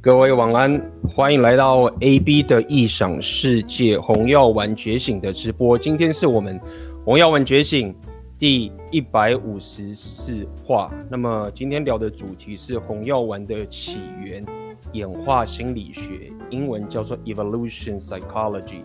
[0.00, 5.76] 各位晚安，欢迎来到 AB 的异想世界红药丸觉醒的直播。
[5.76, 6.58] 今天是我们
[7.04, 7.92] 红药丸觉醒
[8.38, 10.88] 第一百五十四话。
[11.10, 14.46] 那么今天聊的主题是红药丸的起源、
[14.92, 18.82] 演化心理学，英文叫做 Evolution Psychology。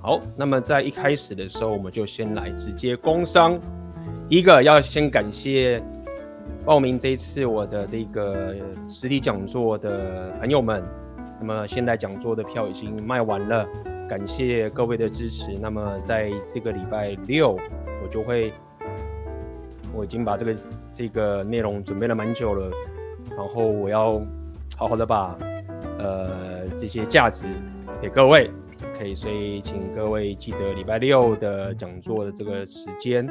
[0.00, 3.60] 好，那么在一开始的时候，我们就先来直接工商。
[4.30, 5.84] 一个要先感谢。
[6.64, 8.54] 报名这一次我的这个
[8.88, 10.82] 实体讲座的朋友们，
[11.40, 13.66] 那么现在讲座的票已经卖完了，
[14.08, 15.58] 感谢各位的支持。
[15.60, 17.56] 那么在这个礼拜六，
[18.02, 18.52] 我就会，
[19.92, 20.56] 我已经把这个
[20.92, 22.70] 这个内容准备了蛮久了，
[23.36, 24.20] 然后我要
[24.76, 25.36] 好好的把
[25.98, 27.48] 呃这些价值
[28.00, 28.48] 给各位
[28.94, 33.26] ，OK，所以请各位记得礼拜六的讲座的这个时间。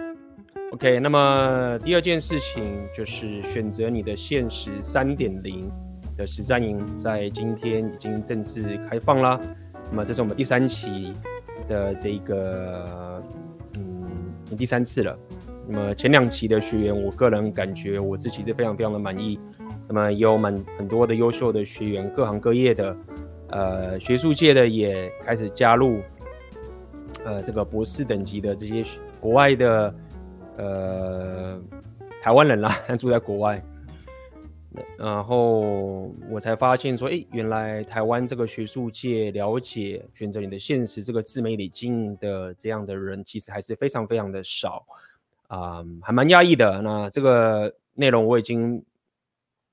[0.71, 2.63] OK，那么第二件事情
[2.95, 5.69] 就是选择你的现实三点零
[6.15, 9.37] 的实战营，在今天已经正式开放啦。
[9.89, 11.11] 那么这是我们第三期
[11.67, 13.21] 的这个，
[13.73, 14.09] 嗯，
[14.57, 15.19] 第三次了。
[15.67, 19.37] 那么前两期的学员，我个人感觉我自己是非常非常的满意。
[19.89, 22.97] 那么也有蛮很多的优秀的学员，各行各业的，
[23.49, 25.99] 呃，学术界的也开始加入，
[27.25, 28.85] 呃，这个博士等级的这些
[29.19, 29.93] 国外的。
[30.61, 31.59] 呃，
[32.21, 33.63] 台湾人啦， 住在国外，
[34.95, 44.85] 然后我才发现说，哎，原来台湾这个学术界了解选择你的现实这个自媒体经营的这样的人，其实还是非常非常的少
[45.47, 46.79] 啊，还蛮压抑的。
[46.83, 48.85] 那这个内容我已经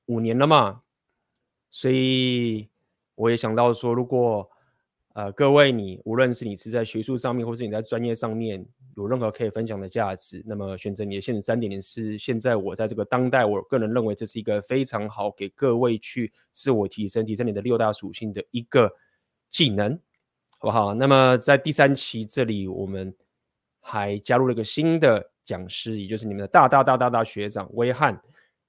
[0.07, 0.81] 五年了嘛，
[1.71, 2.67] 所以
[3.15, 4.49] 我也想到说，如果
[5.13, 8.65] 呃各位你无论是你是在学术上面，或是你在专业上面。
[8.99, 18.93] 有任何可以分享的价值，那么选择你的现实三点零是现在我在这个当代，我个人认为这是一个非常好给各位去自我提升、提升你的六大属性的一个
[19.51, 19.95] 技能，
[20.59, 20.95] 好不好？
[20.95, 23.15] 那么在第三期这里，我们
[23.79, 28.21] 还加入了一个新的讲师，也就是你们的大大大大大学长威汉。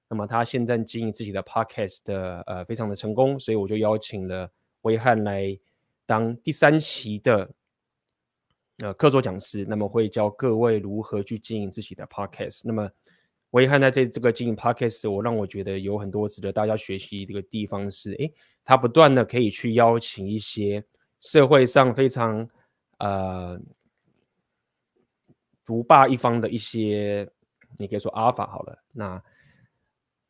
[0.08, 4.48] 那么他现在经营自己的 podcast 的呃非常的成功，所以我就邀请了
[4.82, 5.58] 威汉来
[6.06, 7.50] 当第三期的。
[8.82, 12.62] 呃，客座讲师，那么会教各位如何去经营自己的 podcast。
[12.64, 12.90] 那么，
[13.50, 20.82] 我也看在这这个经营 podcast，我让我觉得有很多值得大家学习这个地方是，诶，他不断的可以去邀请一些
[21.20, 22.48] 社会上非常
[23.00, 23.60] 呃
[25.66, 27.30] 独霸一方的一些，
[27.78, 28.82] 你可以说阿尔法好了。
[28.94, 29.22] 那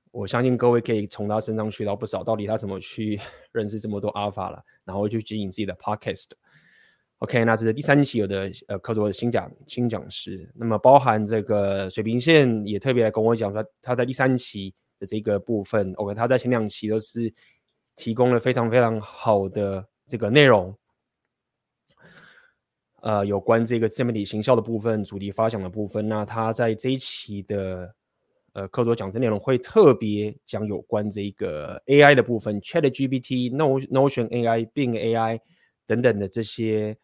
[0.09, 3.21] 我相信各位可以从他身上学到不少，到底他怎么去
[3.53, 6.31] 认识这么多阿尔法了，然后去经营自己的 podcast。
[7.19, 17.33] OK，那这是第三期有的呃客座的新讲新讲师，那么包含这个水平线也特别来跟我讲说，他在第三期的这个部分，OK，他在前两期都是
[17.97, 20.73] 提供了非常非常好的这个内容，
[23.01, 27.93] 呃，有关这个自媒体行销的部分、主题发想的部分，那他在这一期的
[28.53, 35.41] 呃客座讲师内容会特别讲有关这个 AI 的部分，ChatGPT、Notion AI、Bing AI
[35.85, 36.97] 等等的这些。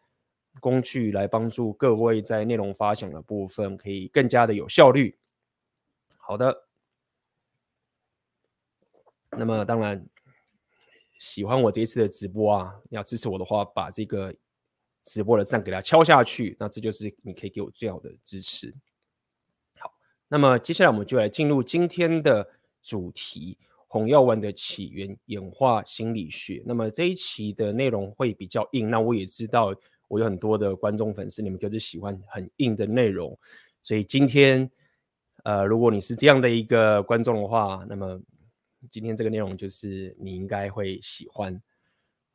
[0.60, 5.16] 工具来帮助各位在内容发想的部分可以更加的有效率。
[6.16, 6.66] 好的，
[9.30, 10.04] 那么当然
[11.18, 14.34] 喜欢我这一次的直播啊，要支持我的话，把这个
[15.02, 18.72] 直播的赞给它敲下去，那这就是你可以给我最好的支持。
[19.78, 19.92] 好，
[20.26, 22.48] 那么接下来我们就来进入今天的
[22.82, 26.62] 主题：红药丸的起源、演化心理学。
[26.66, 29.74] 那么这一期的内容会比较硬，那我也知道。
[30.08, 33.36] 我有很多的观众粉丝，你们就是喜欢很硬的内容，
[33.82, 34.70] 所以今天，
[35.44, 38.20] 呃，如果你是这样的一个观众的话，那么
[38.90, 41.60] 今天这个内容就是你应该会喜欢，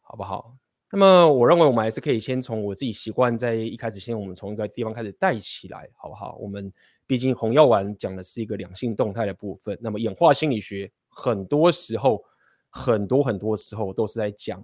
[0.02, 0.56] 好不好？
[0.92, 6.36] 那么我认为我们还是可以先从我自己习惯，在一开始先我们从一个地方开始带起来，好不好？
[6.42, 6.70] 我们
[7.08, 12.22] 毕竟红药丸讲的是一个两性动态的部分，那么演化心理学很多时候，
[12.70, 14.62] 很多很多时候都是在讲。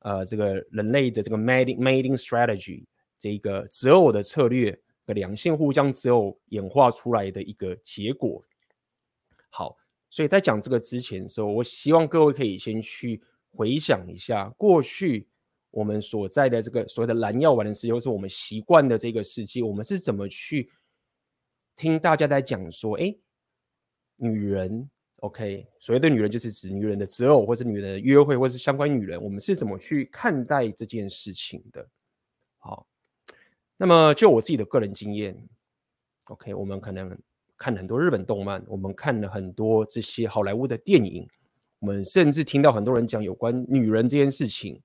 [0.00, 2.84] 呃，这个人类的这个 mating mating strategy
[3.18, 8.44] 这一个择偶的策略和两性互相择偶演化出来的一个结果。
[9.50, 9.76] 好，
[10.08, 15.26] 所以在讲这个之前的时候，我希望各位可以先去回想一下过去
[15.70, 20.70] 我们所在的这个所谓的蓝药丸的世界，或是我们习惯的这个世界，我们是怎么去
[21.74, 23.16] 听大家在讲说，哎，
[24.16, 24.88] 女人。
[25.20, 31.84] OK，所谓的女人就是指女人的择偶，或是女人的约会，或是相关女人，我们是怎么去看待这件事情的？
[32.58, 32.86] 好，
[33.76, 35.36] 那么就我自己的个人经验
[36.26, 37.18] ，OK，我们可能
[37.56, 41.28] 看很多日本动漫，我们看了很多这些好莱坞的电影，
[41.80, 44.80] 我们甚至听到很多人讲有关女人这件事情。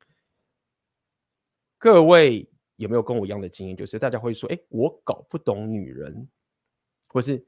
[1.77, 3.77] 各位有没有跟我一样的经验？
[3.77, 6.27] 就是大家会说：“哎，我搞不懂女人，
[7.09, 7.45] 或是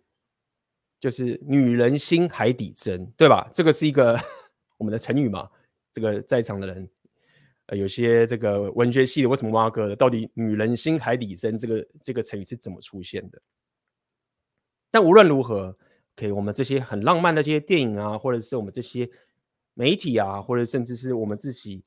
[0.99, 4.19] 就是女人心海底针，对吧？”这个是一个
[4.77, 5.49] 我们的成语嘛？
[5.91, 6.89] 这个在场的人，
[7.67, 9.95] 呃，有些这个文学系的为什么挖哥的？
[9.95, 13.41] 到底“女人心海底针”这个这个成语是怎么出现的？
[14.91, 15.73] 但无论如何，
[16.15, 19.09] 给我们这些很浪漫的这些电影啊，或者是我们这些
[19.73, 21.83] 媒体啊，或者甚至是我们自己。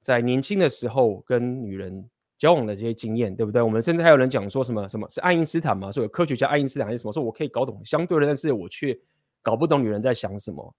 [0.00, 2.08] 在年轻的时候跟女人
[2.38, 3.60] 交往的这些经验，对不对？
[3.60, 5.90] 我们甚至还有人讲说什么什么是爱因斯坦嘛？
[5.90, 7.12] 说有科学家爱因斯坦还是什么？
[7.12, 8.96] 说我可以搞懂相对论，但是我却
[9.42, 10.74] 搞不懂女人在想什么，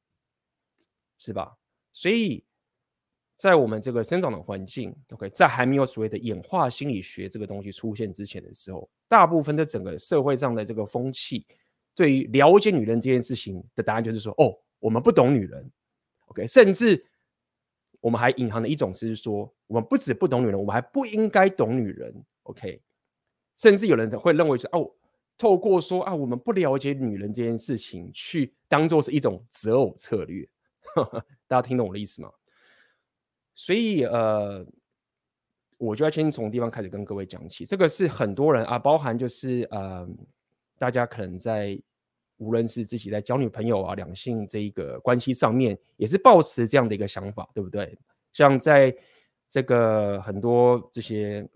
[1.18, 1.54] 是吧？
[1.92, 2.46] 所以
[3.36, 11.46] 在我们这个生长的环境，OK，在还没有所谓的演化心理学这个东西出现之前的时候，大部分的整个社会上的这个风气，
[11.94, 15.70] 对于了解女人这件事情的答案就是说，哦，我们不懂女人
[16.28, 17.06] ，OK，甚至。
[18.02, 22.14] 我们还隐含的一种是说，我们不止不懂女人，我们还不应该懂女人。
[22.44, 22.82] OK，
[23.58, 24.90] 甚至有人会认为说，哦，
[25.38, 30.48] 透过说啊，我们不了解女人这件事情，去当做是一种择偶策略。
[31.48, 32.32] 大家听懂我的意思吗？
[33.54, 34.66] 所以呃，
[35.78, 37.66] 我就要先从地方开始跟各位讲起。
[37.66, 40.08] 这个是很多人啊，包含就是呃，
[40.78, 41.80] 大家可能在。
[42.40, 47.98] 无论是自己在交女朋友啊，两性这一个关系上面，也是抱持这样的一个想法，对不对？
[48.32, 48.96] 像在
[49.48, 51.48] 这个很多这些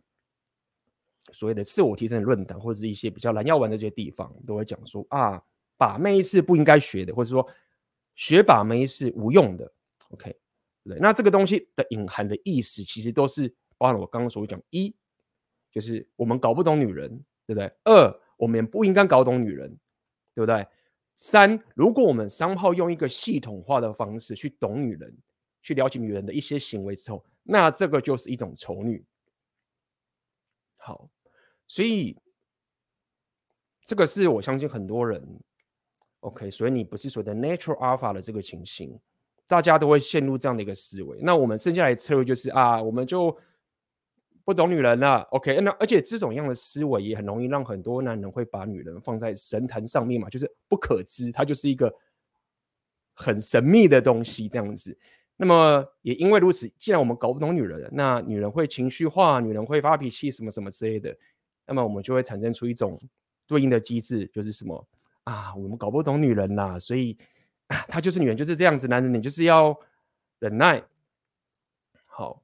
[1.32, 5.42] 所谓的自我提升的论坛，或者是一些比较蓝药丸的这些地方，都会讲说啊，
[5.78, 7.48] 把妹是不应该学的，或者说
[8.16, 9.72] 学把妹是无用的。
[10.10, 10.36] OK，
[10.84, 13.48] 对，那这个东西的隐含的意思，其实都是
[13.78, 14.94] 包含了我刚刚所讲：一，
[15.72, 17.10] 就是我们搞不懂女人，
[17.48, 17.72] 对不对？
[17.86, 19.78] 二，我们也不应该搞懂女人。
[20.34, 20.66] 对不对？
[21.16, 25.16] 三，如果我们商号用一个系统化的方式去懂女人，
[25.62, 29.06] 去了解女人的一些行为之后，那这个就是一种丑女。
[30.78, 31.08] 好，
[31.68, 32.18] 所以
[33.86, 35.24] 这个是我相信很多人
[36.22, 39.00] ，OK，所以你不是所谓的 natural alpha 的这个情形，
[39.48, 41.20] 大家都会陷入这样的一个思维。
[41.22, 43.38] 那我们剩下来的策略就是啊，我们就。
[44.46, 45.62] 不懂女人了，OK？
[45.62, 51.94] 那而且这种样的思维也很容易让很多男人会把女人放在神坛上面嘛，就是不可知，它就是一个
[53.14, 54.98] 很神秘的东西这样子。
[55.38, 61.16] 那么也因为如此，既然我们搞不懂女人，那女人会情绪化，女人会发脾气，什么什么之类的，
[61.66, 63.00] 那么我们就会产生出一种
[63.48, 64.86] 对应的机制，就是什么
[65.24, 65.56] 啊？
[65.56, 67.18] 我们搞不懂女人啦，所以
[67.68, 69.74] 啊，她就是女人就是这样子，男人你就是要
[70.40, 70.84] 忍耐，
[72.10, 72.44] 好。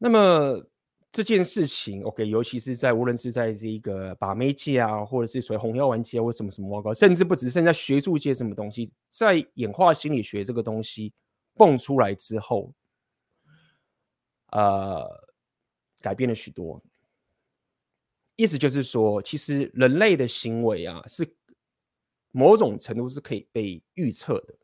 [0.00, 0.64] 那么
[1.10, 11.12] 这件事情，OK，尤其是在无论是在这个把妹界啊，或者是所谓红药丸界，或什么什么，甚至不只是在学术界什么东西，在演化心理学这个东西
[11.54, 12.72] 蹦出来之后，
[14.52, 15.04] 呃，
[16.00, 16.80] 改变了许多。
[18.36, 21.28] 意思就是说，其实人类的行为啊，是
[22.30, 24.54] 某种程度是可以被预测的。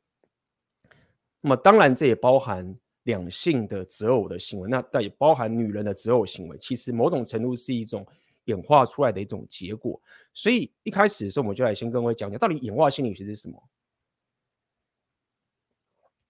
[1.40, 2.78] 那么当然，这也包含。
[3.04, 8.06] 两性的择偶的行为，那但也包含女人的择偶行为，其实某种程度是一种
[8.44, 10.00] 演化出来的一种结果。
[10.32, 13.62] 所以一开始的时候，我们就来先跟各位讲讲，到底演化心理学是什么？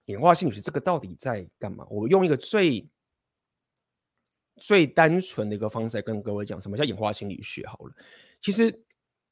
[0.05, 1.87] 演化心理学这个到底在干嘛？
[1.89, 2.87] 我用一个最
[4.57, 7.65] 最单纯的一个方式来跟各位讲，什么叫演化心理学？
[7.65, 7.95] 好了，
[8.41, 8.83] 其实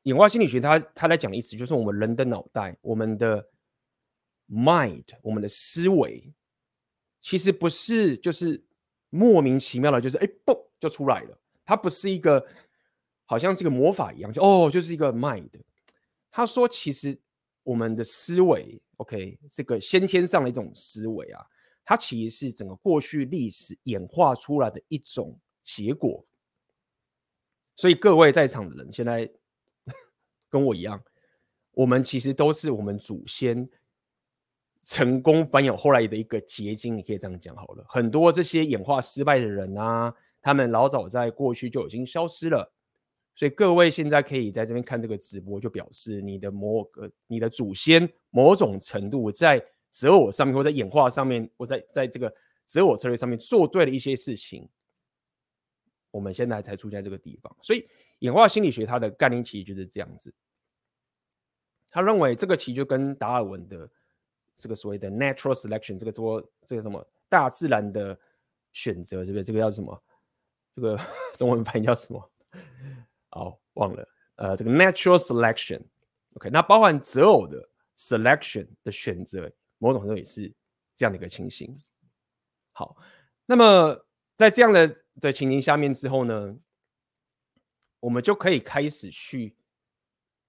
[0.04, 3.46] 演化心理学它它来讲的意思就是我们人的脑袋，我们的
[4.50, 6.34] mind，我们的思维。
[7.24, 8.62] 其实不是，就是
[9.10, 11.40] 莫名其妙的，就是哎，嘣就出来了。
[11.64, 12.46] 它不是一个，
[13.24, 15.50] 好像是一个魔法一样，就哦，就是一个 mind。
[16.30, 17.18] 他说，其实
[17.64, 21.46] 我们的思维，OK，这个先天上的一种思维啊，
[21.86, 26.26] 它其实是整个过去历史演化出来的一种结果。
[27.78, 29.32] 所以各位在场的人，现在
[30.52, 31.02] 跟我一样，
[31.72, 33.70] 我们其实都是我们祖先。
[34.84, 37.86] 成功反有后来的一个结晶，你可以这样讲好了。
[37.88, 42.74] 很多这些演化失败的人啊，他们老早在过去就已经消失了。
[43.34, 52.32] 所以各位现在可以在这边看这个直播，就表示你的某个、你的祖先某种程度在择偶上面，或在演化上面，或在在这个
[52.66, 54.70] 择偶策略上面做对了一些事情。
[56.12, 57.56] 我们现在才出现在这个地方。
[57.62, 57.88] 所以
[58.20, 60.34] 演化心理学它的概念其实就是这样子。
[61.90, 63.90] 他认为这个其实就跟达尔文的。
[64.56, 68.18] 这个所谓的 natural selection，这个做这个什么大自然的
[68.72, 69.44] 选择，对不对？
[69.44, 70.04] 这个叫什么？
[70.76, 71.00] 这个
[71.36, 72.32] 中文翻译叫什么？
[73.30, 74.08] 好，忘了。
[74.36, 80.52] 呃，这个 natural selection，OK，那包含择偶的 selection 的选择，某种程度也是
[80.96, 81.80] 这样的一个情形。
[82.72, 82.98] 好，
[83.46, 84.06] 那么
[84.36, 86.58] 在这样的的情形下面之后呢，
[88.00, 89.56] 我们就可以开始去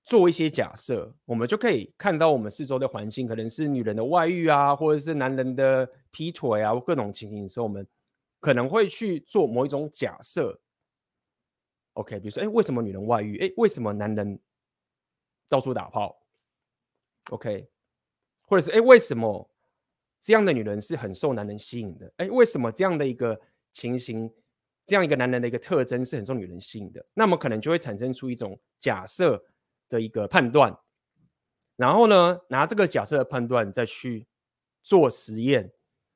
[0.04, 7.86] 做一些假设，我们就可以看到我们四周的环境，可能是女人的外遇啊，或者是男人的劈腿啊，各种情形的时候，我们
[8.38, 10.60] 可能会去做某一种假设。
[11.94, 13.38] OK，比如说，哎，为什么女人外遇？
[13.38, 14.38] 哎，为什么男人
[15.48, 16.20] 到处打炮
[17.30, 17.66] ？OK，
[18.42, 19.48] 或者是哎，为什么
[20.20, 22.12] 这样的女人是很受男人吸引的？
[22.18, 23.40] 哎，为什么这样的一个
[23.72, 24.30] 情形，
[24.84, 27.02] 这样一个男人的一个特征是很受女人吸引的？
[27.14, 29.42] 那么可能就会产生出一种假设
[29.94, 30.78] 的一个判断，
[31.76, 34.26] 然后呢，拿这个假设的判断再去
[34.82, 35.72] 做实验，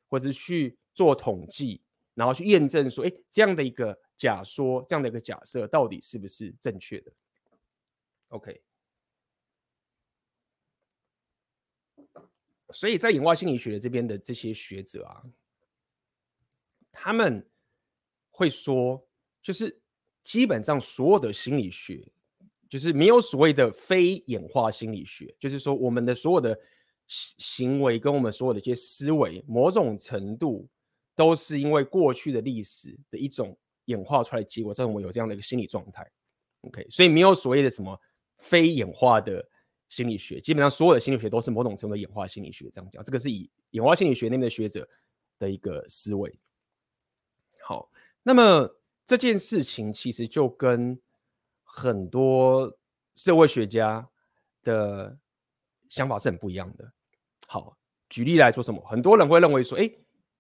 [0.09, 1.81] 或者是去做统计，
[2.15, 3.99] 然后去验证说，哎，这样的一个。
[4.19, 7.13] 假说这样的一个假设到底是不是正确的
[8.31, 8.61] ？OK，
[12.73, 15.23] 所以在演化心理学这边的这些学者啊，
[16.91, 17.49] 他们
[18.33, 19.09] 会说，
[19.41, 19.81] 就是
[20.25, 22.11] 基本上所有的心理学，
[22.69, 26.59] 就是没有所谓的非演化心理学，就是说我们的所有的
[27.07, 30.69] 行行为跟我们所有的一些思维，某种程度
[31.15, 33.57] 都是因为过去的历史的一种。
[33.89, 36.07] 演化出来结果，让我们有这样的一个心理状态。
[36.61, 37.99] OK，所以没有所谓的什么
[38.37, 39.43] 非演化的
[39.89, 42.69] 心理学，基本上所有的心理学都是某种程度的演化心理学。
[42.71, 44.87] 这样讲，这个是以演化心理学那边的学者
[45.39, 46.39] 的一个思维。
[47.63, 47.91] 好，
[48.23, 51.01] 那么这件事情其实就跟
[51.71, 52.77] 很多
[53.15, 54.09] 社会学家
[54.63, 55.17] 的
[55.89, 56.91] 想法是很不一样的。
[57.47, 57.77] 好，
[58.09, 58.83] 举例来说，什么？
[58.87, 59.89] 很多人会认为说，哎。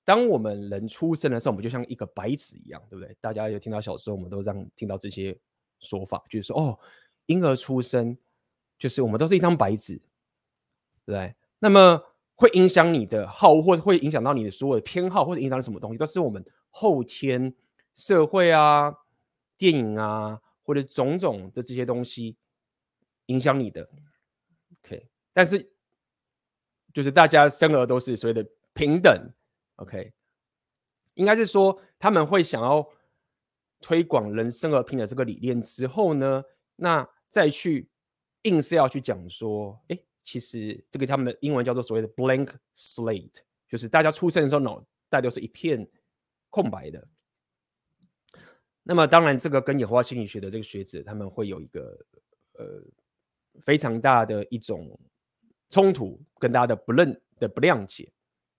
[0.04, 3.14] 当我们人出生的时候，我们就像一个白纸一样，对不对？
[3.20, 5.38] 大家有听到小时候，我们都这样听到这些
[5.80, 6.78] 说法，就是说，哦，
[7.26, 8.16] 婴儿出生
[8.78, 9.96] 就是我们都是一张白纸，
[11.04, 11.36] 对不对？
[11.58, 12.02] 那么
[12.36, 17.54] 会影响你的好，或者会影响到你的所有的偏好，或者影响到什么东西，都是我们后天
[17.92, 18.90] 社会啊、
[19.58, 22.36] 电影啊，或者种种的这些东西
[23.26, 23.88] 影响你的。
[24.84, 25.72] OK，但是
[26.92, 29.32] 就是大家生而都是所谓的平等。
[29.76, 30.12] OK，
[31.14, 32.86] 应该是说他们会想要
[33.80, 36.44] 推广人生而平等这个理念之后呢，
[36.76, 37.88] 那再去
[38.42, 45.88] 硬是要去讲说，哎，其实这个他们的英文叫做所谓的 blank slate，就是大家出生的时候脑袋都是一片
[46.50, 47.08] 空白的。
[48.90, 52.06] 那么当然，这个跟演化心理学的这个学者他们会有一个
[52.54, 52.82] 呃
[53.60, 54.98] 非常大的一种
[55.68, 58.10] 冲突，跟大家的不认的不谅解，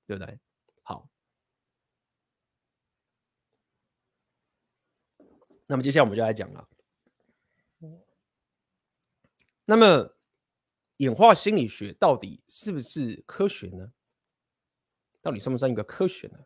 [0.06, 0.40] 对不对？
[0.84, 1.10] 好
[5.66, 6.70] 那么接下来我们就来讲了。
[9.66, 10.16] 那么
[10.98, 13.92] 演化心理学到底是不是科学呢？
[15.24, 16.38] 到底算不算一个科学呢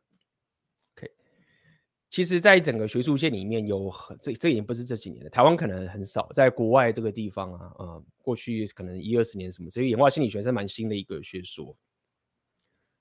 [2.13, 11.75] 其实，在整个学术界里面有很这这已经不是这几年了，台湾可能很少，在国外这个地方啊，呃，过去可能一二十年什么，所以演化心理学是蛮新的一个学说。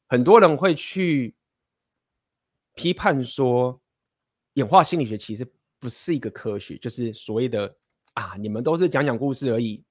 [0.08, 1.34] 很多人会去
[2.74, 3.78] 批判说，
[4.54, 5.46] 演化心理学其实。
[5.78, 7.76] 不是一个科学，就是所谓的
[8.12, 9.84] 啊，你们都是讲讲故事而已。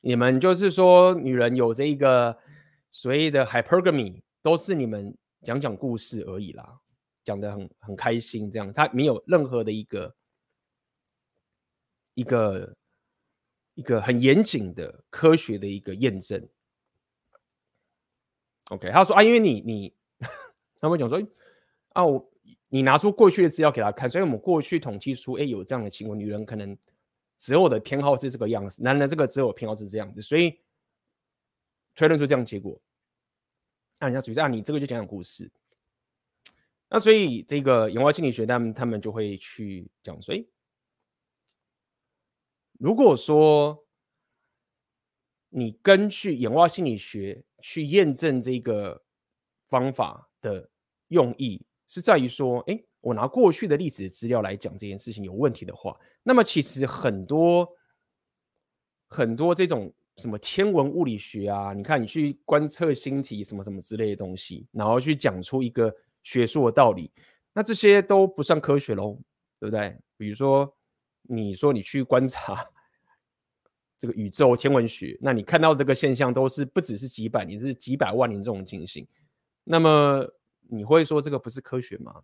[0.00, 2.34] 你们就是说，女人有这一个
[2.90, 6.80] 所谓的 hypergamy，都是你们讲讲故事而已啦，
[7.28, 10.16] 讲得很很开心，这样，他没有任何的一个
[12.14, 12.76] 一个
[13.74, 16.48] 一个很严谨的科学的一个验证。
[18.70, 19.94] OK，他说啊，因为你你，
[20.80, 21.22] 他们讲说
[21.90, 22.30] 啊，我。
[22.70, 26.76] 你拿出过去的资料给他看，所以我们过去统计出，哎，有这样的情况，女人可能
[27.38, 30.60] 择偶的偏好是这个样子，男人这个择偶偏好是这样子，所以
[31.94, 32.78] 推论出这样结果。
[33.98, 35.50] 那人家主持啊，你这个就讲讲故事。
[36.88, 40.44] 那所以这个演化心理学他们他们就会去讲说，哎，
[42.78, 43.86] 如果说
[45.48, 49.02] 你根据演化心理学去验证这个
[49.66, 50.70] 方法的
[51.08, 51.64] 用意。
[51.90, 57.66] 是在于说，哎，我拿过去的历史资料来讲这件事情有问题的话，那么其实很多
[59.06, 65.90] 很多这种什么天文物理学啊，你看你去观测星体什么什么之类的东西，然后去讲出一个
[66.28, 67.10] 学术的道理，
[67.54, 69.18] 那这些都不算科学喽，
[69.58, 69.98] 对不对？
[70.18, 70.76] 比如说，
[71.22, 72.68] 你说你去观察
[73.98, 79.06] 这个宇宙天文学，那你看到这个现象都是不只是几百年，是几百万年这种进行，
[79.64, 80.28] 那么。
[80.70, 82.14] 你会说这个不是科学吗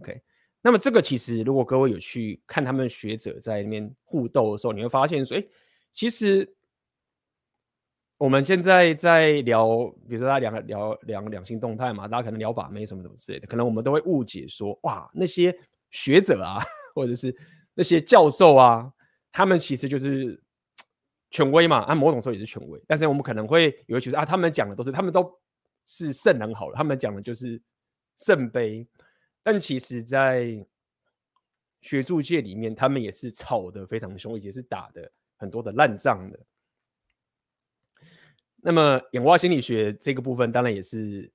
[0.00, 0.20] ？OK，
[0.60, 5.46] 那么这个其实如果各位有去看他们学者在那边互斗的时候，你会发现说，哎，
[5.92, 6.52] 其实
[8.18, 15.56] 我们现在在聊，比如说大家聊聊聊两性动态嘛，大家可能聊把妹什么什么之类的，可能我们都会误解说，哇，那些
[15.90, 16.58] 学者啊，
[16.96, 17.34] 或者是
[17.74, 18.92] 那些教授啊，
[19.30, 20.40] 他们其实就是
[21.30, 25.32] 权威嘛，按、某种时候也是权威，但是我们可能会以为觉得啊，他们讲的都是，他们都
[25.86, 27.62] 是圣人好了，他们讲的就是
[28.16, 28.84] 圣杯，
[29.44, 30.66] 但其实，在
[31.82, 36.40] 学术界里面，他们也是吵得非常凶，也是打的很多的烂仗的。
[38.68, 41.32] 那么演化心理学这个部分，当然也是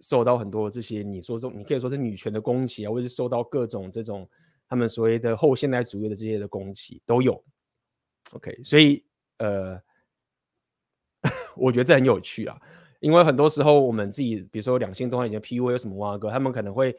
[0.00, 4.28] 受到很多这些你说说，你可以说是女权的攻击啊，或者是受到各种这种
[4.68, 7.42] 他们所谓的后现代主义的这些的攻击都有。
[8.32, 9.02] OK，所以
[9.38, 9.80] 呃，
[11.56, 12.60] 我觉得这很有趣啊，
[13.00, 16.94] 因为很多时候我们自己，比如说两性动态以前 PUA 有什么挖哥，他们可能会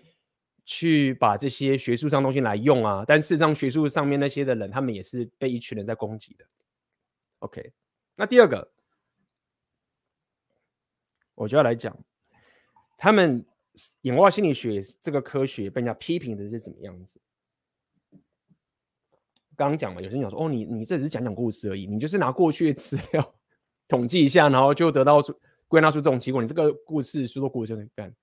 [0.66, 6.46] 去把这些学术上东西来用啊，但事实上学术上面那些的人，他们也是被一群人在攻击的。
[7.42, 7.72] OK，
[8.16, 8.68] 那第二个。
[11.40, 11.98] 我就要来讲，
[12.98, 13.46] 他们
[14.02, 17.18] 演化心理学这个科学被人家批评的是怎么样子？
[19.56, 23.36] 刚刚讲嘛，有些人讲说，哦，你你这只是讲讲故事而已，你就是拿过去的资料
[23.88, 25.34] 统计一下，然后就得到出
[25.70, 26.42] 归纳出这种结果。
[26.42, 28.14] 你这个故事说说故事就能干，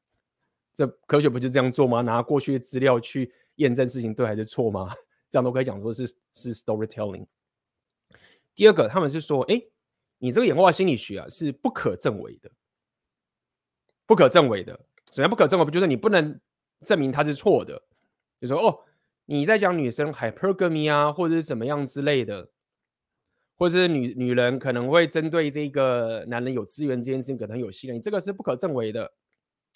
[0.74, 2.02] 这科学不就这样做吗？
[2.02, 4.94] 拿过去的资料去验证事情对还是错吗？
[5.30, 7.26] 这样都可以讲说是是 storytelling。
[8.54, 9.58] 第二个，他们是说，哎，
[10.18, 12.50] 你这个演化心理学啊是不可证伪的。
[14.06, 14.72] 不可证伪的，
[15.10, 16.40] 首先不可证伪，不就是你不能
[16.84, 17.82] 证明它是错的？
[18.40, 18.84] 就说哦，
[19.24, 22.50] 你在讲女生 hypergamy 啊，或者是怎么样之类的，
[23.56, 29.12] 或者是女女人可能会针对这个男人有资源这件事情可能有信任，这个是不可证伪的。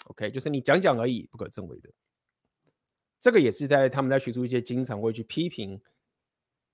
[0.05, 1.91] OK，就是你讲讲而已，不可证伪的。
[3.19, 5.81] 这个也是在他们在学术界经常会去批评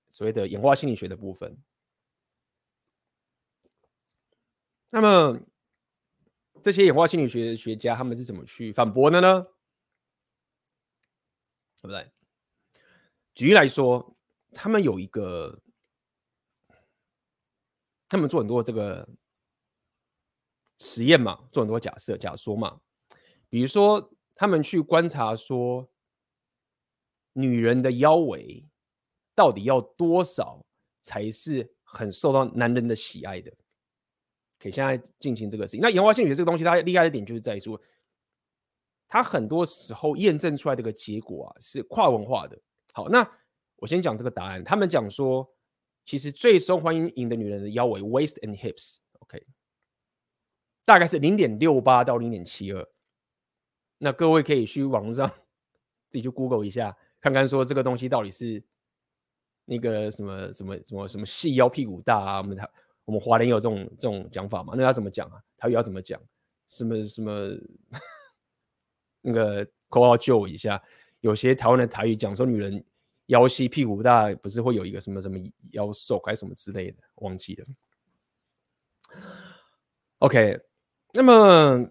[0.09, 1.57] 所谓的演化心理学的部分。
[4.91, 5.39] 那么。
[6.67, 9.41] 这些演化心理学的学家，他们是怎么去反驳的呢？
[11.81, 12.11] 对不对？
[13.33, 14.17] 举例来说，
[14.51, 15.61] 他们有一个，
[18.09, 19.07] 他们做很多这个
[20.77, 22.81] 实验嘛，做很多假设、假说嘛。
[23.47, 25.89] 比如说，他们去观察说，
[27.31, 28.67] 女人的腰围
[29.33, 30.65] 到底要多少
[30.99, 33.53] 才是很受到男人的喜爱的？
[34.59, 35.81] 可以现在进行这个事情。
[35.81, 37.79] 那演化心理学这个东西，它厉害的点就是在于说，
[39.07, 42.59] 它很多时候验证出来的个结果啊是跨文化的。
[42.93, 43.29] 好，那
[43.75, 44.63] 我先讲这个答案。
[44.63, 45.47] 他们讲说，
[46.03, 49.45] 其实最受欢迎的女人的腰围 （waist and hips），OK，
[50.83, 52.87] 大概是零点六八到零点七二。
[53.99, 55.27] 那各位可以去网上
[56.09, 58.63] 自己去 Google 一下，看看说这个东西到底是
[59.65, 62.37] 那个什么什么什么什么细腰屁股大啊？
[62.37, 62.57] 我们
[63.07, 64.73] 我们华人有这种这种讲法嘛？
[64.75, 65.41] 那要怎么讲啊？
[65.57, 66.21] 台语要怎么讲？
[66.67, 67.31] 什么什么？
[69.21, 70.81] 那个口号救我一下。
[71.21, 72.83] 有些台湾的台语讲说女人
[73.27, 75.37] 腰细屁股大，不是会有一个什么什么
[75.71, 76.97] 腰瘦还是什么之类的？
[77.15, 77.65] 忘记了。
[80.17, 80.59] OK，
[81.13, 81.89] 那么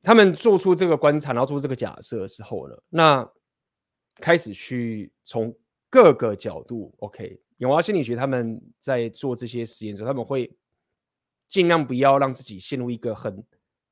[0.00, 3.30] 他们做出这个观察，然后做出这个假设的时候呢，那
[4.20, 5.54] 开始去从
[5.90, 7.42] 各个角度，OK。
[7.58, 10.54] 永华心理学他们在做这些实验的时候，他们会
[11.48, 13.42] 尽量不要让自己陷入一个很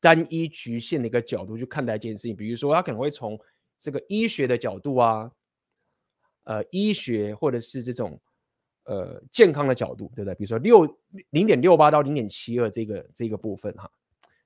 [0.00, 2.36] 单一局限的一个角度去看待这件事情。
[2.36, 3.40] 比如说，他可能会从
[3.78, 5.30] 这个医学的角度啊，
[6.42, 8.20] 呃，医学或者是这种
[8.84, 10.34] 呃健康的角度，对不对？
[10.34, 10.98] 比如说六
[11.30, 13.90] 零点六八到零点七二这个这个部分哈，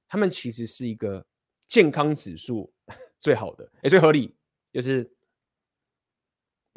[0.07, 1.27] 他们其实是一个
[1.67, 2.73] 健康指数
[3.19, 4.37] 最好的，也最合理，
[4.73, 5.11] 就是。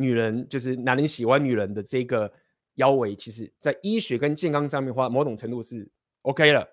[0.01, 2.31] 女人就是男人喜欢女人的这个
[2.75, 5.87] 腰围，其实在医学跟健康上面的话，某种程度是
[6.23, 6.67] OK 了。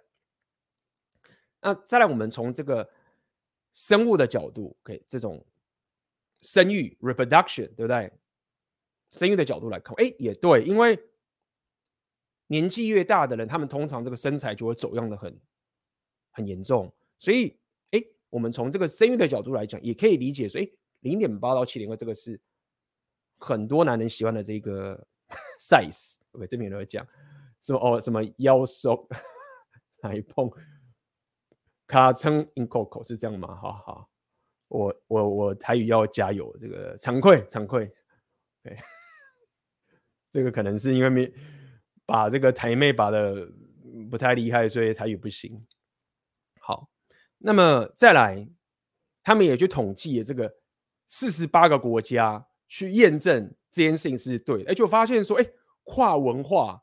[1.61, 2.89] 那再来，我们从这个
[3.73, 5.45] 生物的角度，OK，这种
[6.41, 8.11] 生育 （reproduction） 对不对？
[9.11, 10.99] 生育的角度来看，哎，也对，因为
[12.47, 15.41] 年纪越大的人，他们通常这个身材就会走样的很
[16.31, 16.93] 很严重。
[17.19, 17.59] 所以，
[17.91, 20.69] 哎，我们从这个生育的角度来讲，也可以理解说，哎，
[21.01, 22.41] 零点八到七点二这个是。
[23.39, 25.07] 很多男人喜欢的这个
[25.61, 27.07] size，OK， 这边有人讲
[27.63, 29.09] 说哦，什么腰瘦
[30.03, 30.51] 来碰
[31.87, 33.55] 卡称 in coco 是这样吗？
[33.55, 34.11] 好好，
[34.69, 37.91] 我我我台语要加油，这个惭愧惭愧，
[38.63, 38.77] 对，
[40.31, 41.33] 这个可能是因为没
[42.05, 43.51] 把这个台妹把的
[44.11, 45.67] 不太厉害，所以台语不行。
[46.61, 46.91] 好，
[47.39, 48.49] 那么再来，
[49.23, 50.57] 他们也去统计了这个
[51.07, 52.47] 四十八个国家。
[52.69, 55.47] 去验证这件事情是对的，哎，就发现说，哎，
[55.85, 56.83] 跨文化，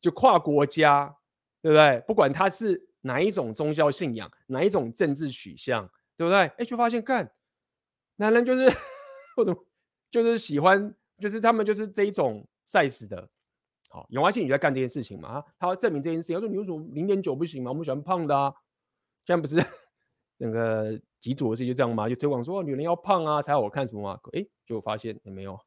[0.00, 1.16] 就跨国家，
[1.62, 2.02] 对不对？
[2.06, 6.46] 不管他是哪一种宗教信仰，哪一种政治取向，对不对？
[6.58, 7.30] 哎，就发现干，
[8.16, 8.68] 男人就是
[9.36, 9.54] 或者
[10.10, 13.28] 就是喜欢，就是他们就是这一种 size 的。
[13.90, 15.44] 好，演化心理就在干这件事情嘛。
[15.58, 17.70] 他要证明这件事情，他说你为什么零点九不行吗？
[17.70, 18.52] 我们喜欢胖的啊。
[19.24, 19.56] 现在不是
[20.36, 22.08] 那个几组的事就这样吗？
[22.08, 24.20] 就推广说女人要胖啊才好看什么嘛？
[24.32, 25.58] 哎，就发现也没有。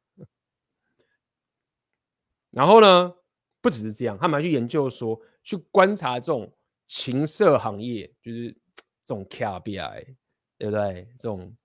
[2.50, 3.14] 然后呢，
[3.60, 6.52] 不只是这样，他们还去研究说，去观察这种
[6.88, 8.50] 情色行业，就是
[9.04, 10.16] 这种 KBI，
[10.58, 11.08] 对不对？
[11.18, 11.56] 这种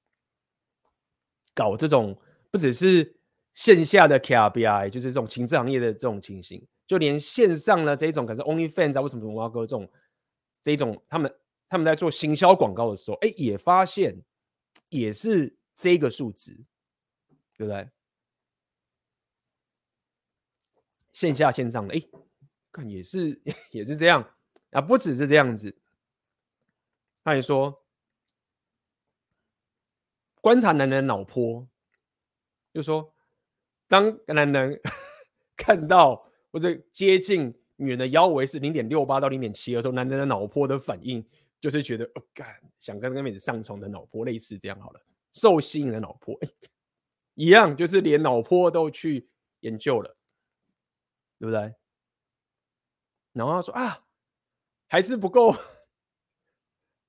[1.56, 2.15] 搞这种
[2.52, 3.18] 不只是
[3.54, 9.89] 线下的 KBI，就是这种情色行业的这种情形，就连线上的这种，可是 OnlyFans 啊，为什么什么挖哥这种
[10.62, 11.34] 这种，他们
[11.67, 14.23] 他们在做行销广告的时候，哎，也发现
[14.89, 16.54] 也是这个数值，
[17.58, 17.89] 对不对？
[21.13, 22.01] 线下线上的，哎，
[22.71, 24.36] 看也是 也是这样
[24.71, 25.78] 啊，不只是这样子。
[27.23, 27.84] 他也说，
[30.41, 31.67] 观察男人的脑波，
[32.73, 33.13] 就说，
[33.88, 34.80] 当男人
[35.58, 41.25] 看到或者接近女人的腰围是零点六八到零点七的时候，男人的脑波的反应
[41.65, 45.01] 就是觉得，哦，干，想跟那妹子上床的脑波类似这样好了，
[45.34, 46.49] 受吸引的脑波，哎，
[47.34, 49.28] 一样，就是连脑波都去
[49.62, 50.15] 研究了。
[51.38, 51.75] 对不对？
[53.34, 54.06] 然后他说啊，
[54.88, 55.54] 还是不够，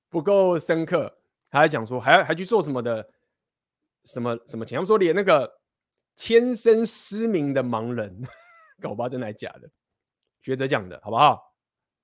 [0.09, 1.21] 不够深刻。
[1.49, 3.09] 他还讲说，还要还去做什么的，
[4.03, 4.75] 什么什么钱？
[4.75, 5.61] 他们说连那个
[6.17, 8.21] 天生失明的盲人，
[8.81, 9.71] 搞不好真的还假的？
[10.41, 11.46] 学者讲的好不好？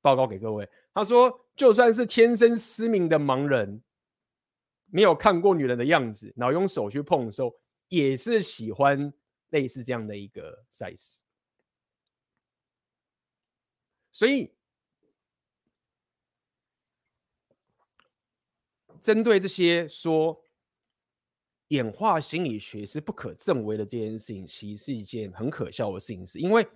[0.04, 0.70] 报告给各位。
[0.94, 3.82] 他说，就算是天生失明的盲人，
[4.86, 7.56] 没有看过女人的样子，然后用手去碰的时候，
[7.88, 9.12] 也是喜欢
[9.50, 11.22] 类似这样的一个 size。
[14.12, 14.54] 所以，
[19.02, 20.46] 针对这些说
[21.70, 26.68] 演化心理学是不可证伪的这件事情，其实是一件很可笑的事情，是因为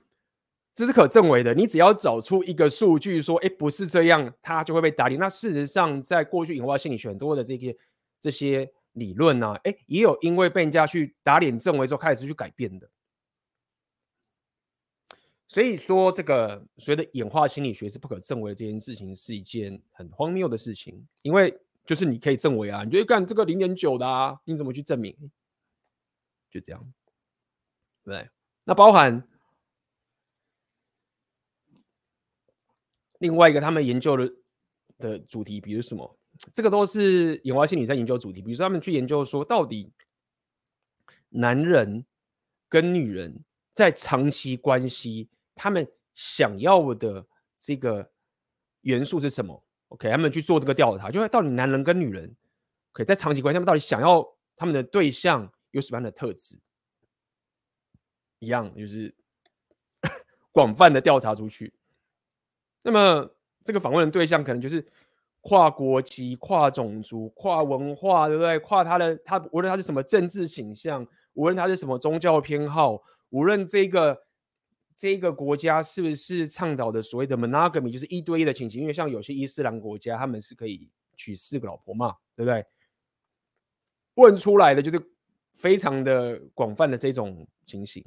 [0.77, 1.55] 这是可证伪的。
[1.55, 5.19] 你只要找出一个数据说，哎，不是这样，它就会被打脸。
[5.19, 7.75] 那事实上，在过去演化心理学很多的这些
[8.19, 12.87] 这些理论呢，哎，也有因为被人家去打脸证伪之后，开始去改变的。
[15.47, 21.03] 所以说，这个所谓的演化心理学是不可证伪这件事情，是一件很荒谬的事情。
[21.23, 25.17] 因为就是你可以证伪啊，你觉得干这个零点九的啊，你怎么去证明？
[26.51, 26.93] 就这样，
[28.03, 28.29] 对。
[28.63, 29.27] 那包含
[33.19, 34.33] 另外一个他们研究的
[34.97, 36.17] 的主题，比如什么？
[36.53, 38.41] 这个都是演化心理在研究主题。
[38.41, 39.91] 比如说，他们去研究说，到底
[41.29, 42.05] 男人
[42.69, 45.29] 跟女人在长期关系。
[45.59, 47.25] 他们想要的
[47.57, 48.11] 这个
[48.81, 52.35] 元素是什么？OK，他们去做这个调查，就是到底男人跟女人
[52.91, 54.23] 可以在长期关系，他们到底想要
[54.55, 56.59] 他们的对象有什么样的特质？
[58.37, 59.15] 一样，就是
[60.53, 61.73] 广泛的调查出去。
[62.81, 63.29] 那么
[63.63, 64.85] 这个访问的对象可能就是
[65.41, 68.59] 跨国籍、跨种族、跨文化，对不对？
[68.59, 74.23] 跨他的他，无论他是什么政治倾向，无论他是什么宗教偏好，无论这个。
[74.99, 78.81] 这个国家是不是倡导的所谓的 monogamy，就是一对一的情形？
[78.81, 82.65] 因为像有些伊斯兰国家，他们是可以娶四个老婆嘛，对不对？
[84.15, 84.99] 问出来的就是
[85.53, 88.03] 非常的广泛的这种情形。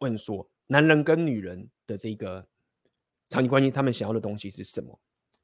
[0.00, 2.46] 问说，男人跟女人的这个
[3.32, 5.00] 长期关系，他们想要的东西是什么？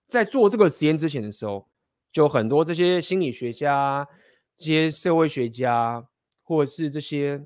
[0.06, 1.68] 在做这个实验之前的时候，
[2.12, 4.06] 就很多这些心理学家、
[4.56, 6.06] 这些社会学家，
[6.42, 7.42] 或者是这些。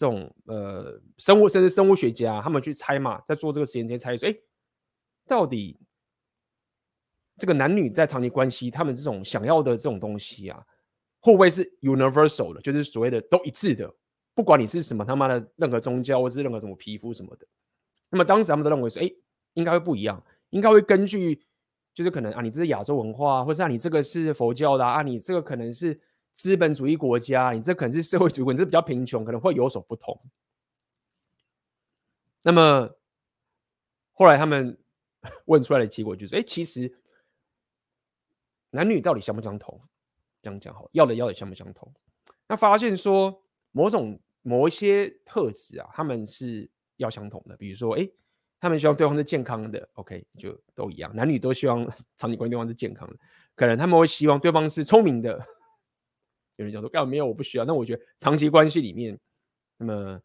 [0.00, 4.34] 这种呃，生物甚至生物学家，他们去猜嘛，在做这个实验之前猜说，哎，
[5.26, 5.76] 到底
[7.36, 10.64] 这个男女在长期关系，他们这种想要的这种东西啊，
[11.18, 13.92] 会不会是 universal 的，就是所谓的都一致的，
[14.36, 17.44] 不管你是什么他妈的任何宗教，或是任何什么皮肤什么的。
[18.08, 19.10] 那么当时他们都认为说，哎，
[19.54, 21.42] 应该会不一样，应该会根据，
[21.94, 26.00] 就是可能啊，你这是亚洲文化，或是啊，你这个是佛教的啊，你这个可能是。
[26.34, 30.16] 资本主义国家，你这可能是社会主义，你这比较贫穷，可能会有所不同。
[32.42, 32.88] 那么
[34.12, 34.78] 后来他们
[35.46, 36.96] 问出来的结果就是：哎，其实
[38.70, 39.80] 男女到底相不相同？
[40.40, 41.92] 这样讲好，要的要的相不相同？
[42.46, 47.56] 那发现说某种某一些特质啊，他们是要相同的。
[47.56, 48.08] 比如说，哎，
[48.60, 51.14] 他们希望对方是健康的，OK，就都一样。
[51.14, 51.84] 男女都希望
[52.16, 53.16] 长期关系对方是健康的，
[53.54, 55.38] 可能他们会希望对方是聪明的。
[56.56, 57.26] 有人讲说，干嘛没有？
[57.26, 57.64] 我不需要。
[57.64, 59.16] 那我觉得长期关系里面，
[59.76, 60.20] 那么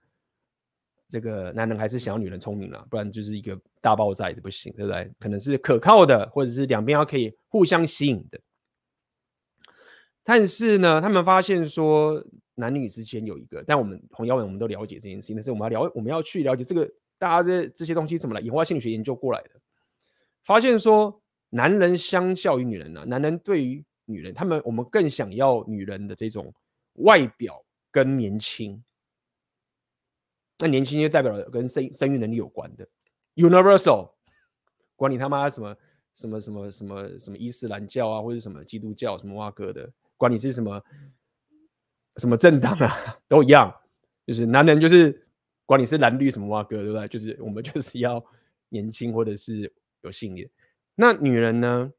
[1.07, 5.11] 这个男人还是想要女人聪明了，不然就是一个大爆炸也不行，对不对？
[5.19, 8.41] 可能是可靠的，或者是两边要可以互相吸引的。
[10.23, 16.89] 但是呢，他们发现说男女之间有一个，但我们红药丸我们都了解这件事情，但是我们要了，我们要去了解这个
[17.23, 19.51] 大家这这些东西怎么来，演化心理学研究过来的，
[20.43, 26.53] 发现说男人相较于女人呢、啊，男人对于女人，他们我们更想要女人的这种
[26.95, 28.83] 外表跟年轻。
[30.59, 32.86] 那年轻就代表了跟生生育能力有关的
[33.36, 34.12] ，universal，
[34.97, 35.73] 管你他妈什么
[36.15, 40.83] 什么什么什么什么伊斯兰教啊，或者什么基督教什么哇哥的，管你是什么
[42.17, 43.73] 什么政党啊，都一样，
[44.27, 45.25] 就是男人就是
[45.73, 47.07] 管你是蓝绿什么哇哥，对不对？
[47.07, 48.23] 就是我们就是 要
[48.69, 50.49] 年轻或者是有性欲。
[50.95, 51.91] 那女人呢，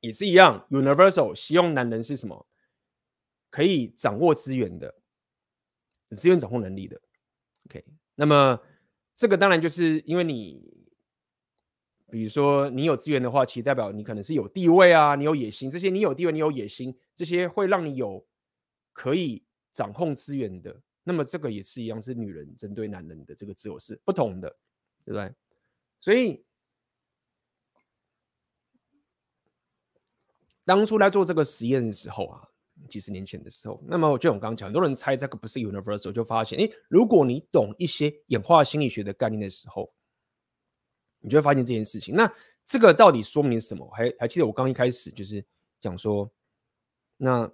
[0.00, 2.46] 也是一样，universal，希望男人是什么？
[3.50, 4.94] 可以掌握资源的。
[6.16, 6.98] 资源掌控能力的
[7.66, 8.58] ，OK，那么
[9.14, 10.88] 这个当然就是因为你，
[12.10, 18.26] 比如说你有资源的话，其实代表你可能是有地位啊，你有野心，这些你有地位，你有野心，这些会让你有
[18.94, 20.80] 可以掌控资源的。
[21.08, 24.48] 那么这个也是一样，是女人针对男人的这个自我是不同的，
[25.04, 25.34] 对不对？
[26.00, 26.44] 所以
[30.64, 32.46] 当初来做这个实验的时候啊。
[32.88, 39.92] 几十年前的时候，那么我就我刚刚讲，很多人猜这个不是 universal，就发现，诶，如果你懂一些演化心理学的概念的时候，
[41.18, 42.14] 你就会发现这件事情。
[42.14, 42.32] 那
[42.64, 43.84] 这个到底说明什么？
[43.90, 45.44] 还还记得我刚一开始就是
[45.80, 46.30] 讲说，
[47.16, 47.50] 那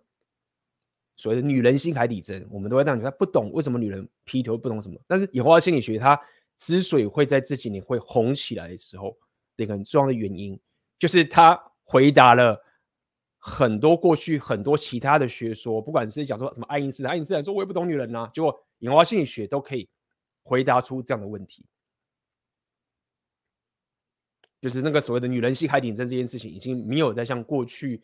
[1.17, 5.01] 所谓的女人心海底针，我们都会让你他不懂为什么女人劈腿，不懂什么。
[5.07, 6.21] 但是演化心理学它
[6.57, 9.17] 之所以会在这几年会红起来的时候，
[9.57, 10.59] 一个很重要的原因，
[10.99, 12.63] 就是它回答了。
[13.47, 19.87] 很多过去很多其他的学说，不管是讲说什么爱因斯坦，爱因斯坦说我也不懂女人呐、啊，结果演化心理学都可以
[20.43, 21.63] 回答出这样的问题，
[24.63, 28.03] 就是那个所谓的女人心海底针这件事情，已经没有再像过去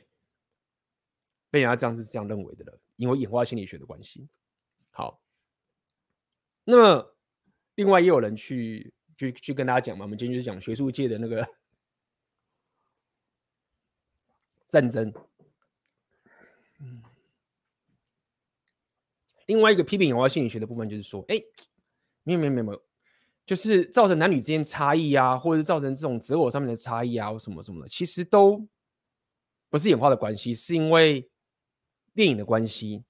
[1.51, 4.29] 被人家这样是这样认为的了，因为演化心理学的关系。
[4.91, 5.23] 好，
[6.65, 7.17] 那么
[7.77, 11.49] 另外也有人去去去跟大家讲嘛，我们今天就是讲学术界的那个
[14.69, 15.11] 战争。
[16.81, 17.03] 嗯，
[19.47, 21.37] 另外一个批评演化心理学的部分就是说，哎，
[22.23, 22.85] 没有没有没有没有，
[23.47, 28.69] 就是造成男女之间差异啊，或者是造成这种择偶上面的差异啊，什么什么的，其实都
[29.71, 31.31] 不是演化的关系，是因为
[32.15, 33.05] 电影的关系，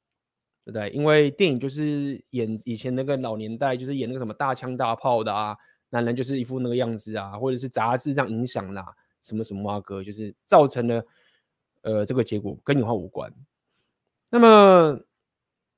[0.64, 0.90] 对不对？
[0.90, 5.56] 因为电影就是演以前那个老年代，就是演那个什么大枪大炮的啊，
[5.90, 11.04] 男人就是一副那个样子啊，或者是杂志这样影响啦，什么什么啊哥，就是造成了
[11.82, 13.32] 呃这个结果跟演化无关。
[14.30, 15.00] 那么，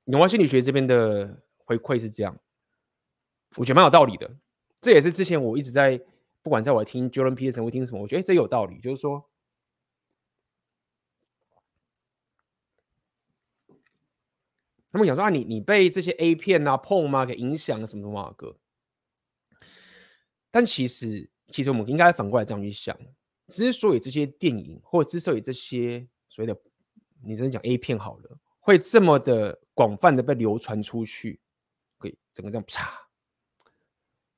[0.06, 2.36] 演化心理学这边的回馈是这样，
[3.56, 4.30] 我觉得蛮有道理的。
[4.80, 5.98] 这也是之前我一直在，
[6.42, 8.80] 不管在我听 Jordan Peterson 会听什么，我觉得这有道理。
[8.80, 9.24] 就是说，
[14.92, 18.56] 他们讲说啊，你你被这些 A 片啊、porn 啊给影响了什么什么啊哥。
[20.50, 22.96] 但其实，其实我们应该反过来这样去想：
[23.48, 26.56] 之所以这些电影，或之所以这些所谓的。
[27.24, 31.38] 你真的讲 A 片好了，会这么的广泛的被流传出去，
[32.00, 32.98] 给整个这样啪，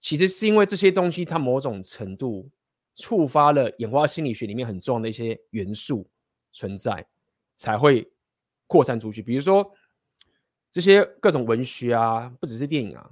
[0.02, 2.50] 其实是因为这些东西它某种程度
[2.94, 6.06] 触发了演化心理学里面很重要的一些元素
[6.52, 7.06] 存在，
[7.56, 8.06] 才会
[8.66, 9.22] 扩散出去。
[9.22, 9.74] 比如说
[10.74, 13.08] 这些各种文学啊，不只是电影啊，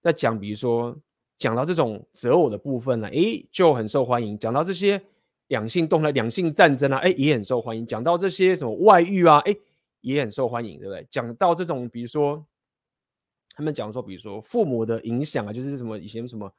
[0.00, 0.96] 在讲，比如说
[1.36, 4.38] 讲到这种择偶的部分呢，诶，就很受欢迎。
[4.38, 5.04] 讲到这些。
[5.48, 7.86] 两性动态、两性战争啊，哎，也很受欢迎。
[7.86, 9.54] 讲到这些什么外遇啊，哎，
[10.00, 11.06] 也很受欢迎，对不对？
[11.08, 12.44] 讲到这种，比如说
[13.50, 16.52] 他们讲说，比如说父母的影响啊，就是什么以前什么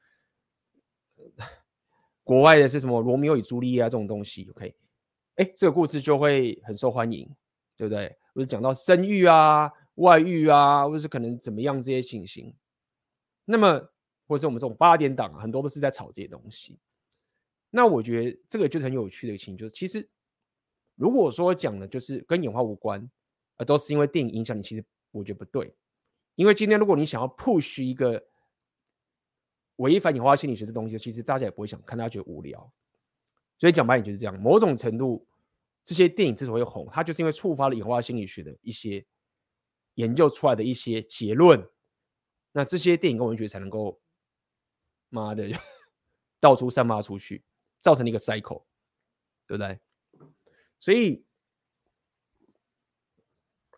[2.23, 4.73] 国外的是什么罗密欧与朱丽叶啊这种东西，OK，
[5.35, 7.29] 哎，这个故事就会很受欢迎，
[7.75, 8.15] 对不对？
[8.33, 12.55] 或者讲到生育啊、外遇啊，或者是可能怎么样这些情形，
[13.45, 13.91] 那么
[14.27, 16.79] 或者是我们这种八点档啊，很多都是在炒这些东西。
[17.69, 20.09] 那我觉得这个就是很有趣的一个情，就是其实
[20.95, 23.09] 如果说讲的就是跟演化无关，
[23.57, 25.73] 而都是因为电影影响你，其实我觉得不对。
[26.35, 28.23] 因为今天如果你想要 push 一个
[29.77, 32.71] 违反演化心理学这东西，其实大家也不会想看，大家觉得无聊。
[33.57, 35.25] 所以讲白点就是这样，某种程度
[35.83, 39.03] 这些电影之所以红，它就是因为触发了演化心理学的一些
[39.97, 41.69] 研究出来的一些结论。
[42.53, 44.01] 那这些电影跟文学才能够，
[45.09, 45.47] 妈的，
[46.39, 47.43] 到处散发出去。
[47.79, 48.65] 造成了一个 cycle，
[49.45, 49.79] 对不对？
[50.77, 51.23] 所以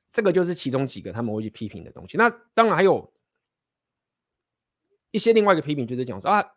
[0.10, 2.18] 这个就是其中几个他们会去批评的东西。
[2.18, 3.14] 那当然还有
[5.12, 6.56] 一些另外一个批评就是讲说啊，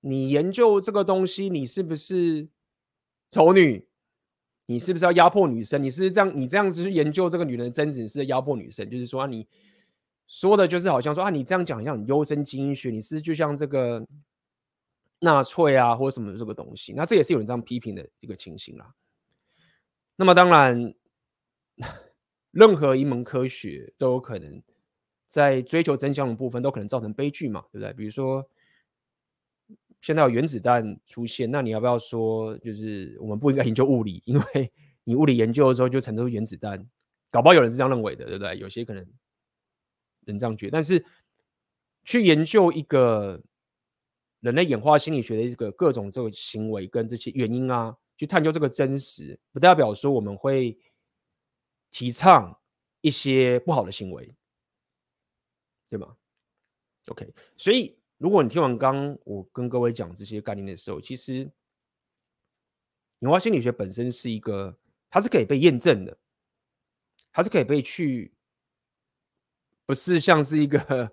[0.00, 2.48] 你研究这个东西，你是不是
[3.30, 3.88] 丑女？
[4.68, 5.80] 你是不是要压迫女生？
[5.80, 8.90] 你是这样，你这样子去研究这个女人的真实，你是压迫女生？
[8.90, 9.46] 就是说啊，你
[10.26, 14.04] 说的就是好像说啊，你这样讲像很优生基因学，你是就像这个
[15.20, 16.92] 纳粹啊，或者什么这个东西。
[16.92, 18.92] 那这也是有人这样批评的一个情形啦。
[20.16, 20.92] 那么当然，
[22.50, 24.60] 任何一门科学都有可能
[25.28, 27.92] 在追求真相的部分都可能造成悲剧嘛，对不对？
[27.92, 28.48] 比如说。
[30.00, 36.88] 现在有原子弹出现，那你要不要说，就是我们不应该研究物理， 因为你物理研究的时候就产生原子弹，
[37.30, 38.56] 搞不好有人是这样认为的，对不对？
[38.58, 39.04] 有些可能
[40.26, 41.04] 人这样觉得，但是
[42.04, 43.42] 去研究一个
[44.40, 50.78] 人类演化心理学的一个各种这个行为跟这些原因啊，去探究这个真实，不代表说我们会
[51.90, 52.56] 提倡
[53.00, 54.32] 一些不好的行为，
[55.90, 56.16] 对吗
[57.08, 57.98] ？OK，所以。
[58.18, 61.50] 如果你听完刚我跟各位讲这些概念的时候，其实
[63.18, 64.76] 演化心理学本身是一个，
[65.10, 66.16] 它是可以被验证的，
[67.32, 68.32] 它是可以被去，
[69.84, 71.10] 不是像是一个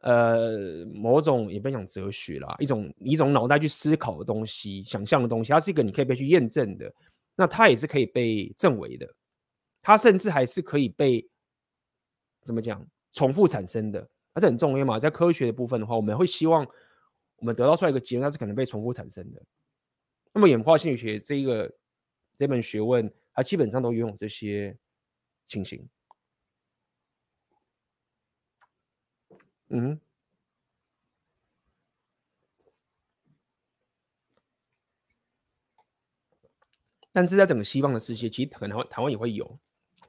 [0.00, 6.90] 呃某种也不讲哲学啦，一种一种脑袋去思考的东西、想象的东西，它是一个你可以被去验证的，
[7.34, 9.14] 那它也是可以被证伪的，
[9.82, 11.28] 它甚至还是可以被
[12.42, 14.08] 怎么讲重复产生的。
[14.36, 16.62] 还是很重要嘛，在科学的部分的话，我们会希望
[17.36, 19.42] 我们得到出来一个结论，它是可能被重复产生的。
[20.34, 21.74] 那么演化心理学这一个
[22.36, 24.76] 这门学问，它基本上都拥有这些
[25.46, 25.88] 情形。
[29.70, 29.98] 嗯，
[37.10, 39.58] 但是在整个西方的世界，其实可能台湾也会有，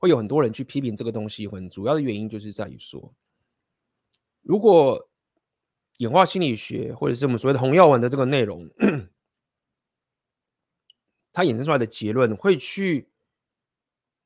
[0.02, 1.48] 会有很多人去批评这个东西。
[1.48, 3.16] 很主要的原因就是在于说。
[4.48, 5.10] 如果
[5.98, 8.66] 演化心理学或者是我们所谓的红药丸的这个内容，
[11.34, 13.10] 它衍生出来的结论会去，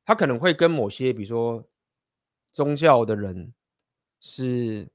[0.06, 1.68] 它可能会跟某些比如说
[2.54, 3.52] 宗教的人
[4.20, 4.88] 是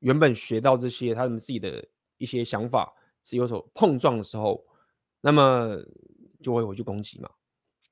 [0.00, 1.86] 原本学到这些他们自己的
[2.18, 4.66] 一些想法是有所碰撞的时候，
[5.20, 5.80] 那么
[6.42, 7.30] 就会回去攻击嘛，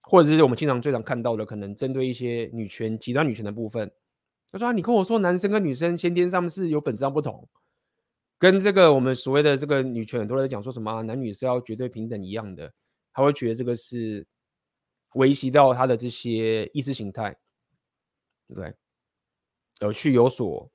[0.01, 3.89] 或者是我们经常最常看到的，可能针对一些女权极端女权的部分。
[4.55, 7.49] 他说：“你跟我说，男生跟女生先天上是有本质上不同，
[8.38, 12.73] 跟这个我们所谓的这个女权很多人讲说什么、男女是要绝对平等一样的，
[13.12, 14.25] 他会觉得这个是
[15.14, 17.37] 维系到他的这些意识形态，
[18.47, 18.73] 对不对？
[19.81, 20.71] 而去有所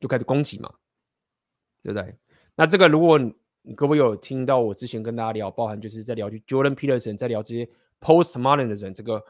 [0.00, 0.72] 就开始攻击嘛，
[1.82, 2.16] 对不对？
[2.54, 3.18] 那这个如果
[3.60, 7.68] 你各位有听到我之前跟大家聊，包含就是在聊 Jordan Peterson 在聊这些
[8.00, 9.22] Postmodern 的人，这个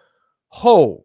[0.47, 1.05] 后。”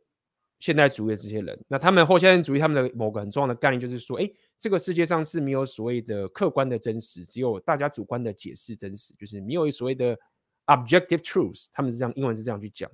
[0.60, 10.20] 现代主义的这些人，那他们后现代主义他们的某个很重要的概念就是说，哎，这个世界上是没有所谓的客观的真实，只有大家主观的解释真实，就是没有所谓的
[10.66, 11.68] objective truth。
[11.72, 12.92] 他们是这样，英文是这样去讲。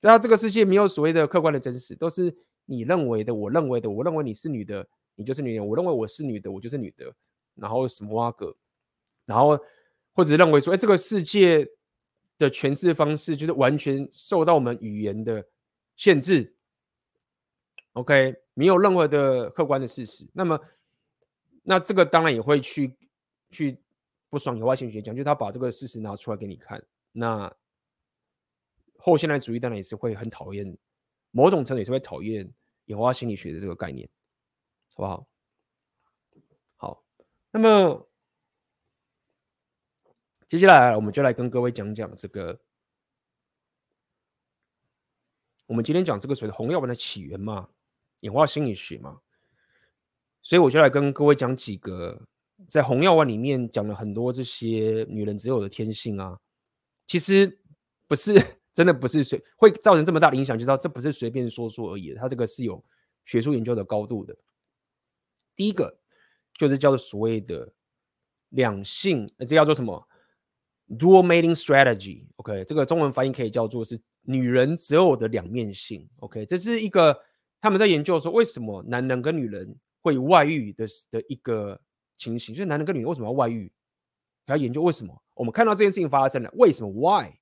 [0.00, 7.14] 那这个世界没有所谓的客观的真实，都是你认为的，我认为的，我认为你是女的，你就是女的；我认为我是女的，我就是女的。
[7.54, 8.56] 然后什么啊个，
[9.24, 9.56] 然后
[10.12, 11.64] 或者认为说，哎，这个世界
[12.36, 15.46] 的诠释方式就是完全受到我们语言的
[15.94, 16.53] 限制。
[17.94, 20.28] OK，没有任何的客观的事实。
[20.32, 20.60] 那么，
[21.62, 22.96] 那这个当然也会去
[23.50, 23.80] 去
[24.28, 26.84] 不爽演化心理学讲，就他把这个事实拿出来给你看。
[27.12, 27.54] 那
[28.98, 30.76] 后现代主义当然也是会很讨厌，
[31.30, 32.52] 某种程度也是会讨厌
[32.86, 34.08] 演化心理学的这个概念，
[34.94, 35.28] 好不好？
[36.76, 37.04] 好，
[37.52, 38.08] 那么
[40.48, 42.60] 接下来我们就来跟各位讲讲这个，
[45.66, 47.68] 我们今天讲这个所谓的红药丸的起源嘛。
[48.24, 49.20] 演化心理学嘛，
[50.42, 52.26] 所以我就来跟各位讲几个
[52.66, 56.40] 在红药丸里面讲了很多这些女人只有的天性啊，
[57.06, 57.58] 其实
[58.08, 58.32] 不是
[58.72, 62.82] 真的不是随会造成这么大的影响，就知道这不是随便说说而已，它这个是有
[63.26, 64.34] 学术研究的高度的。
[65.54, 65.98] 第一个
[66.54, 67.70] 就是叫做所谓的
[68.48, 70.08] 两性，这叫做什么
[70.88, 72.26] ？Dual mating strategy。
[72.36, 76.08] OK，这个中文翻译可以叫做是女人择偶的两面性。
[76.20, 77.20] OK，这是一个。
[77.64, 81.80] 他们在研究说，为什么男人跟女人会外遇的的一个
[82.18, 83.72] 情形，就是男人跟女人为什么要外遇？
[84.44, 85.18] 还要研究为什么？
[85.32, 87.32] 我们看到这件事情发生了，为什么？Why？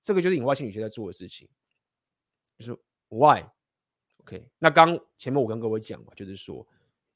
[0.00, 1.46] 这个就是演化心理学在做的事情，
[2.56, 2.74] 就是
[3.10, 6.66] Why？OK？、那刚前面我跟各位讲嘛，就是说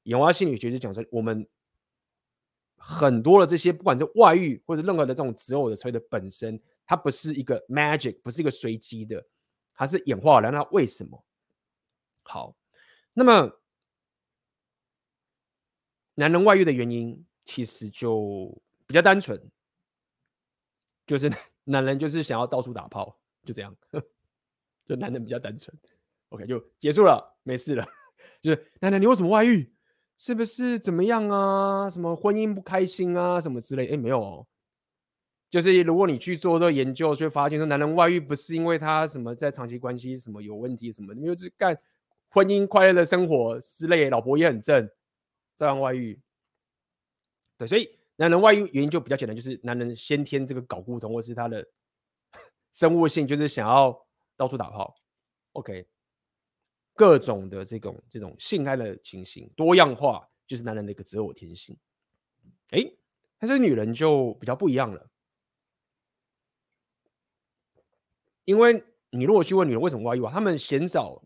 [0.03, 1.49] 演化心理学就讲说，我们
[2.77, 9.27] 很多的这些，不管是外遇或者任何的这种择偶的所谓的本身，它不是一个 magic，不是一个随机的，
[9.73, 10.51] 它是演化来。
[10.51, 11.25] 那为什么？
[12.31, 12.55] 好，
[13.13, 13.61] 那么
[16.15, 18.57] 男人外遇的原因其实就
[18.87, 19.51] 比较单纯，
[21.09, 21.29] 就是
[21.65, 23.77] 男人就是想要到处打炮，就这样，
[24.85, 25.77] 就男人比较单纯。
[26.29, 27.85] OK，就结束了，没事了。
[28.41, 29.75] 就是男人，你为什么外遇？
[30.17, 31.91] 是不是怎么样啊？
[31.91, 33.41] 什么婚姻不开心啊？
[33.41, 33.93] 什么之类？
[33.93, 34.47] 哎，没有哦。
[35.51, 41.77] 就是如果你去做这个研究，就会发现说，男人外遇不是因为他什么在长期关系什么有问题什么，你就是干
[42.31, 44.89] 婚姻快乐的生活之类，老婆也很正，
[45.57, 46.21] 照样外遇。
[47.59, 51.67] 对，所以男人外遇原因就比较简单，就是男人先天这个睾固酮或是他的
[52.73, 54.07] 生物性，就是想要
[54.37, 54.95] 到处打炮。
[55.53, 55.89] OK，
[56.95, 61.77] 各种的这种这种性爱的情形多样化，就是男人的一个择偶天性。
[62.71, 62.85] 哎，
[63.39, 65.11] 但是女人就比较不一样了。
[68.45, 71.23] 因为你如果去问女人为什么外遇啊，他们鲜少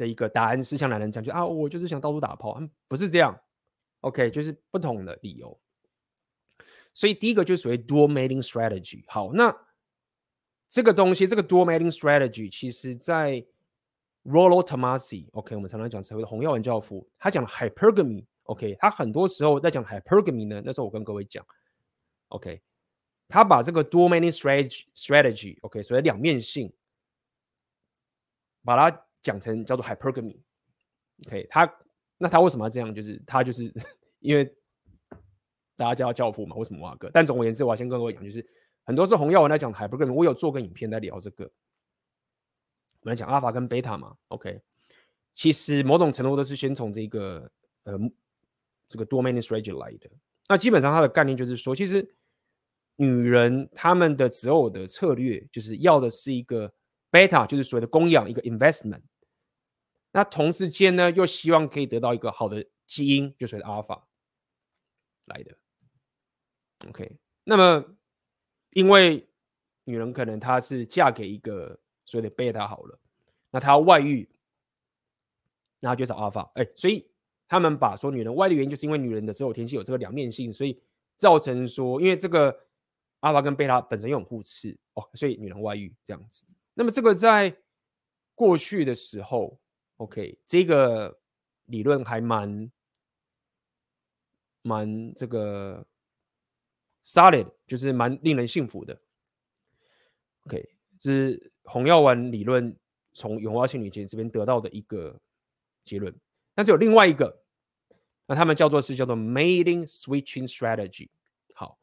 [0.00, 3.38] 的一个答案是像男人这样，就啊，我就是想到处打炮，不是这样。
[4.00, 5.60] OK，就是不同的理由。
[6.94, 9.04] 所以第一个就是所谓 dual mating strategy。
[9.08, 9.54] 好，那
[10.68, 13.44] 这个东西，这个 dual mating strategy，其实在
[14.24, 21.46] Rollo Tomasi，OK，我们常常讲所谓的红药丸教父，他讲 hypergamy，OK，他很多时候在讲 hypergamy 呢，那时候我跟各位讲
[22.28, 22.62] ，OK。
[23.28, 26.72] 他把这个 dual mating strategy strategy，OK，所谓两面性，
[28.64, 31.78] 把它讲成叫做 hypergamy，OK，他
[32.18, 32.94] 那他为什么要这样？
[32.94, 33.72] 就是他就是
[34.20, 34.44] 因为
[35.76, 37.10] 大家叫他教父嘛，为什么瓦格？
[37.12, 38.46] 但总而言之，我要先跟各位讲，就是
[38.84, 41.50] 很多是红药丸来讲 hypergamy，我有做个影片在聊这个，我
[43.08, 44.60] 们来讲阿尔法跟贝塔嘛，OK，
[45.34, 47.50] 其实某种程度都是先从这个
[47.84, 47.98] 呃
[48.88, 50.10] 这个 dual mating strategy 来的。
[50.48, 52.14] 那基本上它的概念就是说，其实。
[52.96, 56.70] 女人她们的择偶的策略，就是要的是一个
[57.10, 59.02] beta，就是所谓的供养一个 investment。
[60.12, 64.02] 那同时间呢，又希望可以得到一个好的基因，就是所谓的 alpha
[65.26, 65.56] 来的。
[66.88, 67.84] OK，那么
[68.70, 69.28] 因为
[69.84, 72.98] 女人可能她是嫁给一个所谓的 beta 好了，
[73.50, 74.28] 那她要外遇，
[75.80, 76.50] 那她就找 alpha。
[76.54, 77.10] 哎，所以
[77.46, 80.80] 他们把说女人外的原因，就是因为女人的择偶天性有这个两面性，所以
[81.16, 82.66] 造成说，因为这个。
[83.20, 86.42] 阿尔法跟贝塔本身又很互斥哦，所以女人外遇这样子。
[86.74, 87.56] 那么这个在
[88.34, 89.60] 过去的时候
[89.98, 91.20] ，OK，这个
[91.66, 92.70] 理论还蛮
[94.62, 95.86] 蛮这个
[97.04, 98.98] solid，就是蛮令人信服的。
[100.46, 100.68] OK，
[100.98, 102.74] 这是红药丸理论
[103.12, 105.20] 从永花情侣节这边得到的一个
[105.84, 106.14] 结论。
[106.54, 107.42] 但是有另外一个，
[108.26, 111.08] 那他们叫做是叫做 mating switching strategy。
[111.54, 111.78] 好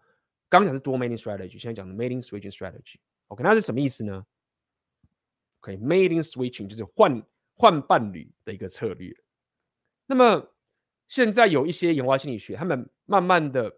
[0.49, 2.95] 刚讲是多 mating strategy，现在讲的 mating switching strategy。
[3.27, 4.25] OK，那是什么意思呢
[5.67, 7.21] ？OK，mating switching 就是换
[7.55, 9.13] 换伴侣的一个策略。
[10.05, 10.55] 那么
[11.07, 13.71] 现在有一些演化心理学，他们慢慢的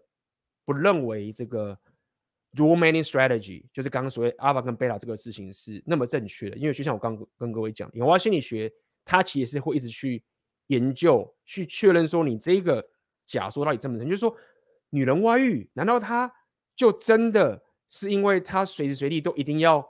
[0.64, 1.76] 不认为这个
[2.54, 8.72] dual mating strategy 就是刚刚所谓 alpha 跟 beta 这个事情是那么正确的，因为就像我刚跟各位讲，演化心理学
[9.04, 10.22] 它其实是会一直去
[10.68, 12.88] 研究、去确认说你这个
[13.26, 14.36] 假说到底正不正，就是说
[14.90, 16.32] 女人外遇，难道她？
[16.76, 19.86] 就真的是因为她随时随地都一定要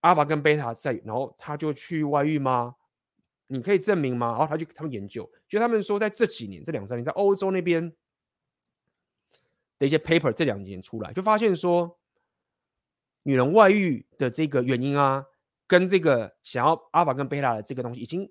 [0.00, 2.74] 阿法跟贝塔在，然后他就去外遇吗？
[3.48, 4.28] 你可以证明吗？
[4.28, 7.92] 然后他就他们研究，就他们说在这几年这两三年，在欧洲那边
[9.78, 11.98] 的一些 paper 这两年出来，就发现说
[13.22, 15.24] 女人外遇的这个原因啊，
[15.66, 18.30] 跟这个想要阿法跟贝塔的这个东西已经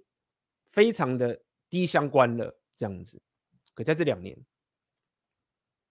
[0.68, 3.22] 非常的低相关了，这样子。
[3.74, 4.38] 可在这两年。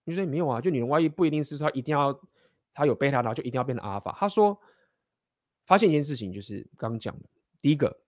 [0.09, 0.61] 你说没有啊？
[0.61, 2.17] 就女人外遇不一定是说一定要
[2.73, 4.15] 她有贝塔，然后就一定要变成阿法。
[4.17, 4.57] 他说
[5.67, 7.29] 发现一件事情，就是刚刚讲的，
[7.61, 8.01] 第一个，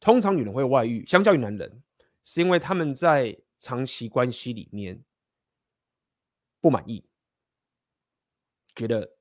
[0.00, 1.82] 通常女人会外遇，相较于男人，
[2.24, 5.04] 是因为他们在长期关系里面
[6.60, 7.04] 不满意，
[8.74, 9.16] 觉得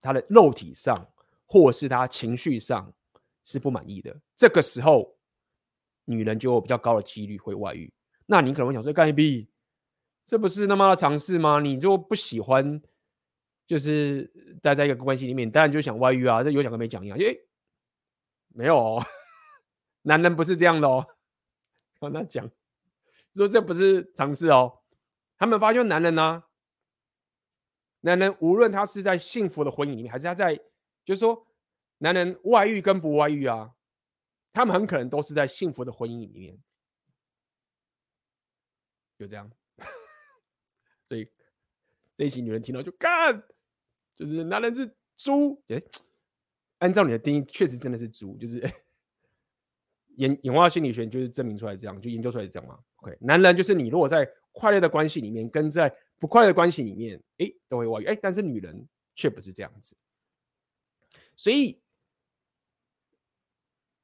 [0.00, 1.10] 他的肉体上
[1.46, 2.94] 或是他情绪上
[3.42, 5.14] 是不满意的，这个时候。
[6.08, 7.92] 女人就有比较高的几率会外遇，
[8.26, 9.50] 那你可能会想说，干一逼，
[10.26, 11.60] 这不是那么的常识吗？
[11.60, 12.82] 你就不喜欢，
[13.64, 14.24] 就是
[14.60, 17.16] 待在一个关系里面，当然就想外遇啊，这有讲跟没讲一样。
[17.16, 17.46] 诶，
[18.48, 19.02] 没有哦，
[20.02, 21.06] 男人不是这样的哦。
[22.00, 22.50] 跟他讲，
[23.34, 24.80] 说这不是常识哦。
[25.38, 26.42] 他们发现男人呢、
[28.00, 30.56] 男人无论他是在幸福的婚姻里面，还是他在，
[31.04, 31.46] 就是说，
[31.98, 33.72] 男人外遇跟不外遇啊。
[34.52, 36.58] 他们很可能都是在幸福的婚姻里面，
[39.18, 39.48] 就这样。
[41.08, 41.28] 所以
[42.14, 43.42] 这一期女人听到就干，
[44.14, 45.62] 就是男人是猪。
[45.68, 45.82] 哎，
[46.78, 48.36] 按照你的定义，确实真的是猪。
[48.38, 48.60] 就是
[50.16, 52.78] 演演化心理学就是证明出来这样，就研究出来这样嘛。
[52.96, 59.94] OK，男人就是你如果在快乐的关系里面跟在不快乐的关系里面，哎，都会外遇，哎，但是女人却不是这样子。
[61.36, 61.78] 所以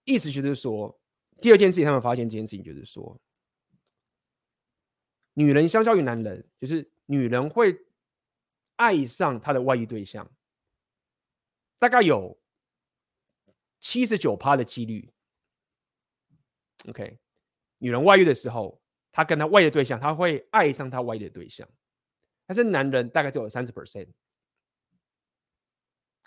[0.05, 1.01] 意思就是说，
[1.41, 3.19] 第二件事情他们发现这件事情就是说，
[5.33, 7.85] 女人相较于男人，就是女人会
[8.77, 10.31] 爱上她的外遇对象，
[11.79, 12.41] 大概有
[13.81, 15.11] 七十九趴的几率。
[16.89, 17.19] OK，
[17.79, 18.81] 女人外遇的时候，
[19.13, 21.69] 她跟她外遇的对象，她会爱上她外遇的对象，
[22.47, 24.09] 但是男人大概只有三十 percent。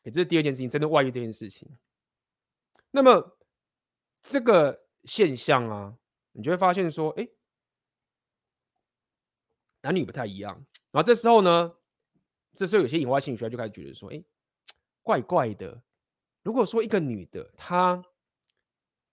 [0.05, 1.67] 这是第二件事情，针对外遇这件事情。
[2.91, 3.38] 那么
[4.21, 5.97] 这个现象啊，
[6.32, 7.28] 你就会发现说，哎，
[9.86, 10.51] 男女不太一样。
[10.89, 11.71] 然后这时候呢，
[12.55, 14.23] 这时候有些演化心理学家就开始觉得说，哎，
[15.03, 15.79] 怪怪的。
[16.41, 18.03] 如果说一个女的她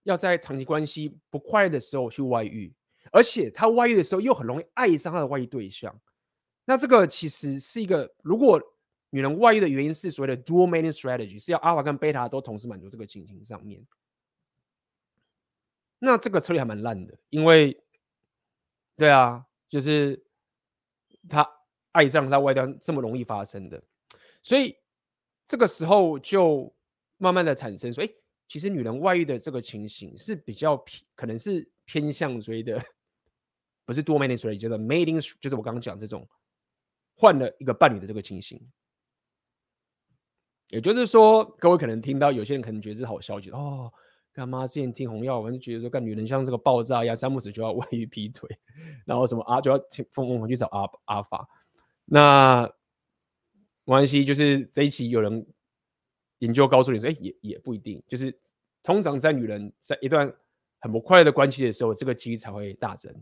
[0.05, 2.75] 要在长期关系不快的时候去外遇，
[3.11, 5.95] 而且她外遇的时候又很容易爱上她的外遇对象，
[6.65, 8.59] 那这个其实是一个，如果
[9.11, 13.87] 女人外遇的原因是所谓的 dual mating strategy，是要阿尔法跟贝塔都同时满足这个情形上面，
[15.99, 17.79] 那这个策略还蛮烂的，因为，
[18.97, 20.25] 对啊，就是
[21.29, 21.49] 他
[21.93, 23.83] 爱上他外端这么容易发生的，
[24.43, 24.77] 所以
[25.47, 26.75] 这个时候就
[27.19, 28.09] 慢慢的产生说，哎。
[28.49, 32.79] 其实女人外遇的这个情形是比较偏，可能是偏向追的，
[33.87, 36.29] 不是 dual mating strategy，叫做 mating，就是我刚刚讲这种
[37.15, 38.61] 换了一个伴侣的这个情形。
[40.69, 43.91] 也就是说，各位可能听到有些人可能觉得是好消息哦，
[44.33, 48.49] 干妈之前听红药丸就觉得说，干女人像这个爆炸一样，三不死就要 外遇劈腿，
[49.05, 49.79] 然后什么啊就要
[50.11, 51.49] 疯疯狂去找阿阿法。
[52.05, 52.63] 那
[53.85, 55.47] 没关系，就是这一期有人。
[56.39, 58.37] 研究告诉你说，哎，也也不一定，就是
[58.83, 60.35] 通常在女人在一段
[60.81, 63.15] 很不快乐的关系的时候，这个几率才会大增。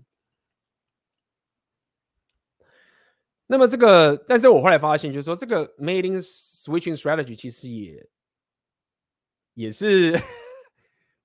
[3.47, 8.09] 那么这个，但是我后来发现，就是说这个 mating switching strategy 其实也
[9.53, 10.19] 也是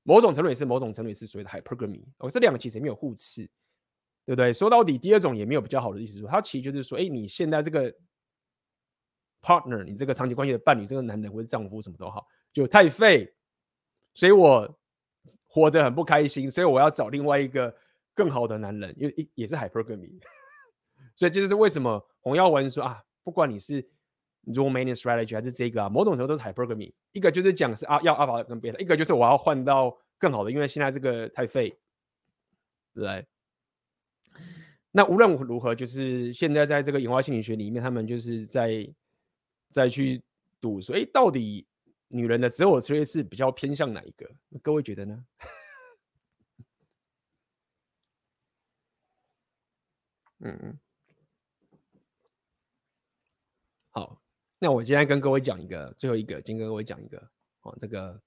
[0.05, 2.05] 某种程度也是某种程度也是所谓的 hypergamy。
[2.19, 3.41] 哦，这两个其实也没有互斥，
[4.25, 4.53] 对不对？
[4.53, 7.93] 说到底，第二种也没有比较好的意思，说它其实就是说，哎，你现在这个。
[9.41, 13.31] partner，你这个长期关系的伴侣，这个男人或者丈夫什么都好，就太废，
[14.15, 14.79] 所以我
[15.45, 17.71] 活得很不开心，所以我要找另外一个
[18.15, 20.19] 更好的男人，因为也是 hypergamy，
[21.15, 23.87] 所以这就是为什么洪耀文说啊，不管你是
[24.47, 31.77] dual mating strategy 还是这个啊，某种程度都是 hypergamy，一个就是讲是啊要阿法跟贝塔，一个就是我要换到更好的，因为现在这个太废，
[32.93, 33.25] 对？
[34.91, 38.87] 那无论如何，就是现在在这个演化心理学里面，他们就是在。
[39.71, 40.23] 再去
[40.61, 41.67] 赌说，哎，到底
[42.07, 44.25] 女人的择偶策略是比较偏向哪一个？
[44.61, 45.25] 各位觉得呢？
[50.39, 50.79] 嗯 嗯。
[53.89, 54.21] 好，
[54.59, 57.17] 那我今天跟各位讲一个，最后一个，今天跟各位讲一个，
[57.61, 58.21] 哦，这个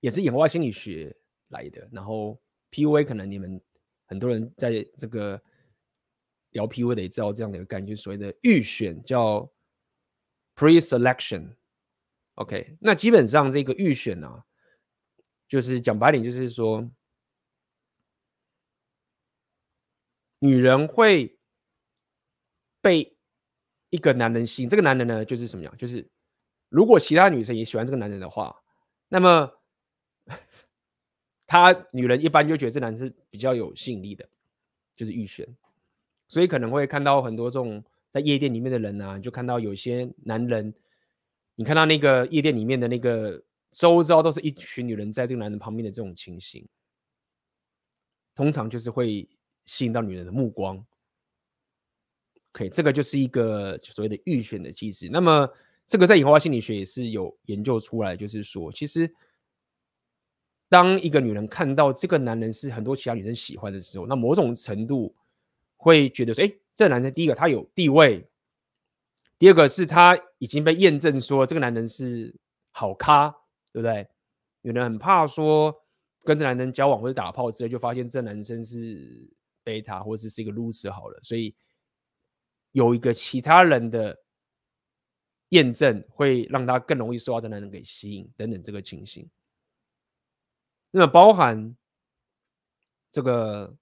[0.00, 1.16] 也是演化心理学
[1.48, 1.88] 来的。
[1.92, 3.60] 然后 PUA 可能你们
[4.06, 5.40] 很多人在这个。
[6.52, 9.52] 聊 PUA 得知道这样的一个概念，所谓的预选，叫
[10.56, 11.56] pre-selection。
[12.36, 14.46] OK，那基本上这个预选啊，
[15.46, 16.90] 就是讲白点，就是说，
[20.38, 21.38] 女人会
[22.80, 23.17] 被
[23.90, 25.76] 一个男人吸引，这个男人呢，就是什么样？
[25.76, 26.06] 就是
[26.68, 28.54] 如果其他女生也喜欢这个男人的话，
[29.08, 29.50] 那么
[31.46, 34.28] 他女人一般就觉得这男人是比较有吸引力的，
[34.94, 35.46] 就是预选。
[36.28, 37.82] 所以可能会看到很多这种
[38.12, 40.74] 在夜店里面的人啊，就看到有些男人，
[41.54, 46.68] 你看到那个夜店里面的那个周遭都是一群女人在这个男人旁边的这种情形，
[48.34, 49.26] 通常就是会
[49.64, 50.84] 吸引到女人的目光。
[52.58, 55.08] OK，这个就是一个所谓的预选的机制。
[55.08, 55.48] 那么
[55.86, 59.08] 这个在演化心理学也是有研究出来，就是说，其实
[60.68, 65.14] 当一个女人看到这个男人是很多其他女生喜欢的时候，那某种程度。
[65.80, 68.26] 会觉得说，哎，这个男生第一个他有地位，
[69.38, 72.34] 第二个是他已经被验证说这个男人是
[72.72, 73.30] 好咖，
[73.72, 74.04] 对不对？
[74.62, 75.72] 有人很怕说
[76.24, 79.30] 跟这男人交往或者打炮之后，就发现这男生是
[79.62, 81.54] 贝塔或者是一个 loser 好了，所以
[82.78, 84.16] 有一个其他人的
[85.50, 89.28] 验证，会让他更容易受到这男人给吸引等等这个情形。
[90.90, 91.76] 那包含
[93.10, 93.76] 这个。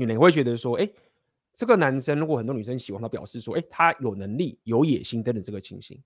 [0.00, 0.88] 女人会觉得说：“哎，
[1.56, 6.00] 这个男生如果很多女生喜欢他，表示说，哎，他有能力、有野心等等这个情形。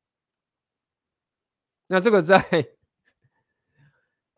[1.87, 2.43] 那这个在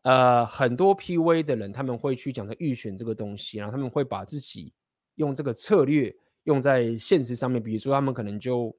[0.03, 4.75] 呃，很多 PUA 的人他们会去讲的预选这个东西，然后他们会把自己
[5.15, 6.13] 用这个策略
[6.45, 8.75] 用在现实上面，比如说他们可能就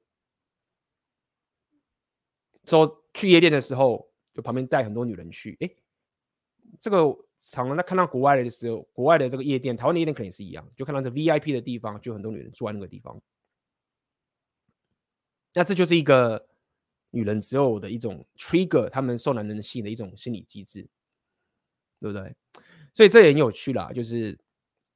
[2.64, 5.70] 走去夜店的时候，就旁边带很多女人去，哎，
[6.80, 6.96] 这个
[7.40, 13.20] 常常在看到国外的时候，国外的这个夜店，台湾的夜店肯定是一样，就看到这 VIP 的地方，就很多女人住在那个地方，
[15.54, 16.48] 那这就是一个。
[17.10, 20.86] 女人只有的一种 trigger，他们受男人的吸引的一种心理机制，
[21.98, 22.34] 对不对？
[22.92, 23.90] 所以这也很有趣啦。
[23.90, 24.38] 就是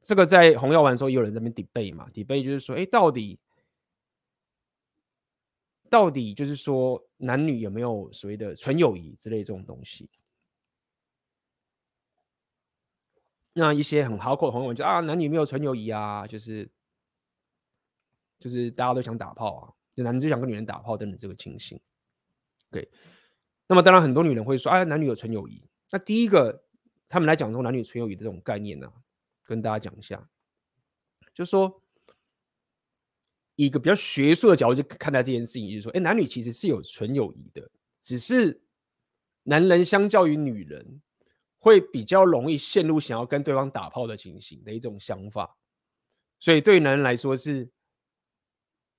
[0.02, 3.38] 这个在红药丸的时候，也有人在那边 debate 嘛，debate 就是说，哎，到底
[5.88, 10.08] 到底就是说男女有没有所谓的纯友谊之类这种东西？
[13.52, 16.70] 那一些很 hardcore 的朋友就啊，男女没有纯友谊啊，就是
[18.38, 21.78] 就是大家都想打炮啊，就男人就想跟女人打炮等等这个情形。
[22.70, 22.88] 对，
[23.66, 25.68] 那么当然很多女人会说，哎，男女有纯友谊。
[25.90, 26.62] 那第一个，
[27.08, 28.90] 他们来讲说男女纯友谊的这种概念呢、
[29.50, 30.30] 跟大家讲一下，
[31.34, 31.82] 就是说，
[33.56, 37.68] 以一个比较学术的角度去看待这件事情，就是说，哎，男女其实是有纯友谊的，
[38.00, 38.62] 只是
[39.42, 41.02] 男人相较于女人，
[41.58, 45.56] 会比较容易陷入想要跟对方打炮的情形的一种想法，
[46.38, 47.68] 所以对于男人来说是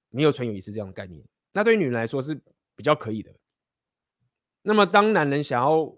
[0.10, 1.24] 没有纯友谊是这样的概念，
[1.54, 2.36] 那对于女人来说是
[2.76, 3.34] 比较可以的。
[4.64, 5.96] 那么，当男人想要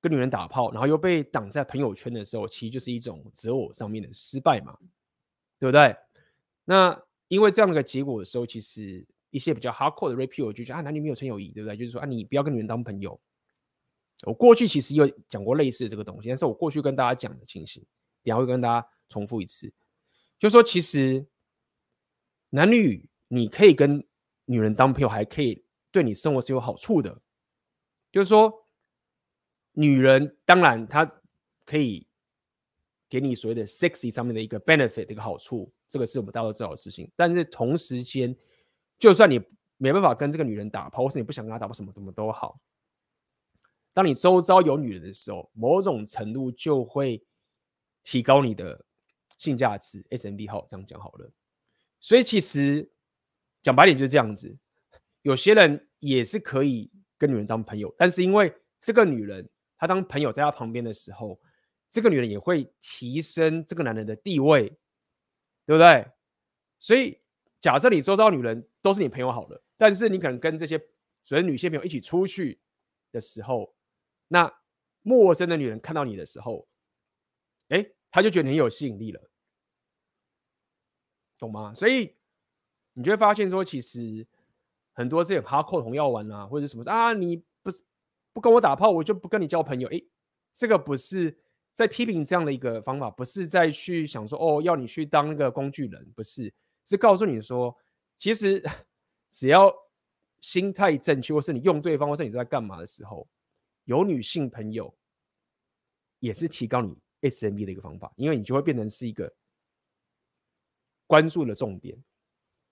[0.00, 4.76] 跟女人打炮，然后又被挡在朋友圈的时候，其实就是一种择偶上面的失败嘛，
[5.58, 5.94] 对不对？
[6.64, 11.76] 那因为这样的一个结果的时候，其实一些比较 hardcore 的 rape 就觉得啊，男女没有纯友谊，对不对？
[11.76, 13.20] 就是说啊，你不要跟女人当朋友。
[14.24, 17.82] 我过去其实有讲过类似的这个东西，但是我过去跟大家讲的情形，
[18.22, 19.72] 等下会跟大家重复一次，
[20.38, 21.26] 就是说其实
[22.50, 24.06] 男女你可以跟
[24.44, 27.20] 女人当朋友，还可以对你生活是有好处的。
[28.12, 28.59] 就是说，
[29.80, 31.10] 女人当然她
[31.64, 32.06] 可以
[33.08, 37.10] 给你所谓的 sexy 上面的一个 benefit 的一个好处，这个是我们大家都知道的事情。
[37.16, 38.36] 但是同时间，
[38.98, 39.40] 就算你
[39.78, 42.60] 没办法跟这个女人打炮，或是你不想跟她打炮，什么什么都好，
[43.94, 47.24] 当你周遭有女人的时候，某种程度就会
[48.04, 48.84] 提高你的
[49.38, 50.02] 性价值。
[50.10, 51.30] SMB 好，这样讲好了。
[52.00, 52.90] 所以其实
[53.62, 54.54] 讲白点就是这样子，
[55.22, 56.90] 有些人也是可以。
[57.20, 59.46] 跟女人当朋友，但是因为这个女人，
[59.80, 61.40] 他当朋友在他旁边的时候，
[61.88, 64.68] 这个女人也会提升这个男人的地位，
[65.64, 66.06] 对不对？
[66.78, 67.18] 所以
[67.60, 70.78] 假设你周遭女人都是你朋友好了，但是你可能跟这些
[71.24, 72.60] 所谓女性朋友一起出去
[73.10, 73.74] 的时候，
[74.28, 74.52] 那
[75.00, 76.68] 陌生的女人看到你的时候，
[77.68, 79.30] 哎，她就觉得你很有吸引力了，
[81.38, 81.72] 懂吗？
[81.74, 82.14] 所以
[82.92, 84.26] 你就会发现说，其实。
[84.92, 87.42] 很多这种哈扣红药丸啊，或者什么啊，你
[88.32, 89.88] 不跟我打炮，我就不跟你交朋友。
[89.88, 90.06] 诶，
[90.52, 91.36] 这个不是
[91.72, 96.52] 在批评这样的一个方法，不是在去想说哦，要你去当那个工具人，不是，
[96.84, 97.76] 是告诉你说，
[98.18, 98.62] 其实
[99.30, 99.72] 只要
[100.40, 103.28] 心态正确，或是你用对方，或是你在干嘛的时候，
[103.84, 104.92] 有女性朋友
[106.18, 109.32] 也是提高你 SMB 的一个方法，因为你就会变成是一个
[111.06, 111.96] 关注的重点。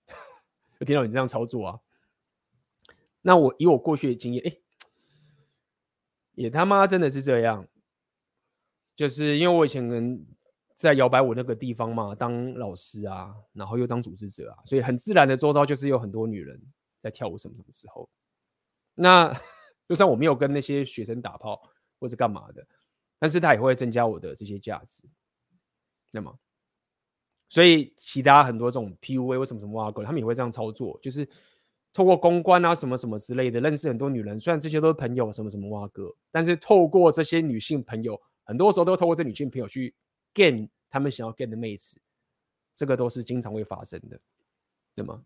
[0.79, 1.79] 就听到你这样操作啊。
[3.21, 4.57] 那我以我过去的经验，哎，
[6.39, 7.67] 也他妈真的是这样，
[8.95, 10.25] 就是因为我以前跟
[10.73, 16.57] 在摇摆舞那个地方嘛，当老师啊，然后又当组织者啊，所以很自然的周遭就是有很多女人
[17.01, 18.09] 在跳舞什么什么时候。
[18.95, 19.37] 那
[19.89, 21.61] 就算我没有跟那些学生打炮
[21.99, 22.65] 或者干嘛的，
[23.19, 25.03] 但是他也会增加我的这些价值。
[26.11, 26.33] 那么，
[27.49, 31.27] 所以其他很多这种 PUA 或什么什么挖沟，他们也会这样操作，就是。
[31.91, 34.39] 透过公关啊，什么什么之类的，认识很多女人。
[34.39, 39.93] 虽然这些都是朋友，什么什么挖哥，但是透过这些女性朋友，很多时候都透过这女性朋友去
[40.33, 41.99] gain 他们想要 gain 的妹子，
[42.73, 44.19] 这个都是经常会发生的。
[44.95, 45.23] 对吗，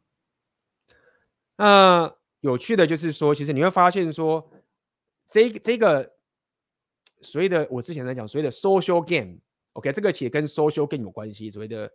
[1.57, 4.49] 那有趣的就是说，其实你会发现说，
[5.25, 6.13] 这这个
[7.21, 11.49] 所谓的我之前在讲所谓的 social game，OK，这个其实跟 social game 有关系。
[11.49, 11.91] 所谓的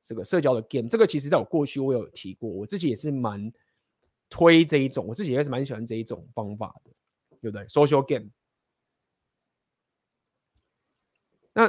[0.00, 3.52] 这个社交的 game，这个其实在我过去我有提过，我自己也是蛮。
[4.36, 6.90] 推这一种，我自己也是蛮喜欢这一种方法的，
[7.40, 8.28] 对不对？Social game。
[11.54, 11.66] 那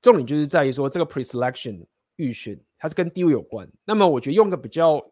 [0.00, 1.84] 重点就是在于说，这个 pre-selection
[2.14, 3.68] 预选，它是跟地位有关。
[3.84, 5.04] 那么，我觉得用个比较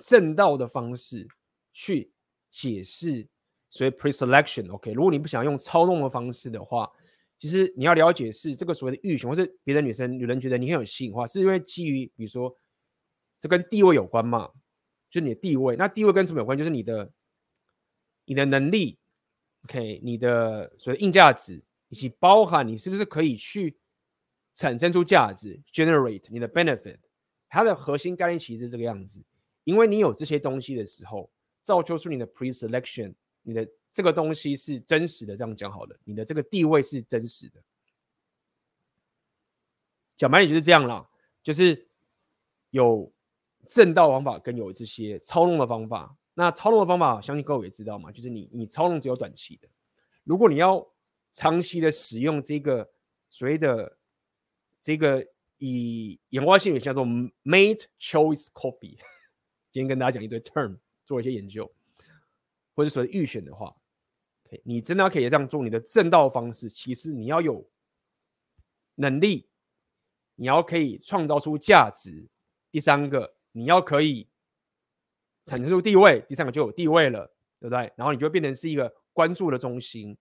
[0.00, 1.26] 正道的方式
[1.72, 2.12] 去
[2.50, 3.26] 解释
[3.70, 4.72] 所谓 pre-selection。
[4.72, 6.88] OK，如果你不想用操弄的方式的话，
[7.40, 12.56] 其实你要了解是这个所谓的预选，或是别的女生、女人觉得你很有吸引的话，是因为基于比如说
[13.40, 14.52] 这跟地位有关嘛？
[15.14, 16.58] 就你的地位，那地位跟什么有关？
[16.58, 17.08] 就是你的
[18.24, 18.98] 你的能力
[19.62, 23.78] OK，你的所谓硬价值，以及包含你是不是可以去
[24.54, 26.98] 产生出价值，generate 你的 benefit，
[27.48, 29.22] 它的核心概念其实是这个样子。
[29.62, 31.30] 因为你有这些东西的时候，
[31.62, 35.36] 造就出你的 pre-selection，你的这个东西是真实的。
[35.36, 37.62] 这样讲好了，你的这个地位是真实的。
[40.16, 41.08] 讲白点就是这样啦，
[41.40, 41.86] 就是
[42.70, 43.13] 有
[43.66, 46.16] 正道方法跟有这些操弄的方法。
[46.34, 49.68] 那操弄的方法，相信各位也知道嘛，就是你你操弄只有短期的，
[50.24, 50.84] 如果你要
[51.30, 52.90] 长期的使用这个
[53.30, 53.98] 所谓的
[54.80, 55.26] 这个
[55.58, 57.04] 以演化心理学叫做
[57.44, 58.98] mate choice copy。
[59.70, 61.72] 今天跟大家讲一堆 term，做一些研究，
[62.74, 63.76] 或者所谓预选的话
[64.62, 67.68] 你真的要可以这样做，你的正道方式，其实你要有
[68.94, 69.48] 能力，
[70.36, 72.28] 你要可以创造出价值。
[72.70, 74.28] 第三个，你要可以
[75.44, 77.24] 产生出地位，第三个就有地位了，
[77.60, 77.92] 对不对？
[77.96, 80.16] 然后你就变成是一个关注的中心，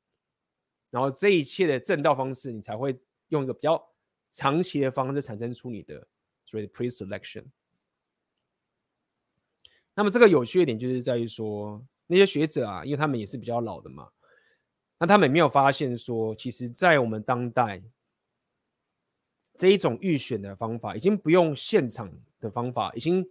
[0.91, 2.95] 然后这一切的正道方式，你才会
[3.29, 3.83] 用一个比较
[4.29, 6.07] 长期的方式产生出你的
[6.45, 7.45] 所谓的 pre-selection。
[9.95, 14.09] 那么这个有趣的点就是在于说，那些学者啊，因为他们也是比较老的嘛，
[14.99, 17.83] 那他们也没有发现说，其实，在我们当代
[19.57, 22.11] 这一种预选的方法，已经不用现场
[22.43, 23.27] 的方法，已经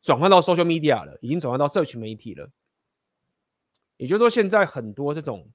[0.00, 2.50] 转换到 social media 了，已经转换到社群媒体了。
[3.96, 5.50] 也就是说，现在很多这种，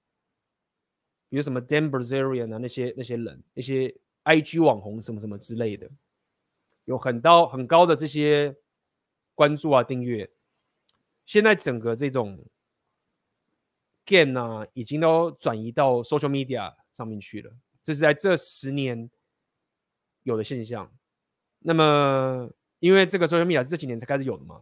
[1.30, 5.90] 比如什么 Dan Bilzerian 啊，那些那些人，那些 IG 网红什么什么之类的，
[6.86, 8.56] 有很高很高的这些
[9.36, 10.30] 关注啊，订阅。
[11.26, 12.46] 现在整个这种
[14.06, 17.54] game 啊，已经都转移到 social media 上面去了。
[17.84, 19.10] 这是在这十年
[20.24, 20.90] 有的现象。
[21.60, 24.62] 那么，因为这个 social media 是这几年才开始有的嘛，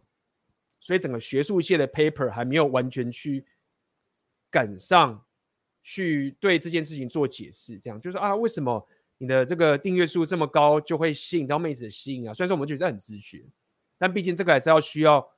[0.80, 3.46] 所以整个学术界的 paper 还没有完全去
[4.50, 5.24] 赶上
[5.82, 7.78] 去对这件事情做解释。
[7.78, 8.88] 这样就是啊，为什么
[9.18, 12.34] 你的这个订阅数这么高，就会吸引到妹子的吸引啊？
[12.34, 13.44] 虽然说我们觉得很直觉，
[13.98, 15.32] 但毕竟这个还是要需要。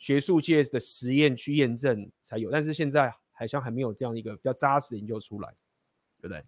[0.00, 5.52] 学术界的实验去验证才有，但是现在好像还没有这样一个比较扎实的研究出来，
[6.20, 6.44] 对不对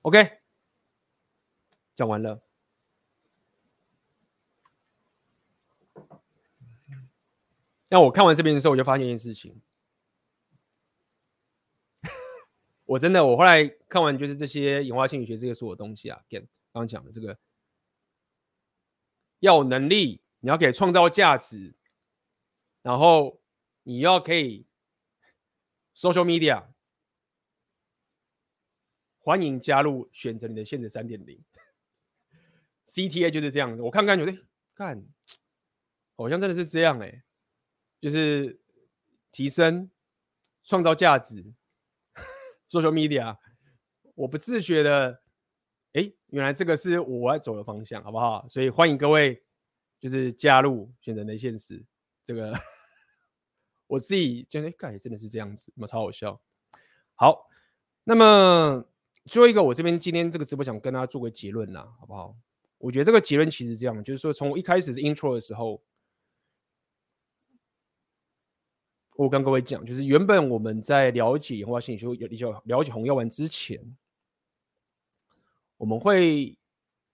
[0.00, 0.38] ？OK，
[1.94, 2.40] 讲完了。
[7.90, 9.60] 那我看完这边的时候，我就发现一件事情，
[12.86, 17.38] 我真的，我后来看完就是这些演化心理学这些所有东西啊，again 刚刚讲的这个，
[19.40, 21.74] 要有能力，你要给创造价值。
[22.82, 23.42] 然后
[23.82, 24.66] 你要可以
[25.94, 26.68] social media，
[29.18, 31.44] 欢迎加入，选择你的限制三点零
[32.86, 33.82] ，CTA 就是这样子。
[33.82, 34.32] 我看看觉得，
[34.74, 35.04] 看，
[36.16, 37.22] 好像真的是这样哎，
[38.00, 38.58] 就是
[39.30, 39.90] 提升
[40.64, 41.52] 创造价值，
[42.68, 43.36] social media，
[44.14, 45.20] 我不自觉的，
[45.92, 48.46] 哎，原来这个是我要走的方向，好不好？
[48.48, 49.42] 所以欢迎各位
[49.98, 51.84] 就是加入，选择你的现实。
[52.24, 52.52] 这个
[53.86, 56.40] 我自己觉得，哎，真的是这样子，那么超好笑。
[57.16, 57.48] 好，
[58.04, 58.84] 那么
[59.26, 62.36] 最后一个，我这边今天这个直播想跟大家做个结论啦，好不好？
[62.78, 65.82] 我觉得这个结论其实这样，就是说从我一开始是 intro 的时候，
[69.20, 73.78] 我跟各位讲，就是原本我们在了解演化心理学，有比较了解红药丸之前，
[75.76, 76.56] 我们会。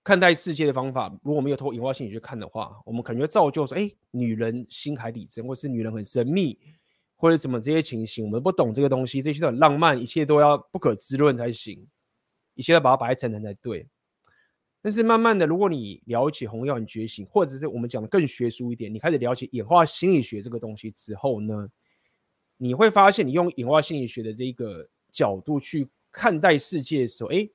[0.05, 6.57] 看待世界的方法，如果没有透过演化心理学看的话，我们可能会造就说：哎，女人心海底针，或是女人很神秘，
[7.17, 11.85] 或者什么这些情形，我们不懂这个东西，这些都很浪漫，一切都要不可知论才行，
[12.55, 13.85] 一切要把它摆在层层才对。
[14.81, 21.69] 但是慢慢的，如果你了解红药丸觉醒，或者是我们讲的更学术一点，你开始了解演化心理学这个东西之后呢，
[22.57, 27.49] 你会发现，你用演化心理学的这一个角度去看待世界的时候，哎，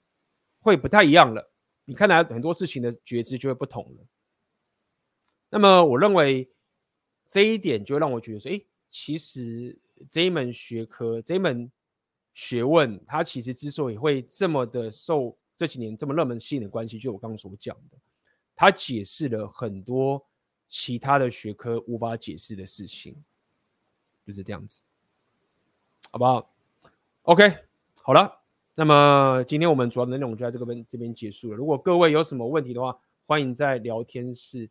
[0.60, 1.52] 会不太一样了。
[1.86, 4.06] 你看来很多事情的觉知就会不同了。
[5.50, 6.50] 那么，我认为
[7.26, 9.78] 这一点就让我觉得说，哎，其实
[10.10, 11.70] 这一门学科、这一门
[12.34, 17.98] 学问，它其实之所以会这么的受这几年这么热门吸引的关系，就我刚刚所讲的，
[18.56, 20.26] 它解释了很多
[20.70, 23.16] 其他的学科无法解释的事情，
[24.26, 24.82] 就是这样子，
[26.12, 26.54] 好不好
[27.24, 27.56] ？OK，
[28.02, 28.40] 好了。
[28.76, 31.56] 那么今天我们主要的内容就在这个边这边结束了。
[31.56, 34.70] 如果各位有什么问题的话，欢迎在聊天室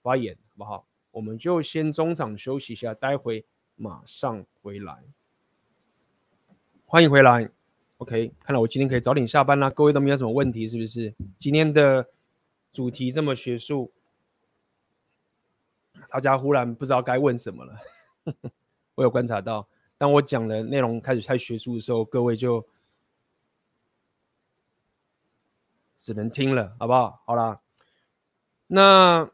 [0.00, 0.86] 发言，好不好？
[1.10, 3.44] 我们就先中场休息一下，待会
[3.74, 5.02] 马上回来。
[6.84, 7.50] 欢迎回来
[7.98, 8.32] ，OK。
[8.38, 9.68] 看来我今天可以早点下班啦。
[9.70, 11.12] 各位都没有什么问题，是不是？
[11.36, 12.08] 今天的
[12.70, 13.90] 主题这么学术，
[16.08, 17.76] 大家忽然不知道该问什么了。
[18.94, 19.66] 我有观察到。
[20.00, 22.66] 当我讲的内容开始太学术的时候，各位就
[25.94, 27.22] 只能听了，好不好？
[27.26, 27.60] 好啦，
[28.68, 29.30] 那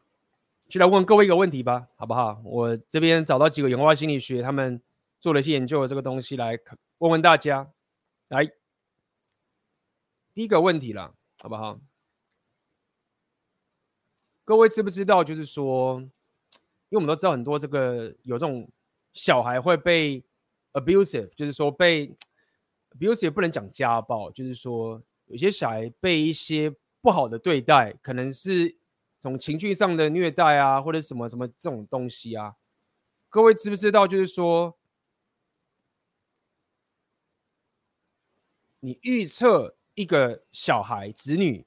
[0.67, 2.41] 就来问各位一个问题吧，好不好？
[2.43, 4.81] 我这边找到几个演化心理学，他们
[5.21, 6.59] 做了一些研究的这个东西来
[6.97, 7.71] 问问大家。
[8.27, 8.45] 来，
[10.33, 11.79] 第一个问题了，好不好？
[14.43, 15.23] 各位知不知道？
[15.23, 16.09] 就是说，因
[16.89, 18.69] 为我们都知道很多这个有这种
[19.13, 20.21] 小孩会被
[20.73, 22.15] abusive，就是说被
[22.91, 28.77] abusive 不能讲家暴，就是说有些小孩被一些不好的对待，可能是
[29.19, 32.55] 从情绪上的虐待啊，或者什么什么这种东西啊。
[33.29, 34.07] 各位知不知道？
[34.07, 34.77] 就是说。
[38.79, 41.65] 你预测一个小孩子女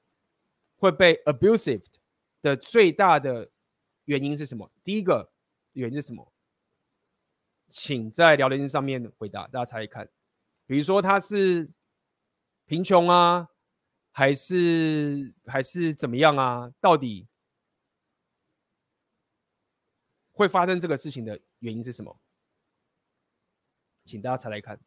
[0.77, 1.85] 会被 abusive
[2.41, 3.51] 的最大的
[4.05, 4.71] 原因是什么？
[4.81, 5.29] 第一个
[5.73, 6.30] 原因是什么？
[7.71, 10.07] 请在聊天上面回答，大家猜一看。
[10.65, 11.71] 比如说他是
[12.65, 13.47] 贫穷啊，
[14.11, 16.69] 还是还是怎么样啊？
[16.81, 17.27] 到底
[20.33, 22.19] 会发生这个事情的原因是什么？
[24.03, 24.79] 请大家猜来看。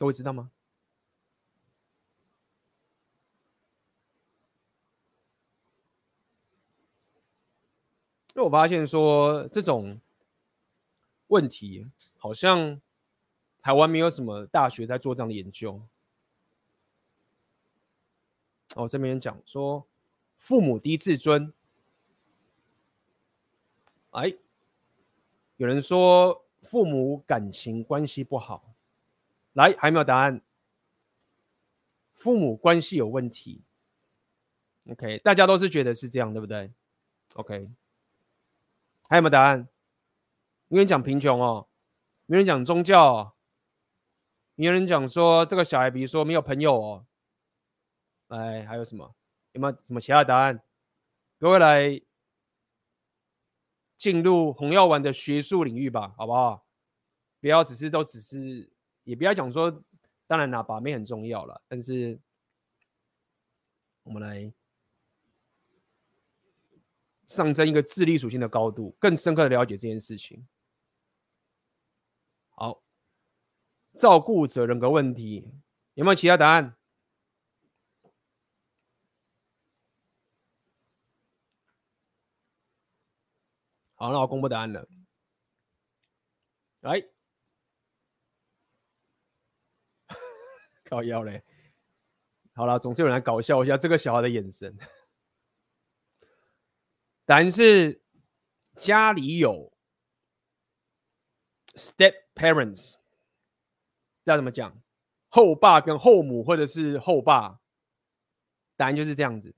[0.00, 0.50] 各位知道吗？
[8.34, 10.00] 因为我发现说这种
[11.26, 11.86] 问题
[12.16, 12.80] 好像
[13.60, 15.82] 台湾没有什么大学在做这样的研究。
[18.76, 19.86] 哦，这边讲说
[20.38, 21.52] 父母低自尊，
[24.12, 24.34] 哎，
[25.58, 28.69] 有人说父母感情关系不好。
[29.54, 30.40] 来，还有没有答案？
[32.14, 33.64] 父母关系有问题。
[34.90, 36.72] OK，大家都是觉得是这样，对不对
[37.34, 37.70] ？OK，
[39.08, 39.68] 还有没有答案？
[40.68, 41.68] 没人讲贫穷哦，
[42.26, 43.32] 没人讲宗教哦，
[44.56, 47.06] 有人讲说这个小孩，比如说没有朋友哦。
[48.28, 49.14] 来，还有什么？
[49.52, 50.62] 有没有什么其他答案？
[51.38, 52.00] 各位来
[53.96, 56.66] 进入红药丸的学术领域吧，好不好？
[57.40, 58.70] 不要只是都只是。
[59.04, 59.82] 也不要讲说，
[60.26, 62.20] 当然啦，把妹很重要了，但是
[64.02, 64.52] 我们来
[67.26, 70.46] 上升一个智力属性的高度，更深刻的了解这件事情。
[72.50, 72.82] 好，
[73.94, 75.52] 照顾者人格问题
[75.94, 76.76] 有没有其他答案？
[83.94, 84.88] 好，那我公布答案了，
[86.80, 87.19] 来。
[90.90, 91.44] 搞腰嘞，
[92.52, 94.76] 好了，总是有人来搞笑一下这个小孩的眼神。
[97.24, 98.02] 答案是
[98.74, 99.72] 家里有
[101.74, 102.96] step parents，
[104.24, 104.82] 要怎么讲？
[105.28, 107.60] 后爸跟后母，或者是后爸，
[108.76, 109.54] 答案就是这样子，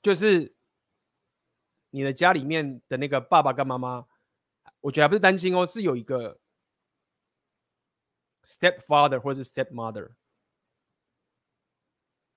[0.00, 0.54] 就是
[1.90, 4.06] 你的家里面的那个爸爸跟妈妈，
[4.82, 6.38] 我觉得还不是担心哦，是有一个。
[8.42, 10.10] Stepfather 或者是 stepmother，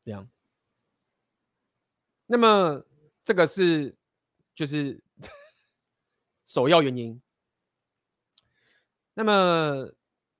[0.04, 0.30] 这样。
[2.26, 2.86] 那么
[3.24, 3.96] 这个是
[4.54, 5.02] 就是
[6.46, 7.22] 首要原因。
[9.14, 9.94] 那么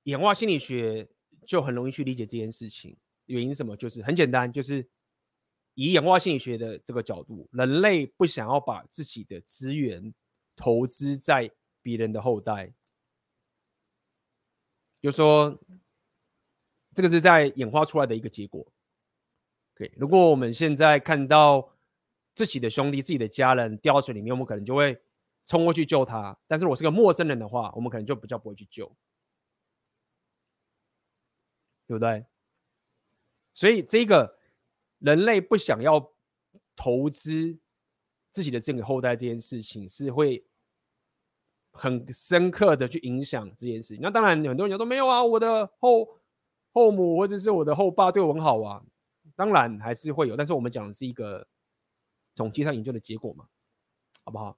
[0.04, 1.08] 演化心理学
[1.46, 2.98] 就很容易去理解这件事情。
[3.28, 3.78] 原因什么？
[3.78, 4.86] 就是很简单，就是
[5.76, 10.14] 以演化心理学的这个角度，人类不想要把自己的资源
[10.56, 11.50] 投资在
[11.82, 12.74] 别人的后代。
[15.04, 15.60] 就是说
[16.94, 18.66] 这个是在演化出来的一个结果。
[19.76, 21.70] 对，如果我们现在看到
[22.34, 24.98] 自己的兄弟、自己的家人掉到水里面，我们可能就会
[25.46, 26.40] 冲过去救他。
[26.48, 28.88] 但是我是个陌生人的话，我们可能就比较不会去救，
[31.86, 32.26] 对不对？
[33.54, 34.40] 所以这个
[35.00, 36.14] 人类不想要
[36.78, 37.60] 投资
[38.32, 40.46] 自己的这个后代这件事情，是会。
[41.74, 44.00] 很深刻的去影响这件事情。
[44.02, 46.08] 那当然，很多人讲说没有啊，我的后
[46.72, 48.82] 后母或者是我的后爸对我很好啊。
[49.36, 51.48] 当然还是会有，但是我们讲的是一个
[52.36, 53.48] 统计上研究的结果嘛，
[54.24, 54.56] 好不好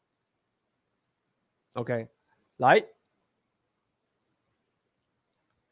[1.74, 2.10] ？OK，
[2.58, 2.86] 来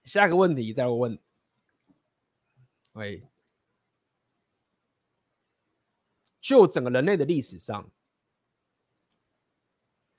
[0.06, 1.20] 下一个问题再问。
[2.94, 3.28] 喂，
[6.40, 7.90] 就整个人类的历史上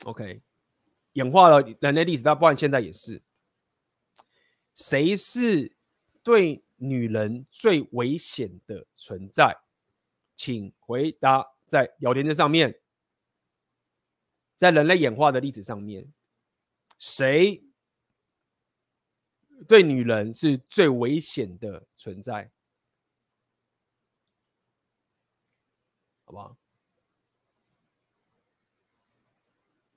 [0.04, 0.42] ，OK。
[1.14, 3.22] 演化了人类历史，到包括现在也是。
[4.74, 5.76] 谁是
[6.22, 9.56] 对女人最危险的存在？
[10.36, 12.80] 请回答在聊天的上面，
[14.52, 16.12] 在人类演化的历史上面，
[16.98, 17.62] 谁
[19.68, 22.50] 对女人是最危险的存在？
[26.24, 26.56] 好不好？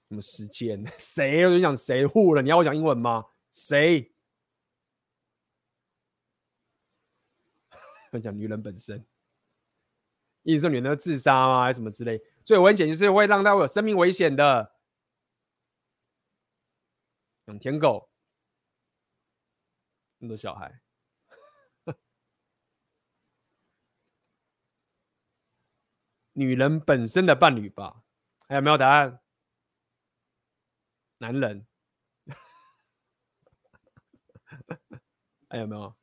[0.09, 0.83] 什么时间？
[0.97, 1.45] 谁？
[1.45, 2.41] 我就讲谁护了？
[2.41, 3.25] 你要我讲英文吗？
[3.51, 4.13] 谁？
[8.11, 9.05] 我讲女人本身，
[10.43, 11.63] 意思说女人要自杀吗？
[11.63, 12.21] 还是什么之类？
[12.45, 14.73] 最危险就是会让她有生命危险的，
[17.45, 18.09] 养舔狗，
[20.19, 20.79] 那么多小孩，
[26.31, 28.03] 女人本身的伴侣吧？
[28.47, 29.19] 还有没有答案？
[31.19, 31.65] 男人，
[35.49, 35.95] 还有没有？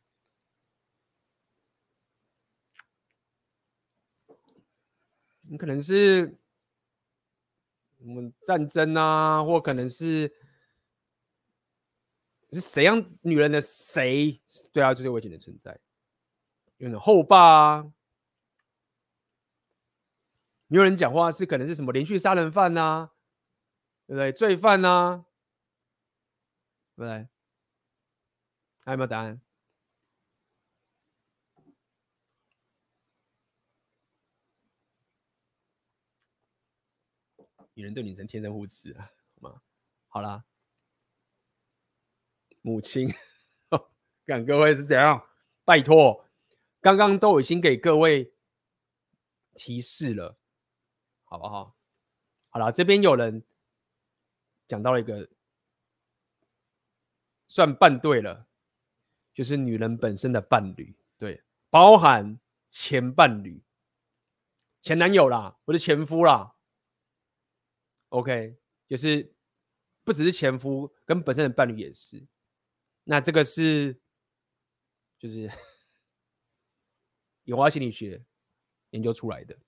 [5.42, 6.36] 你可能是
[7.98, 10.32] 我们战争啊，或可能是
[12.52, 14.40] 是谁让女人的谁
[14.72, 15.78] 对她最危险的存在？
[16.78, 17.92] 有种后爸啊，
[20.66, 23.10] 没有人讲话是可能是什么连续杀人犯呐？
[24.06, 24.32] 对不对？
[24.32, 25.24] 罪犯呢、啊，
[26.96, 27.28] 对不对？
[28.84, 29.40] 还有没有答案？
[37.76, 39.62] 女人对女生天生护持啊，好吗？
[40.08, 40.44] 好啦，
[42.60, 43.08] 母亲，
[44.26, 45.26] 看各位是怎样？
[45.64, 46.24] 拜托，
[46.80, 48.32] 刚刚都已经给各位
[49.54, 50.38] 提示了，
[51.24, 51.74] 好不好？
[52.50, 53.42] 好了，这边有人。
[54.66, 55.28] 讲到了一个
[57.46, 58.48] 算半对了，
[59.32, 62.40] 就是女人本身的伴侣，对，包含
[62.70, 63.62] 前伴侣、
[64.82, 66.56] 前男友啦，我的前夫啦。
[68.08, 68.56] OK，
[68.86, 69.34] 就是
[70.04, 72.26] 不只是前夫，跟本身的伴侣也是。
[73.04, 74.00] 那这个是
[75.18, 75.50] 就是
[77.44, 78.24] 演化心理学
[78.90, 79.58] 研究出来的。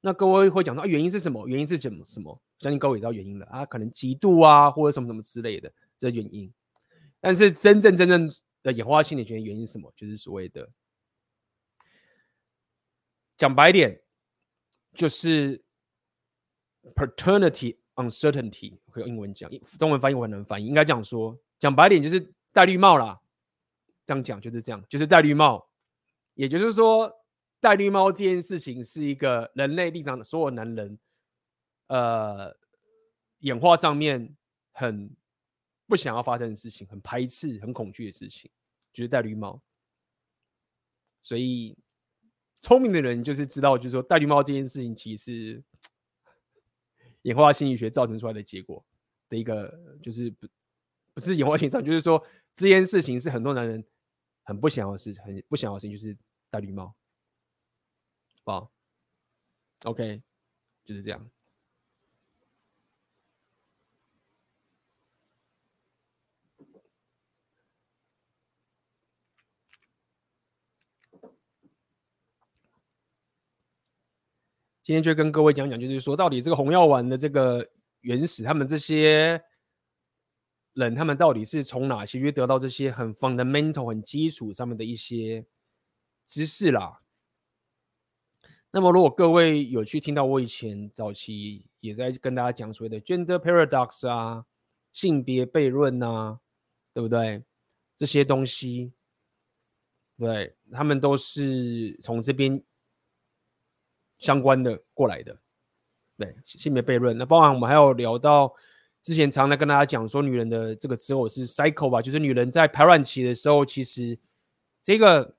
[0.00, 1.46] 那各位会讲到原因是什么？
[1.46, 2.04] 原因是什么？
[2.04, 2.42] 什么？
[2.62, 6.50] 相信各位也知道原因了啊，可能嫉妒啊，或者什么什么之类的这原因。
[7.20, 8.30] 但是真正真正
[8.62, 9.92] 的演化心理学原因是什么？
[9.94, 10.70] 就是所谓的
[13.36, 14.00] 讲白点，
[14.94, 15.62] 就是
[16.94, 18.78] paternity uncertainty。
[18.90, 23.20] 可以用英文讲，中文翻译我很难翻译，应该这样说，讲白点就是戴绿帽啦。
[24.06, 25.68] 这样讲就是这样，就是戴绿帽，
[26.34, 27.18] 也就是说。
[27.62, 30.98] 戴绿帽这件事情是一个人类立场的所有男人，
[31.88, 32.56] 呃，
[33.40, 34.36] 演化上面
[34.72, 35.14] 很
[35.86, 38.50] 不想要发生的事情，很排斥、很恐惧的事情，
[38.92, 39.62] 就是戴绿帽。
[41.22, 41.76] 所以
[42.60, 45.64] 聪明的人就是知道，就是说戴绿帽这件事情其实是
[47.22, 48.84] 演化心理学造成出来的结果
[49.28, 50.48] 的一个，就是不
[51.14, 52.24] 不是演化心理上，就是说
[52.54, 53.84] 这件事情是很多男人
[54.42, 56.16] 很不想要的事，很不想要的事情，就是
[56.50, 56.94] 戴绿帽。
[58.44, 58.72] 好
[59.84, 60.20] ，OK，
[60.84, 61.30] 就是这样。
[74.92, 77.66] 今天就跟各位讲讲，就是说，到底这个红药丸的这个
[78.02, 79.42] 原始，他们这些
[80.74, 85.46] 人，他们到底是从哪些去得到这些很 fundamental、很基础上面的一些
[86.26, 87.00] 知识啦？
[88.70, 94.44] 那么，如果各位有去听到我以前早期也在跟大家讲所谓的 gender paradox 啊、
[94.92, 96.38] 性别悖论啊，
[96.92, 97.42] 对不对？
[97.96, 98.92] 这些东西，
[100.18, 102.62] 对，他们都是从这边
[104.22, 105.38] 相关的过来的。
[106.16, 108.54] 对，性别悖论，那包含我们还有聊到
[109.02, 114.18] 之前常常跟大家讲说，女人的这个时候是 cycle 吧，就是女人在排卵期的时候，其实
[114.80, 115.36] 这个。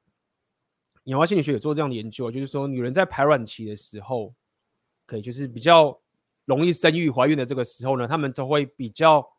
[1.06, 4.34] 演化心理学有做这样的研究，就是说，女人在排卵期的时候，
[5.06, 6.00] 可以就是比较
[6.46, 9.30] 容易生育、怀孕的这个时候呢，她们都会比较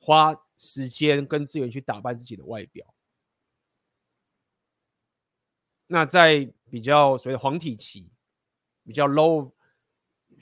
[0.00, 2.84] 花时间跟资源去打扮自己的外表。
[5.86, 8.10] 那在比较所谓的黄体期、
[8.88, 9.52] 比较 low，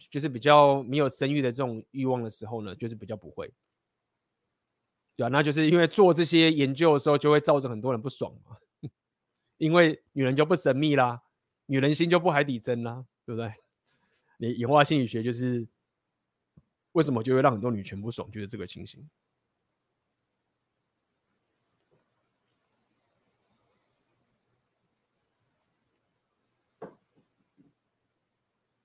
[0.09, 3.53] 就是比较没有生育的这种欲望的时候呢，就是比较不会。
[5.17, 8.57] 对啊，那就是因为做这些研究的时候，就会造成很多人不爽嘛。
[9.59, 11.25] 因为女人就不神秘啦，
[11.67, 13.53] 女人心就不海底针啦，对不对？
[14.39, 15.67] 你演化心理学就是
[16.93, 19.09] 为什么就会让很多女权不爽，就是这个情形。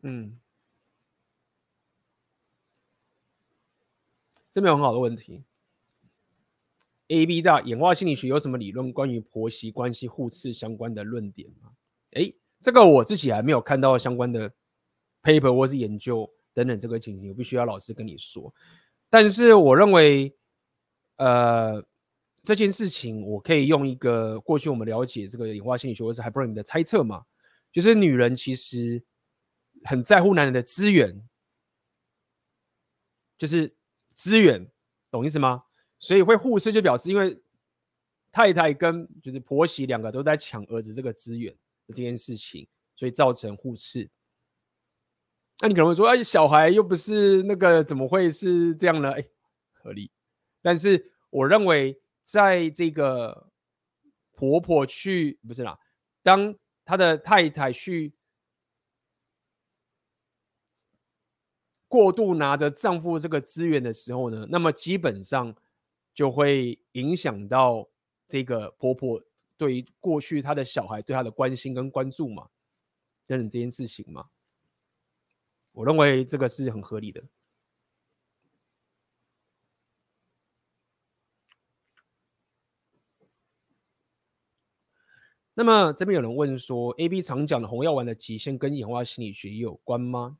[0.01, 0.37] 嗯，
[4.51, 5.43] 这没有很好的问题。
[7.07, 11.71] A B 大演化心理学有什么理论关于婆媳关系互斥相关的论点吗？
[12.11, 14.51] 诶，这个我自己还没有看到相关的
[15.21, 18.53] paper 或是研究等等这个情形，我必须要老实跟你说。
[19.09, 20.33] 但是我认为，
[21.17, 21.83] 呃，
[22.43, 27.25] 这件事情我可以用一个过去我们了解这个演化心理学或是 Hyperbole 的猜测嘛，
[27.73, 29.03] 就是女人其实
[29.85, 31.27] 很在乎男人的资源，
[33.37, 33.75] 就是
[34.13, 34.71] 资源，
[35.09, 35.63] 懂意思吗？
[35.99, 37.41] 所以会互斥，就表示因为
[38.31, 41.55] 太太跟就是婆媳两个都在抢儿子这个资源
[41.87, 44.09] 这件事情，所以造成互斥。
[45.59, 49.11] 那你可能会说，哎，小孩又不是那个，怎么会是这样呢？
[49.11, 49.23] 哎，
[49.73, 50.11] 合理。
[50.61, 53.51] 但是我认为，在这个
[54.33, 55.77] 婆婆去不是啦，
[56.23, 58.13] 当她的太太去
[61.91, 65.53] 过度拿着丈夫这个资源的时候呢，那么基本上。
[66.13, 67.87] 就会影响到
[68.27, 69.23] 这个婆婆
[69.55, 72.49] 对于过去她的小孩对她的关心跟关注嘛，
[73.25, 74.29] 等等这件事情嘛，
[75.71, 77.23] 我认为这个是很合理的。
[85.53, 90.37] 那么这边有人问说，AB 常讲的红药丸的极限跟演化心理学有关吗？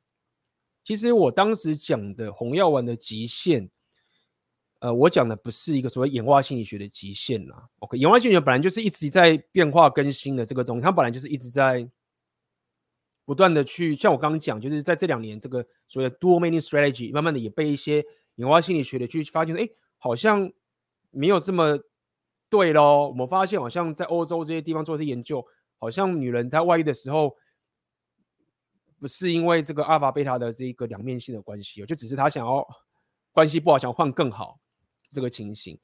[0.84, 3.70] 其实我当时讲的红药丸的极限。
[4.80, 7.68] 呃，我讲的不是一个所谓演化心理学的极限啦。
[7.78, 11.88] OK，演化心理学本来就是一直在变化更新的这个东西，它本来就是一直在
[13.24, 18.04] 不断的去，像我刚刚讲，就是在这两年这个所谓的 dual m a n i n g strategy，慢慢的也被一些
[18.34, 19.68] 演化心理学的去发现，哎，
[19.98, 20.50] 好像
[21.12, 21.78] 没有这么
[22.50, 23.08] 对咯。
[23.08, 25.46] 我们发现好像在欧洲这些地方做一些研究，
[25.78, 27.36] 好像女人在外遇的时候，
[29.02, 32.64] 不是因为这个阿尔法贝塔的这个两面性的关系，就只是他想要
[33.32, 34.60] 关系不好，想换更好。
[35.10, 35.78] 这个情形，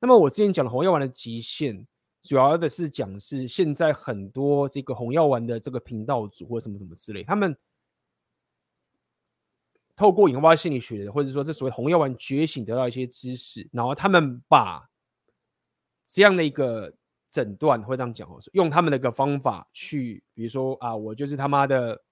[0.00, 1.86] 那么我之前讲的红药丸的极限，
[2.22, 7.56] 主要的是讲是现在很多这个红药丸的这个频道主或什么什么之类，他们
[9.94, 14.90] 透过演化心理学或者说这所谓红药丸觉醒得到一些知识，然后他们把
[16.04, 16.92] 这样的一个
[17.30, 22.02] 诊断会这样讲哦，用他们的一个方法去，比如说啊，我就是他妈的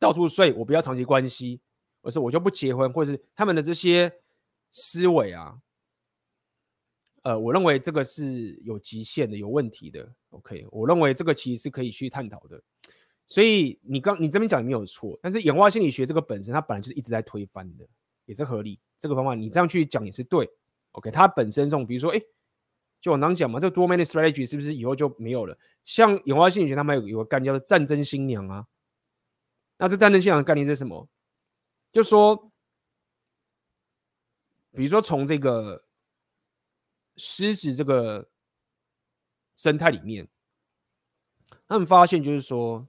[0.00, 1.60] 到处睡，我不要长期关系，
[2.02, 4.12] 而是我就不结婚，或者是他们的这些。
[4.72, 5.58] 思维啊，
[7.22, 10.08] 呃，我认为这个是有极限的、有问题的。
[10.28, 12.62] OK，我认为这个其实是可以去探讨的。
[13.26, 17.84] 所以你刚你这边讲也没有错，但是演化心理学这个本身它本来就是一直在推翻的，
[18.26, 18.78] 也是合理。
[18.96, 20.48] 这个方法你这样去讲也是对。
[20.92, 22.22] OK，它本身这种，比如说，哎，
[23.00, 25.58] 就我刚讲嘛，这个 dual meaning strategy 是不是以后就没有了？
[25.84, 28.64] 像演化心理学他们有有个概念叫做战争新娘啊。
[29.80, 31.08] 那这战争现场的概念是什么？
[31.90, 32.46] 就说。
[34.72, 35.84] 比如说，从这个
[37.16, 38.30] 狮子这个
[39.56, 40.28] 生态里面，
[41.66, 42.86] 他们发现就是说，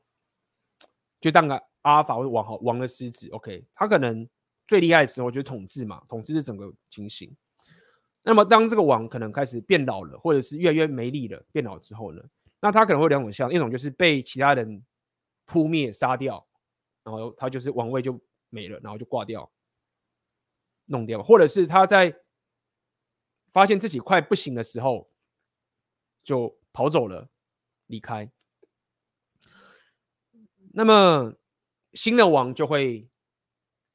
[1.20, 4.30] 就当个阿尔法或王好王的狮子，OK，他可能
[4.68, 7.36] 最厉害的时候就是统治嘛，统治是整个情形。
[8.22, 12.22] 那么当这个王可能开始变老了，或者是越来越没力了，变老之后呢，
[12.60, 14.86] 那他可能会两种像，一种就是被其他人
[15.48, 16.46] 扑灭杀掉，
[17.04, 18.20] 然后他就是王位就
[18.50, 19.52] 没了，然后就挂掉。
[20.86, 22.14] 弄掉，或者是他在
[23.50, 25.10] 发现自己快不行的时候，
[26.22, 27.30] 就跑走了，
[27.86, 28.30] 离开。
[30.74, 31.34] 那么
[31.94, 33.10] 新的王就会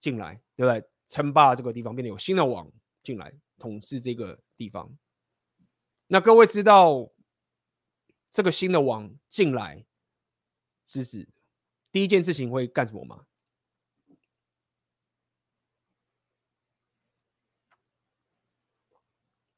[0.01, 0.89] 进来，对不对？
[1.07, 2.73] 称霸这个地方，变得有新的王
[3.03, 4.97] 进来统治这个地方。
[6.07, 7.13] 那各位知道
[8.31, 9.85] 这个新的王进来，
[10.87, 11.29] 是指
[11.97, 13.25] 第一件事情会干什么吗？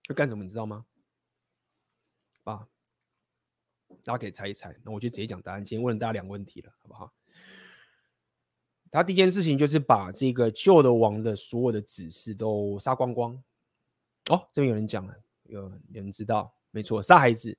[0.07, 0.45] 会干什么？
[0.45, 0.87] 你知道吗？
[2.45, 2.69] 啊，
[4.05, 4.73] 大家可以猜一猜。
[4.85, 5.65] 那我就直接讲答案。
[5.65, 7.13] 今天问了大家两个问题了，好不好？
[8.89, 13.35] 他第一件事情就是把这个旧的王的所有的子嗣都杀光光。
[14.31, 16.55] 哦，这边有人讲了，有有人知道？
[16.71, 17.59] 没错，杀孩子。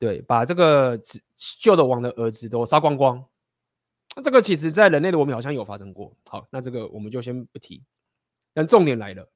[0.00, 1.22] 对，把这个子
[1.60, 3.24] 旧的王的儿子都杀光光。
[4.14, 6.14] 那这个其实在人类的文明好像有发生过。
[6.26, 7.82] 好，那这个我们就先不提。
[8.52, 9.26] 但重点来了。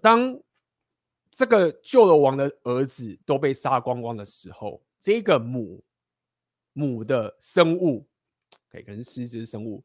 [0.00, 0.40] 当
[1.30, 5.82] 这个旧的王的儿子都被杀光光的时候，这个母
[6.72, 8.06] 母的生物，
[8.70, 9.82] 可以可能是狮子生物，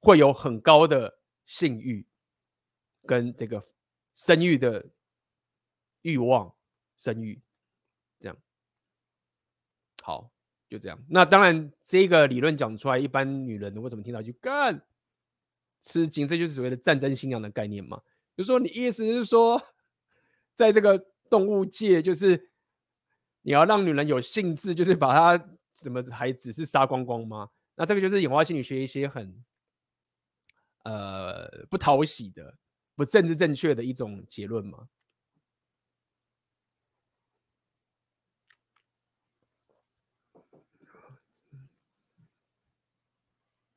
[0.00, 2.04] 会有很高的性欲
[3.06, 3.64] 跟这个
[4.12, 4.84] 生育的
[6.00, 6.52] 欲望，
[6.96, 7.40] 生育
[8.18, 8.36] 这样。
[10.02, 10.31] 好，
[10.72, 10.98] 就这样。
[11.06, 14.82] 那当然，这个理论讲出来，一般女人如果怎么听到就干
[15.82, 18.00] 吃惊，这就是所谓的战争新娘的概念嘛。
[18.34, 19.62] 就说你意思是说，
[20.54, 22.48] 在这个动物界，就是
[23.42, 27.50] 你要让女人有兴致，就是把她什么孩子是杀光光吗？
[27.74, 29.44] 那这个就是演化心理学一些很
[30.84, 32.56] 呃不讨喜的、
[32.94, 34.88] 不政治正确的一种结论嘛。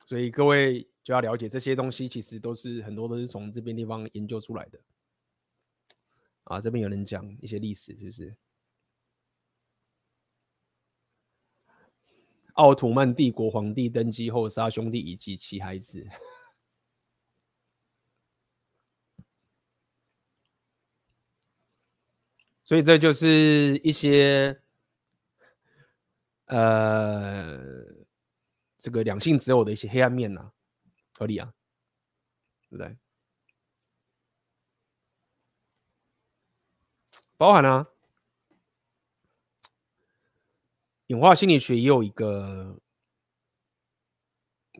[0.06, 4.80] 所以各位就要了解这些东西，其实都是很多都是从这边地方研究出来的。
[6.44, 8.36] 啊，这边有人讲一些历史，是不是？
[12.52, 16.06] 奥土曼帝国皇帝登基后杀兄弟以及其孩子，
[22.62, 24.62] 所以这就是一些
[26.44, 27.95] 呃。
[28.86, 30.52] 这个两性择偶的一些黑暗面呐、啊，
[31.18, 31.52] 合理啊，
[32.70, 32.96] 对不对？
[37.36, 37.88] 包含啊，
[41.08, 42.80] 演化心理学也有一个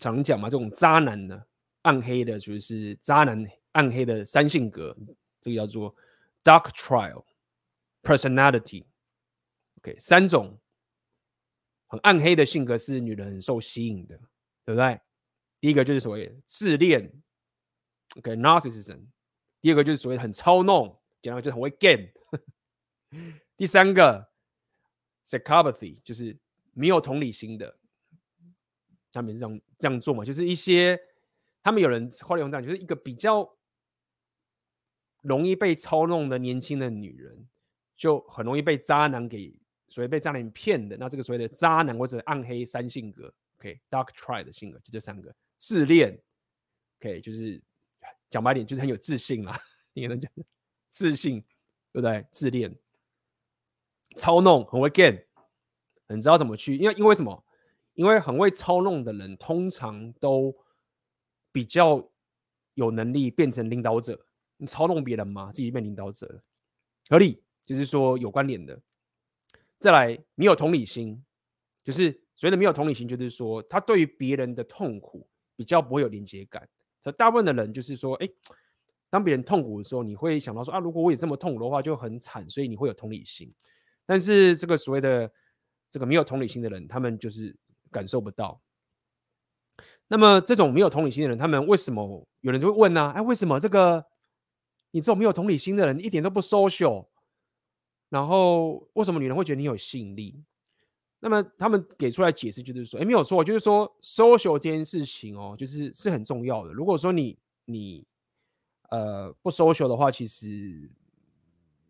[0.00, 1.44] 常讲嘛，这种渣男的
[1.82, 4.96] 暗黑的，就是渣男暗黑的三性格，
[5.40, 5.92] 这个叫做
[6.44, 7.24] Dark Trial
[8.04, 8.86] Personality。
[9.78, 10.56] OK，三种。
[11.86, 14.16] 很暗黑的性格是女人很受吸引的，
[14.64, 15.00] 对不对？
[15.60, 17.10] 第一个就是所谓自恋
[18.16, 19.06] ，OK，narcissism。
[19.60, 22.08] 第二个就是所谓很操弄，讲到就是很会 game。
[23.56, 24.30] 第三个
[25.26, 26.36] ，psychopathy，就是
[26.72, 27.78] 没有同理心的。
[29.12, 30.24] 他们是这样这样做嘛？
[30.24, 31.00] 就是一些
[31.62, 33.56] 他们有人后来用这样，就是一个比较
[35.22, 37.48] 容易被操弄的年轻的女人，
[37.96, 39.58] 就很容易被渣男给。
[39.88, 46.20] 所谓被渣男骗的，那这个所谓的渣男或者暗黑三性格，OK，Dark Triad 的性格就这三个，自恋
[46.98, 47.62] ，OK，就是
[48.30, 49.58] 讲白点就是很有自信啦，
[49.92, 50.30] 你可能讲
[50.88, 51.40] 自信，
[51.92, 52.26] 对不对？
[52.30, 52.74] 自恋，
[54.16, 55.18] 操弄很会 game，
[56.08, 57.44] 很知道怎么去，因为因为什么？
[57.94, 60.54] 因为很会操弄的人通常都
[61.50, 62.06] 比较
[62.74, 64.26] 有能力变成领导者，
[64.58, 66.42] 你操弄别人嘛，自己变领导者，
[67.08, 68.78] 合理，就是说有关联的。
[69.78, 71.22] 再来，没有同理心，
[71.84, 76.66] 就是所谓的没有同理心，就是说他对于别人的痛苦比较不会有连接感。
[77.02, 78.28] 所以大部分的人就是说，哎，
[79.10, 83.52] 当别人痛苦的时候，你会想到说啊，如果我也这么痛苦的话，就很惨，所以你会有同理心。
[84.04, 85.30] 但是这个所谓的
[85.90, 87.56] 这个没有同理心的人，他们就是
[87.90, 88.60] 感受不到。
[90.08, 93.12] 那么这种没有同理心的人，他们为什么有人就会问呢？
[93.14, 94.04] 哎，为什么这个
[94.90, 97.06] 你这种没有同理心的人一点都不 social？
[98.08, 100.42] 然后为什么女人会觉得你有吸引力？
[101.18, 106.72] 那么他们给出来解释就是说，哎，没有错，就是说 social 这件事情哦，就是是很重要的。
[106.72, 108.06] 如果说你你
[108.90, 110.88] 呃不 social 的话，其实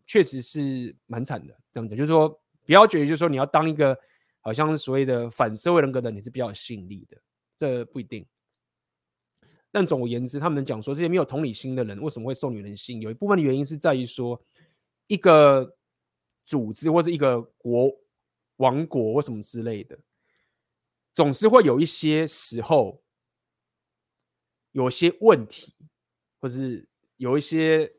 [0.07, 1.53] 确实是蛮惨的。
[1.71, 2.29] 这样子就是说，
[2.65, 3.95] 不要觉得就是说你要当一个
[4.39, 7.17] 好像所谓的反社会人格的，你是比较有吸引力的，
[7.55, 8.25] 这不一定。
[9.71, 13.01] 但总而言之，他们讲说这些没有同理心的人为什么会受女人吸引？
[13.01, 14.41] 有一部分的原因是在于说
[15.05, 15.75] 一个。
[16.47, 17.91] 组织或是一个国
[18.55, 19.99] 王国或什么之类的，
[21.13, 23.03] 总是会有一些时候
[24.71, 25.75] 有些问题，
[26.39, 26.87] 或是
[27.17, 27.93] 有一些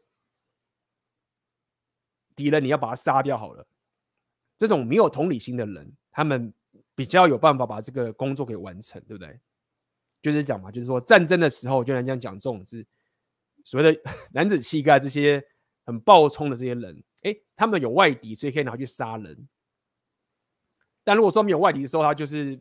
[2.35, 3.69] 敌人，你要把他杀掉好了。
[4.57, 6.53] 这种没有同理心的人，他们
[6.95, 9.39] 比较有办法把这个工作给完成，对不对？
[10.23, 12.85] 就是讲嘛，就是说战争的时候，就像这样讲这种是
[13.63, 14.01] 所谓的
[14.33, 15.47] 男子气概，这些
[15.85, 17.05] 很暴冲的这些人。
[17.23, 19.49] 哎，他们有外敌，所以可以拿去杀人。
[21.05, 22.61] 但如果说没有外敌的时候，他就是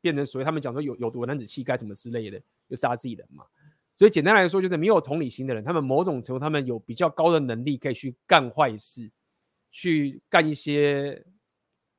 [0.00, 3.46] 变成所谓他们讲说有有毒男子气概什么之类的，就杀自己人嘛。
[3.96, 9.10] 所以简单来说，就是没有同理心的人，他们某种程度他们有比较高的能力，可以去干坏事，
[9.70, 11.24] 去干一些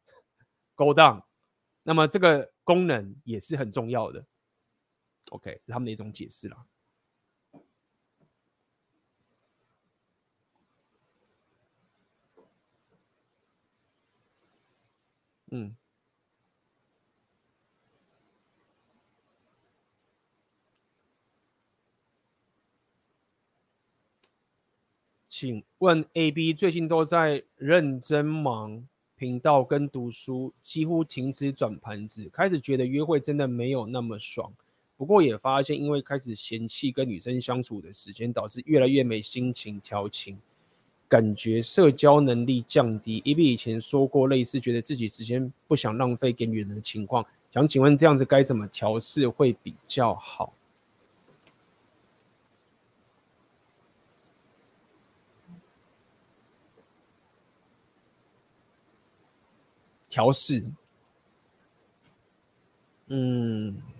[0.76, 1.26] 勾当。
[1.82, 4.24] 那么这个功能也是很重要的。
[5.30, 6.58] OK，他们的一种解释啦。
[15.50, 15.74] 嗯，
[25.30, 34.52] 请问 AB 最近都在认真忙频道跟读书，几乎停止转盘子，开始觉得约会真的没有那么爽。
[34.98, 40.38] 不过也发现，因为开始嫌弃跟女生相处的时间，导致越来越没心情调情。
[41.08, 43.22] 感觉社交能力降低。
[43.24, 50.54] 一比以前说过类似觉得自己时间不想浪费给女人的情况，想请问这样子该怎么调试会比较好？
[60.10, 60.64] 调试，
[63.08, 63.97] 嗯。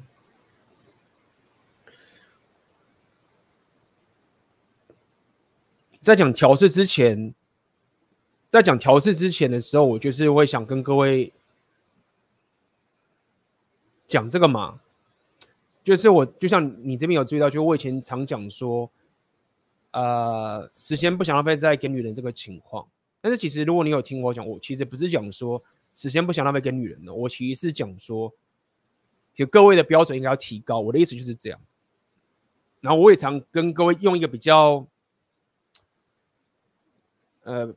[6.08, 7.36] 在讲调试之前，
[8.48, 11.34] 在讲调试之前的时候，我就是会想跟各位
[14.08, 14.80] 讲这个嘛，
[15.84, 18.90] 就是我就像你这边有注意到，就我以前常讲说，
[19.92, 22.88] 呃，时间不想浪费在给女人这个情况。
[23.20, 25.62] 但是其实如果你有听我讲，我其实不是讲说
[25.94, 28.34] 时间不想浪费给女人的，我其实是讲说，
[29.36, 30.80] 就各位的标准应该要提高。
[30.80, 31.60] 我的意思就是这样。
[32.80, 34.88] 然后我也常跟各位用一个比较。
[37.48, 37.74] 呃，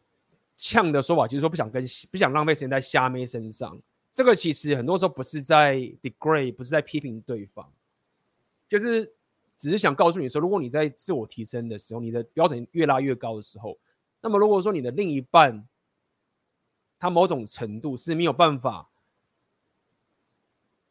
[0.57, 3.81] 呛的说法就是说不想跟不想浪费时间在虾妹身上。
[4.11, 7.73] 这个其实很多时候不是在 degrade，不是在批评对方，
[8.69, 9.15] 就是
[9.57, 13.79] 只是想告诉你说，如果你在自我提升的时候，你的标准越拉越高的时候，
[14.21, 15.65] 那么如果说你的另一半
[16.99, 18.91] 他某种程度是没有办法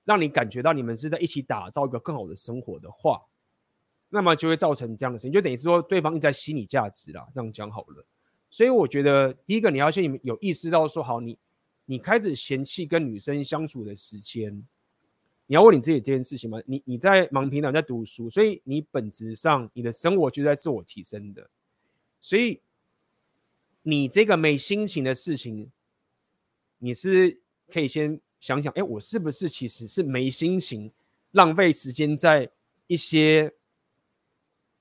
[0.06, 3.22] 让你感觉到你们是在一起打造一个更好的生活的话，
[4.07, 7.27] 那么就会造成这样的事情，就等于是说对方一直在吸你价值啦。
[7.34, 8.06] 这样讲好了。
[8.51, 11.38] 所以我觉得，第一个你要先有意识到说，好，你
[11.85, 14.51] 你开始嫌弃跟女生相处的时间，
[15.45, 16.59] 你要问你自己这件事情吗？
[16.65, 21.49] 你你在忙平常在读书，所以你本质上你的生活就在自我提升的，
[22.19, 22.59] 所以
[23.84, 25.71] 你这个没心情的事情，
[26.80, 30.91] 你是可以先想想，哎，我是不是其实是没心情，
[31.31, 32.49] 浪费时间在
[32.88, 33.53] 一些。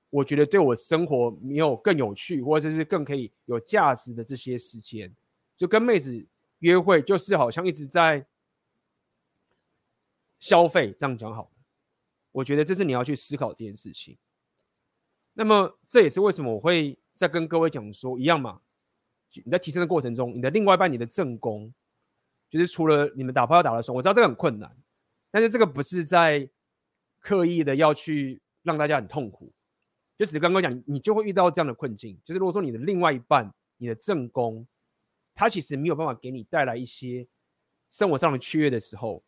[0.09, 5.13] 我觉得对我生活没有更有趣，或者是更可以有价值的这些时间，
[5.55, 6.25] 就跟妹子
[6.59, 8.25] 约会，就是好像一直在
[10.39, 11.51] 消费，这样讲好了。
[12.31, 14.17] 我觉得这是你要去思考这件事情。
[15.33, 18.61] 那么这也是为什么我会在跟各位讲说，一样嘛，
[19.45, 21.73] 你在提升的过程中，你的另外一半，你的正宫，
[22.49, 24.75] 就是除了你们打炮要打的时候，我知道这个很困难，
[25.29, 26.49] 但是这个不是在
[27.19, 29.51] 刻意的要去让大家很痛苦。
[30.19, 32.19] 就只是刚刚讲，你就会遇到这样的困境。
[32.25, 34.67] 就是如果说你的另外一半，你的正宫，
[35.33, 37.25] 他其实没有办法给你带来一些
[37.89, 39.23] 生活上的雀跃的时候，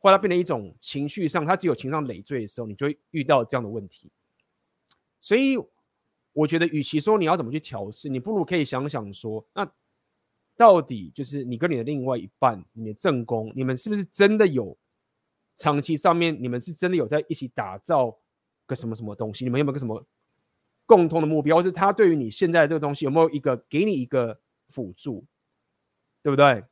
[0.00, 4.10] 或者他变成一种情绪上，他只有情上累赘的时候，你就会遇到这样的问题。
[5.20, 5.56] 所以
[6.32, 9.70] 我觉得，与其说你要怎么去调试，你不如可以想想说，那
[10.56, 14.76] 到底就是你跟你的另外一半，你的正宫，你们是不是真的有
[15.54, 18.18] 长期上面，你们是真的有在一起打造？
[18.70, 19.44] 个什么什么东西？
[19.44, 20.06] 你们有没有个什么
[20.86, 21.62] 共同的目标？
[21.62, 25.24] 是他对于你现在这个东西有没有一个给你一个辅助，
[26.22, 26.64] 对不对？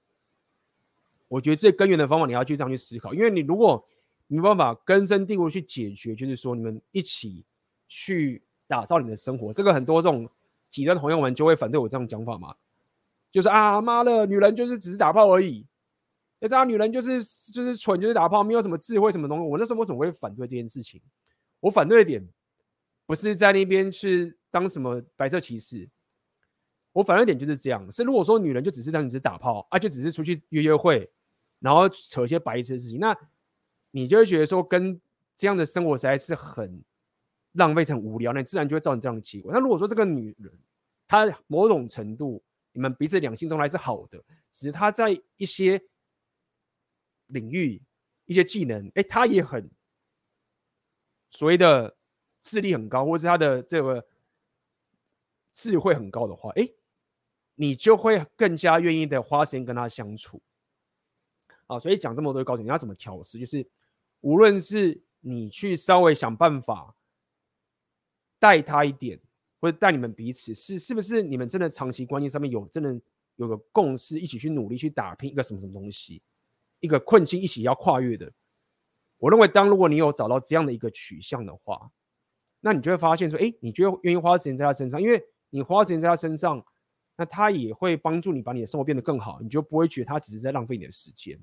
[1.27, 3.87] 我觉得最根源的方法你要去这样去思考，因为你如果
[4.29, 7.45] 没办法根深蒂固去解决，就是说你们一起
[7.87, 10.29] 去打造你的生活，这个很多这种
[10.71, 12.55] 极端朋友们就会反对我这样讲法嘛，
[13.31, 15.67] 就是啊妈的，女人就是只是打炮而已，
[16.39, 17.23] 要知道女人就是
[17.53, 19.47] 就是蠢，就是打炮，没有什么智慧什么东西。
[19.47, 21.01] 我那时候为什么会反对这件事情？
[21.61, 22.27] 我反对的点
[23.05, 25.89] 不是在那边去当什么白色骑士，
[26.93, 27.91] 我反对的点就是这样。
[27.91, 31.11] 是如果说女人就只是当只是打炮啊，就只是出去约约会，
[31.59, 33.17] 然后扯一些白痴的事情，那
[33.91, 35.01] 你就会觉得说跟
[35.35, 36.83] 这样的生活实在是很
[37.53, 39.51] 浪费、很无聊，那自然就会造成这样的结果。
[39.53, 40.53] 那如果说这个女人
[41.09, 45.83] 她某种程度你们彼此两性都还是好的，只是她在一些
[47.27, 47.83] 领域、
[48.27, 49.69] 一些技能，哎，她也很。
[51.31, 51.97] 所谓的
[52.41, 54.07] 智力很高，或是他的这个
[55.53, 56.69] 智慧很高的话，哎，
[57.55, 60.41] 你就会更加愿意的花时间跟他相处。
[61.67, 63.69] 啊，所以讲这么多，告诉你要怎么调试，就是
[64.21, 66.97] 无论是你去稍微想办法
[68.39, 69.21] 带他一点，
[69.61, 72.99] 或者带你们彼此，是是不是你们真的长期关系上面有真的
[73.37, 76.23] 有个共识，一起去努力去打拼一个什么什么东西，
[76.81, 78.33] 一个困境一起要跨越的。
[79.19, 81.91] 我认为，当如果你有找到这样的一个取向的话，
[82.61, 86.65] 那你就会发现说，哎，你就会愿意花时间在他身上，因为你花时间在他身上，
[87.17, 91.39] 那他也会帮助你把你的生活变得更好，你就不会觉得他只是在浪费你的时间。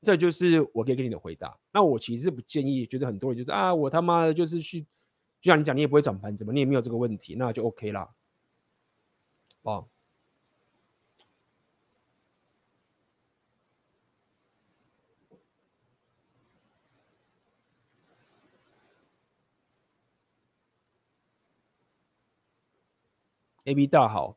[0.00, 1.58] 这就是我可以给你的回答。
[1.72, 4.82] 那我其实不建议，就是很多人就是啊，我他妈的就是去，
[5.40, 8.08] 就像你讲，你也不会转盘子嘛，你也没有这个问题，那就 OK 啦，
[9.62, 9.88] 哦。
[23.64, 24.36] ，AB 大好。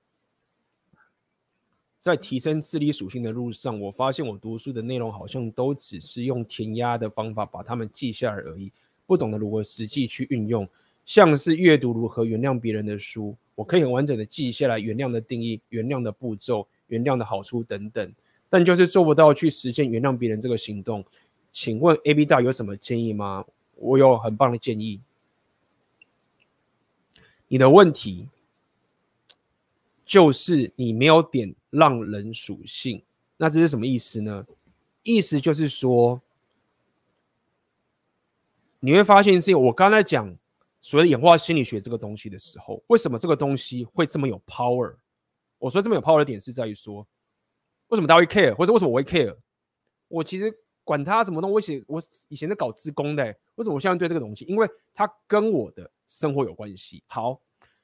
[1.98, 8.72] 在提升智力属性的路上，我发现我读书的内容好像都只是用填鸭的方法把它们记下来而已，
[9.06, 10.68] 不懂得如何实际去运用。
[11.06, 18.14] 像是阅读如何原谅别人的书，我可以很完整的记下来原谅的定义、原谅的步骤、原谅的好处等等，
[18.50, 21.06] 但就是做不到去实践原谅别人这个行动。
[21.54, 23.46] 请问 AB 大有什么建议吗？
[23.76, 25.00] 我有很棒的建议。
[27.48, 28.28] 你的问题
[30.14, 33.02] 就是你没有点让人属性，
[33.36, 34.46] 那这是什么意思呢？
[35.02, 36.22] 意思就是说，
[38.80, 40.38] 你会发现是我刚才讲。
[40.86, 44.94] 所谓演化心理学这个东西的时候，为什么这个东西会这么有 power？
[45.58, 47.08] 我说这么有 power 的点是在于说，
[47.88, 49.34] 为什么大家会 care，或者为什么我会 care？
[50.10, 50.54] 我其实
[50.84, 53.24] 管他什么东西，我写我以前是搞自工的，
[53.56, 54.44] 为什么我现在对这个东西？
[54.44, 57.02] 因为它跟我的生活有关系。
[57.08, 57.40] 好，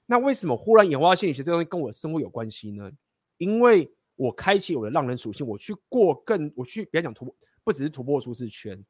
[0.10, 2.92] 那为什么忽然演化心理学这东西跟我的生活有关系呢？
[3.38, 8.84] 因为我开启我的浪人属性，我去过更，我去别讲突破，不只是突破舒适圈，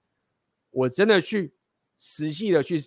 [0.70, 1.54] 我真的去
[1.98, 2.80] 实际的去。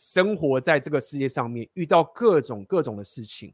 [0.00, 3.52] 生活在这个世界上面，遇到各种各种的事情，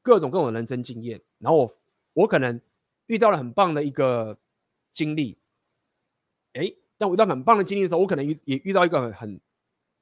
[0.00, 1.70] 各种各种的人生经验，然后我
[2.14, 2.58] 我可能
[3.08, 4.38] 遇到了很棒的一个
[4.94, 5.36] 经历，
[6.54, 9.40] 哎，但我遇到很棒的经历的时候，我可能遇也遇到一个很很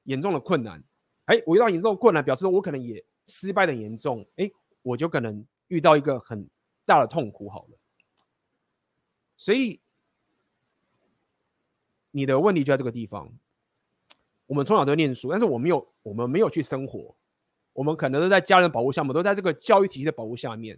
[0.04, 0.84] 严重的困难，
[1.30, 4.50] 哎，我遇到严重的困难，表示我可能也失败的严重，哎，
[4.82, 6.48] 我就可能遇到一个很
[6.84, 7.78] 大的痛苦，好了，
[9.36, 9.80] 所以
[12.10, 13.32] 你的问题就在这个地方。
[14.46, 17.14] 我们从小都念书，但是我没有，我们没有去生活。
[17.72, 20.76] 我们可能都在家人保护下，我们都在这个教育体系的保护下面。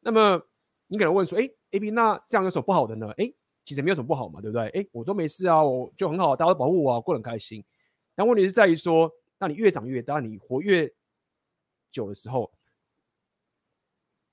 [0.00, 0.42] 那么
[0.88, 3.32] 你可能问说：“哎，AB，那这样有什么不好的呢？”哎，
[3.64, 4.68] 其实没有什么不好嘛，对不对？
[4.70, 7.64] 哎，我都没事啊，我就很好，大家都保护我啊，过得很开心。
[8.16, 9.08] 但问题是在于说，
[9.38, 10.92] 那你越长越大，你活越
[11.90, 12.52] 久的时候，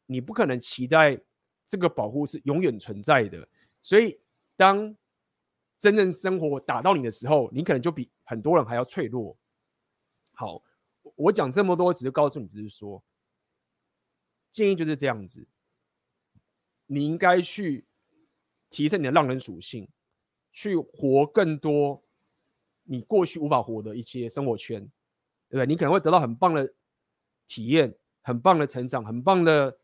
[0.06, 1.20] 你不可能期待
[1.66, 3.48] 这个保护是永远存在的。
[3.82, 4.20] 所以
[4.56, 4.96] 当
[5.78, 9.38] 真正生活打到你的时候，你可能就比很多人还要脆弱。
[10.32, 10.64] 好，
[11.16, 13.04] 我讲这么多，只是告诉你，就是说，
[14.52, 15.46] 建议就是这样子，
[16.86, 17.86] 你应该去
[18.70, 19.88] 提升你的让人属性，
[20.52, 22.04] 去活更多
[22.84, 24.80] 你过去无法活的一些生活圈，
[25.50, 25.66] 对不对？
[25.66, 26.74] 你可能会得到很棒的
[27.48, 29.78] 体验，很棒的成长，很棒的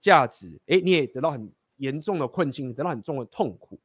[0.00, 0.60] 价值。
[0.66, 3.80] 哎，你也得到很严重的困境，得到很重的痛苦。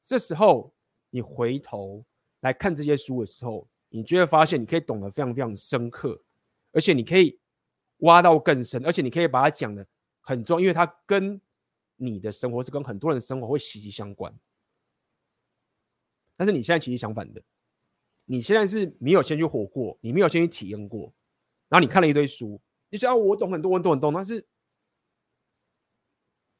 [0.00, 0.72] 这时候。
[1.10, 2.04] 你回头
[2.40, 6.22] 来看这些书的时候，你就会发现，你可以懂得非常非常深刻，
[6.70, 7.40] 而且你可以
[8.00, 9.86] 挖到更深，而且你可以把它讲的
[10.20, 11.40] 很重，因为它跟
[11.96, 14.30] 你的生活是跟很多人的生活会息息相关。
[16.36, 17.42] 但是你现在其实相反的，
[18.28, 21.12] 你现在是没有先去活过，你没有先去体验过，
[21.68, 22.60] 然后你看了一堆书，
[22.90, 24.46] 你想要我懂很多，我懂很多，但是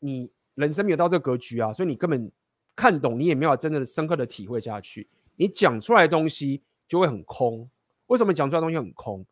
[0.01, 2.33] 你人生没有到这个格局啊，所以你根本。
[2.81, 7.69] 看懂你也没有真的深刻的体会下去，你讲出来的东西就会很空。
[8.07, 9.27] 为什么讲出来东西很空？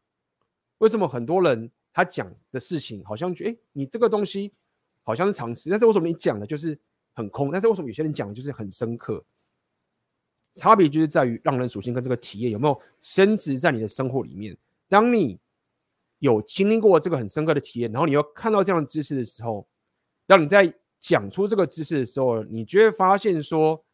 [0.79, 4.53] 为什么很多人他讲的事情好像觉得，哎，你这个东西
[5.05, 6.77] 好像是常识，但是为什么你讲的就是
[7.13, 7.53] 很空？
[7.53, 9.25] 但是为什么有些人讲的就是很深刻？
[10.57, 14.57] 差别就是在于让人属性跟这个体验有没有升值在你的生活里面。
[14.89, 15.39] 当你
[16.21, 19.69] 有经历过这个很深刻的体验，然后你又看到这样的知识的时候，
[20.27, 23.85] 当你在讲出这个知识的时候，你就会发现说，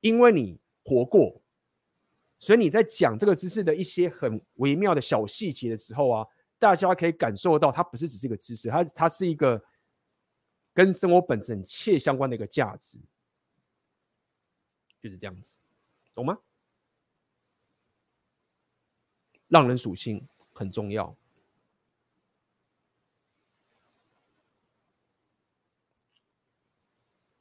[0.00, 1.40] 因为你活过，
[2.38, 6.26] 所以你在讲这个知识的一些很微妙的小细节的时候啊，
[6.58, 9.62] 大家可以感受到它不是只是一个知识，它它是一个
[10.74, 12.98] 跟生活本身很切相关的一个价值，
[15.02, 15.58] 就是这样子，
[16.14, 16.38] 懂吗？
[19.48, 21.14] 让人属性很重要。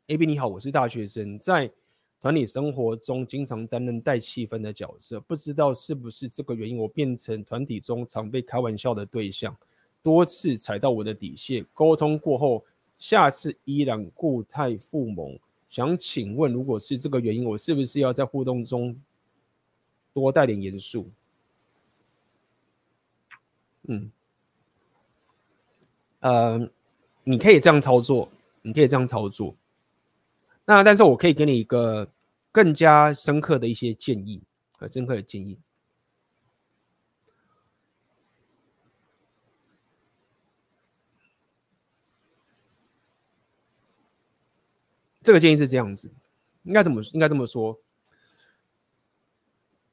[0.07, 1.71] AB 你好，我是大学生，在
[2.19, 9.55] 团体生活中经常担任带气氛的角色，不知道是不是这个原因，我变成团体中常被开玩笑的对象，
[10.01, 11.63] 多次踩到我的底线。
[11.75, 12.65] 沟通过后，
[12.97, 15.39] 下次依然故态复萌。
[15.71, 18.95] 想请问，如果是这个原因，我是不是要在互动中
[20.13, 21.09] 多带点严肃？
[23.83, 24.11] 嗯，
[26.19, 26.69] 呃，
[27.23, 28.29] 你可以这样操作，
[28.61, 29.55] 你可以这样操作。
[30.65, 32.07] 那但是我可以给你一个
[32.51, 34.41] 更加深刻的一些建议
[34.77, 35.57] 和深刻的建议。
[45.21, 46.11] 这个建议是这样子，
[46.63, 47.79] 应该怎么应该这么说？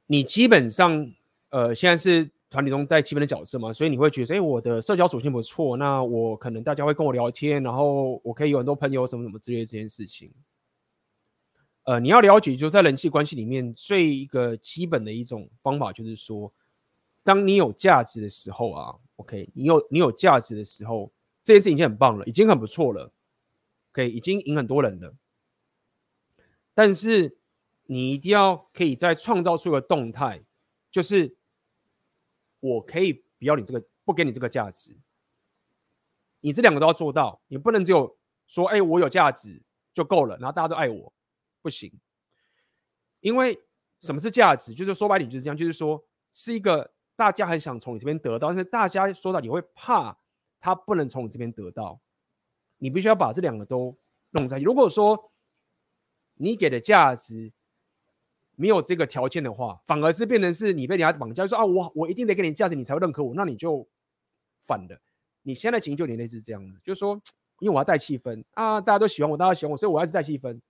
[0.06, 1.12] 你基本上
[1.50, 10.32] 呃现在是团体中带气氛的角色嘛，所以你会觉得，哎，我的社交属性不错，那我可能大家会跟我聊天，然后我可以有很多朋友，什么什么之类这件事情。
[11.84, 16.50] 呃，你要了解，就在人际关系里面最一个基本的一种方法，就是说，
[17.22, 23.10] 当你有价值的时候啊，OK，你有你有价值的时候，这件事情已经很棒了，已经很不错了
[23.98, 25.16] 对已经赢很多人了。
[26.72, 27.38] 但是
[27.86, 30.44] 你一定要可以再创造出一个动态，
[30.90, 31.36] 就是
[32.60, 34.96] 我可以不要你这个，不给你这个价值，
[36.40, 38.16] 你这两个都要做到，你不能只有
[38.46, 39.60] 说，哎，我有价值
[39.92, 41.12] 就够了，然后大家都爱我。
[41.60, 41.92] 不行，
[43.18, 43.58] 因为
[44.00, 44.72] 什么是价值？
[44.72, 50.16] 就是说白点就是这样，就是说是一个大家很想从你这边得到，但是大家说到你会怕
[50.60, 52.00] 他不能从你这边得到，
[52.78, 53.96] 你必须要把这两个都
[54.30, 54.64] 弄在一起。
[54.64, 55.30] 如果说
[56.34, 57.52] 你给的价值
[58.54, 63.88] 没有这个条件的话，反而是变成是你被人家绑架，就说啊，我我一定得给你价值，你才会认可我，那你就
[64.60, 65.00] 反的。
[65.42, 67.14] 你现在的情就有点类似这样的，就是说，
[67.60, 70.60] 因为我要带气氛啊，大家都喜欢我，大家喜欢我，所以我要带气氛。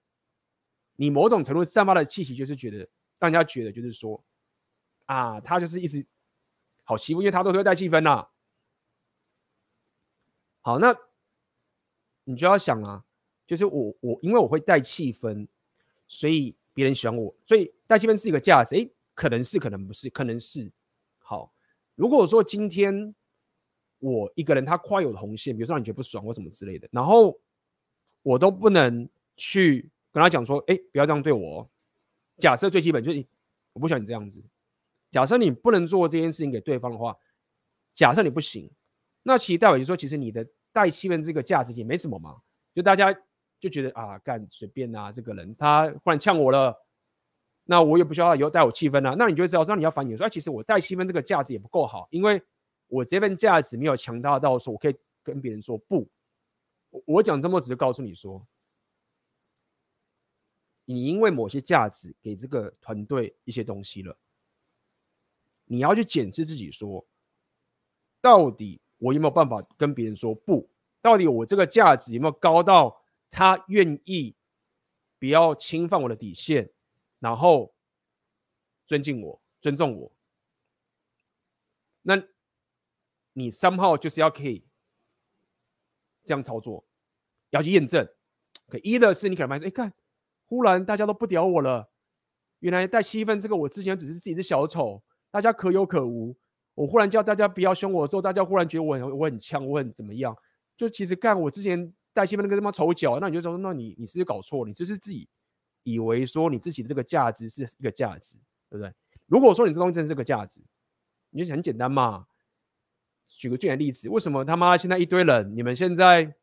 [0.97, 2.79] 你某种程度散发的气息，就是觉得
[3.19, 4.23] 让人家觉得，就是说，
[5.07, 6.07] 啊，他就是一直
[6.85, 8.29] 好欺负，因为他都是会带气氛呐、
[10.61, 10.95] 好，那
[12.29, 13.03] 你就要想啊，
[13.47, 15.49] 就是我我因为我会带气氛，
[16.07, 18.77] 所以别人喜欢我，所以带气氛是一个价值。
[18.77, 20.71] 诶，可能是，可能不是，可能是。
[21.19, 21.53] 好，
[21.95, 23.15] 如果说今天
[23.99, 27.41] 我一个人他跨有红线，比如说让你觉得不爽或什么之类的，然后
[28.23, 29.91] 我都不能去。
[30.11, 31.71] 跟他讲说，哎，不要这样对我。
[32.39, 33.25] 假设最基本就是，
[33.75, 34.43] 我不喜欢你这样子。
[35.11, 37.15] 假设你不能做这件事情给对方的话，
[37.95, 38.71] 假设你不行，
[39.23, 40.49] 那其实代表就说，其实你的
[40.83, 42.41] 带气氛这个价值也没什么嘛。
[42.75, 43.13] 就大家
[43.59, 46.75] 就觉得啊，干随便啊，这个人他忽然呛我了，
[47.65, 49.15] 那我也不需要他以后带我气氛啊。
[49.19, 52.41] 那你就知道，那你要反省说，其实我带气氛这个价值也不够好，因为
[52.87, 56.09] 我这份价值没有强大到说我可以跟别人说不。
[57.05, 58.47] 我讲这么只是告诉你说。
[60.91, 64.17] 你因为某些价值给这个团队一些东西了，
[65.67, 67.07] 你要去检视自己，说，
[68.23, 70.69] 到底我有没有办法跟别人说不？
[71.01, 74.37] 到底我这个价值有没有高到他愿意
[75.19, 76.71] 不要侵犯我的底线，
[77.19, 77.75] 然后
[78.87, 80.13] 尊敬我、尊重我？
[82.03, 82.23] 那
[83.33, 84.67] 你三号就是要可以
[86.25, 86.87] 这样操作，
[87.51, 88.09] 要去验证。
[88.67, 89.93] 可一的是你可能发现，哎，看。
[90.47, 91.91] 忽然大家都不屌我了，
[92.61, 96.35] 原来带气氛这个我之前只是自己是小丑，大家可有可无。
[96.79, 100.37] 我忽然叫大家不要凶我的时候，大家忽然觉得我很我很呛，我很怎么样？
[100.77, 104.65] 就其实干我之前带气氛那个他妈丑角，那你就说，那你你是不是搞错？
[104.65, 105.29] 你就是自己
[105.83, 108.37] 以为说你自己的这个价值是一个价值，
[108.71, 108.95] 对不对？
[109.27, 110.63] 如果说你这东西真的是个价值，
[111.31, 112.27] 你就很简单嘛。
[113.27, 116.37] 举个最简单例子，为什么他妈现在一堆人，你们现在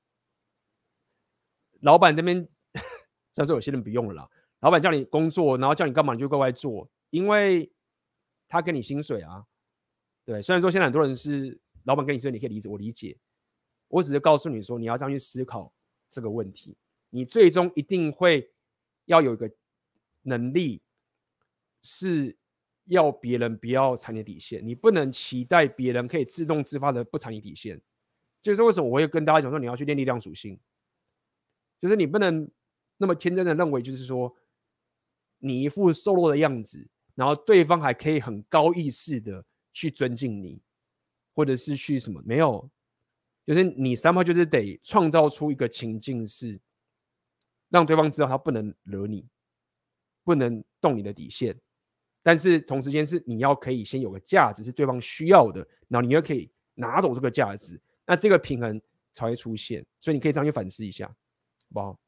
[1.80, 2.46] 老板那边？
[3.34, 4.30] 但是有些人不用了，
[4.60, 7.72] 老板叫你工作，然后叫你干嘛你就乖乖做，因为
[8.50, 9.46] 他给你薪水啊。
[10.26, 13.18] 对，虽然说现在很多人是老板跟你说，你可以理解，我理解。
[13.88, 15.72] 我只是告诉你说，你要这样去思考
[16.10, 16.76] 这个问题，
[17.12, 18.52] 你最终一定会
[19.06, 19.50] 要有一个
[20.24, 20.82] 能力，
[21.84, 22.36] 是
[22.86, 27.82] 要别人不要踩你底线，你不能期待别人可以自动自发的不踩你底线。
[28.42, 30.60] 就是为什么我会跟大家讲说，你要去练力量属性，
[31.80, 32.50] 就是你不能。
[32.98, 34.34] 那么天真的认为，就是说，
[35.40, 39.44] 你一副瘦弱的样子，然后对方还可以很高意识的
[39.76, 40.62] 去尊敬你，
[41.34, 42.24] 或者是去什么？
[42.26, 42.72] 没有，
[43.46, 46.58] 就是你三炮就是得创造出一个情境，是
[47.68, 49.28] 让对方知道他不能惹你，
[50.24, 51.60] 不能动你的底线，
[52.24, 58.82] 但是同时间是你要可以先有个价值是对方需要的，然后你又可以拿走这个价值，那这个平衡
[59.12, 59.86] 才会出现。
[60.00, 61.16] 所以你可以这样去反思一下，好
[61.74, 62.00] 不好？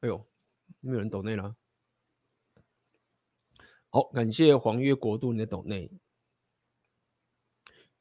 [0.00, 0.24] 哎呦，
[0.80, 1.54] 没有人抖内了。
[3.90, 5.90] 好，感谢黄月国度你的抖内，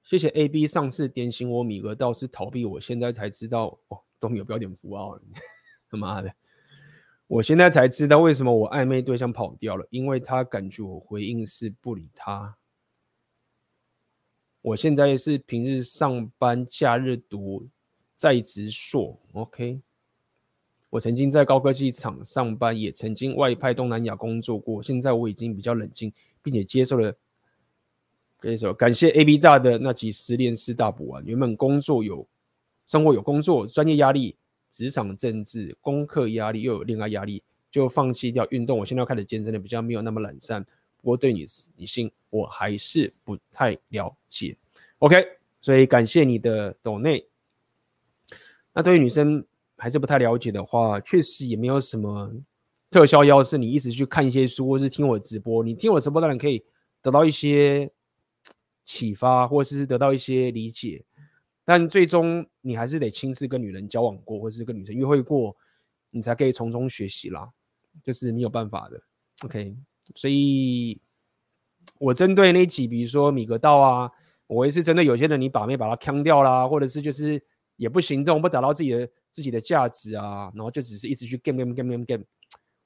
[0.04, 5.20] 谢谢 A B 上次点醒我米格倒是逃避，我现在才知道哦，都没有标点符号，
[5.90, 6.34] 他妈的！
[7.28, 12.58] 我现在才知道为什么我暧昧对象跑掉了，因为他感觉我回应是不理他。
[14.62, 17.68] 我现在是平日上班，假日读
[18.14, 19.82] 在职硕，OK。
[20.90, 24.82] 我曾经在高科技厂上班，也曾经外派东南亚工作过。
[24.82, 26.12] 现在我已经比较冷静，
[26.42, 27.16] 并且接受了
[28.42, 32.28] 这一首感谢 AB 大的那集失恋四大补完，原本工作有
[32.88, 34.36] 生活有工作，专业压力、
[34.72, 38.80] 职场政治、功课压力又有恋爱压力，就放弃掉运动。
[38.80, 40.66] 我现在开始健身的，比较没有那么懒散。
[41.02, 41.46] 不过对你
[41.76, 44.58] 女性我还是不太了解。
[44.98, 45.24] OK，
[45.62, 47.26] 所以感谢你的抖内。
[48.74, 49.46] 那对于女生
[49.80, 52.32] 还是不太了解的话，确实也没有什么
[52.92, 55.64] 特效药，是你一直去看一些书，或是听我直播。
[55.64, 56.64] 你听我直播当然可以
[57.02, 57.92] 得到一些。
[58.92, 61.06] 启发，或者是得到一些理解，
[61.64, 65.56] 但最终你还是得亲自跟女人交往过，或是跟女生约会过，
[66.10, 67.48] 你才可以从中学习啦，
[68.02, 69.00] 就是没有办法的。
[69.44, 69.76] OK，
[70.16, 71.00] 所以
[72.00, 74.12] 我针对那几，比如说米格道啊，
[74.48, 77.40] 我也是针对有些人，你把妹把他锵掉啦，或者是就是
[77.80, 82.26] 也不行动，不达到自己的自己的价值啊，然后就只是一直去 game game game game game。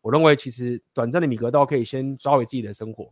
[0.01, 3.05] 我认为其实短暂的米格道可以先抓回自己的生活。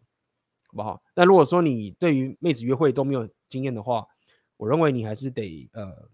[0.67, 1.01] 好不好？
[1.15, 4.05] 那如果说你对于妹子约会都没有经验的话，
[4.55, 6.07] 我认为你还是得呃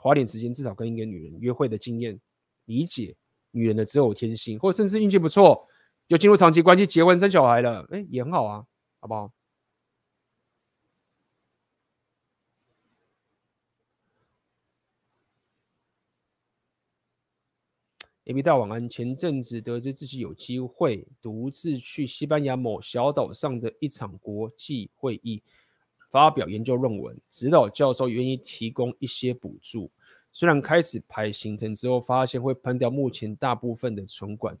[0.00, 2.18] 花点时间，至少跟一个女人约会的经验，
[2.64, 3.14] 理解
[3.52, 5.64] 女人的择偶天性，或者甚至运气不错，
[6.08, 8.64] 就进入长期关系，结婚生小孩了，哎，也很好啊，
[9.00, 9.30] 好不好
[18.30, 18.42] ？A.B.
[18.42, 18.88] 大晚安。
[18.88, 25.42] 前阵子得知自己有机会独自去西班牙某小岛上的一场国际会议
[26.08, 29.90] 发表研究论文，指导教授愿意提供一些补助。
[30.30, 34.56] 虽然开始排行程之后发现会喷掉目前大部分的存款，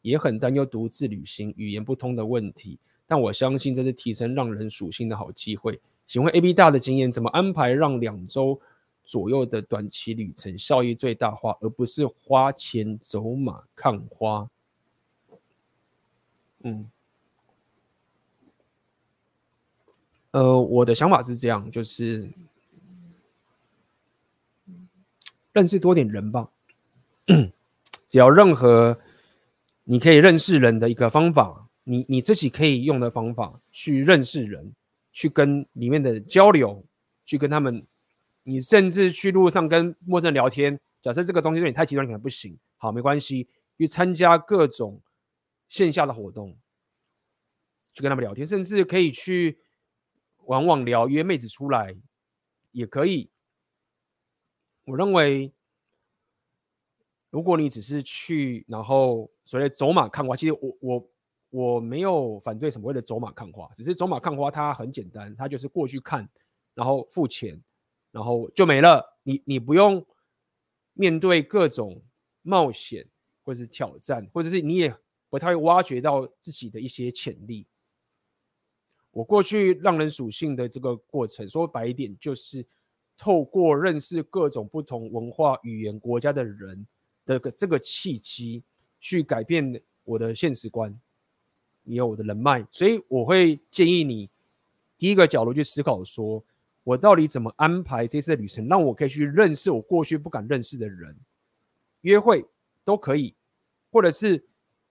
[0.00, 2.76] 也很担忧独自旅行语言不通的问题，
[3.06, 5.80] 但我相信这是提升浪人属性的好机会。
[6.08, 6.52] 请问 A.B.
[6.52, 8.60] 大的经验怎么安排让两周？
[9.04, 14.48] 左右的短期旅程效益最大化，而不是花钱走马看花。
[16.60, 16.90] 嗯，
[20.30, 22.30] 呃，我的想法是这样，就是
[25.52, 26.48] 认识多点人吧。
[28.06, 28.98] 只要任何
[29.84, 34.72] 你可以认识人的一个方法，你你自己可以用的方法去认识人，
[35.12, 36.84] 去跟里面的交流，
[37.24, 37.84] 去跟他们。
[38.44, 43.48] 你甚至去路上跟陌生人聊天，假设这个东西对你太极端可能不行，好，没关系，
[43.78, 45.00] 去参加各种
[45.68, 46.56] 线下的活动，
[47.94, 49.58] 去跟他们聊天，甚至可以去
[50.46, 51.96] 网网聊，约妹子出来
[52.72, 53.30] 也可以。
[54.84, 55.52] 我认为，
[57.30, 61.10] 如果你只是去，然后所谓走马看花，其实我我
[61.50, 66.28] 我没有反对什么谓的走马看花，只是走马看花它很简单，它就是过去看，
[66.74, 67.62] 然后付钱。
[68.12, 70.06] 然后就没了，你你不用
[70.92, 72.02] 面对各种
[72.42, 73.06] 冒险
[73.42, 74.94] 或者是挑战，或者是你也
[75.30, 77.66] 不太会挖掘到自己的一些潜力。
[79.12, 82.66] 我过去让人属性的这个过程，说白一点，就是
[83.16, 86.86] 透过认识各种不同文化、语言、国家的人
[87.24, 88.62] 的这个契机，
[89.00, 90.94] 去改变我的现实观，
[91.84, 92.66] 也有我的人脉。
[92.70, 94.28] 所以我会建议你
[94.98, 96.44] 第一个角度去思考说。
[96.84, 101.16] 我到底怎么安排这次旅程，让我可以去认识我过去不敢认识的人，
[102.00, 102.44] 约会
[102.82, 103.36] 都可以，
[103.92, 104.44] 或者是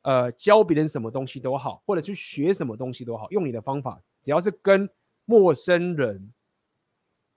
[0.03, 4.89] 呃教别人什么东西都好，或者去学什么东西都好，用你的方法，只要是跟
[5.25, 6.31] 陌生人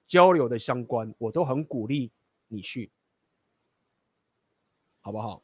[0.06, 2.12] 交流的相关，我都很鼓励
[2.46, 2.92] 你去，
[5.00, 5.42] 好不好？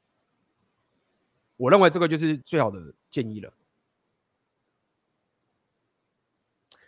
[1.57, 3.53] 我认为这个就是最好的建议了，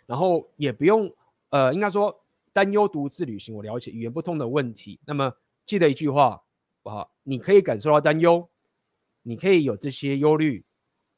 [0.05, 1.13] 然后也不用。
[1.53, 4.99] 呃，应该说担忧独自旅行，我了解语言不通的问题。
[5.05, 5.31] 那么
[5.67, 6.43] 记得一句话，
[6.81, 8.49] 不好，你可以感受到担忧，
[9.21, 10.65] 你可以有这些忧虑，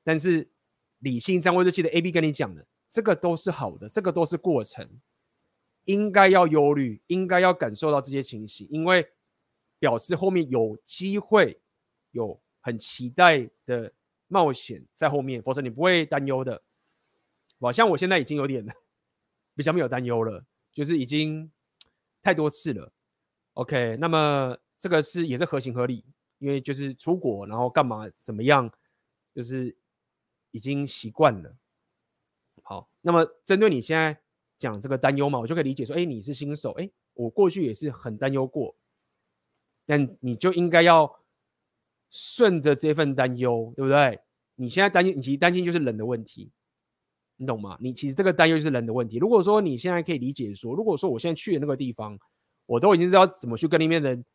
[0.04, 0.52] 但是
[1.00, 5.00] 理性上我就记得 AB 跟你讲的，这个都是好的，这个都是过程，
[5.86, 9.08] 应该要忧虑，应该要感受到这些情形，因为
[9.80, 11.62] 表示后面有机会，
[12.12, 13.94] 有很期待的
[14.28, 16.62] 冒险在后面，否则你不会担忧的。
[17.62, 18.68] 好像我现在已经有点。
[19.56, 21.52] 比较没有担忧了，就是已经
[22.22, 22.92] 太多次了。
[23.54, 26.06] OK，那么这个是也是合情合理，
[26.40, 28.70] 因为就是出国，然后干嘛怎么样，
[29.34, 29.76] 就是
[30.52, 31.56] 已经习惯了。
[32.64, 34.20] 好，那么针对你现在
[34.58, 38.76] 讲这个担忧嘛，我就可以理解说，哎，你是新手，哎，我过去也是很担忧过，
[39.86, 41.22] 但你就应该要
[42.10, 44.20] 顺着这份担忧，对不对？
[44.56, 46.52] 你现在担心，你其实担心就是冷的问题。
[47.38, 47.78] 你懂吗？
[47.82, 49.18] 你其实这个担忧是人的问题。
[49.18, 52.18] 如果说你现在可以理解说，如果说我现在去的那个地方，
[52.66, 54.26] 我都已经知道怎么去跟那边的人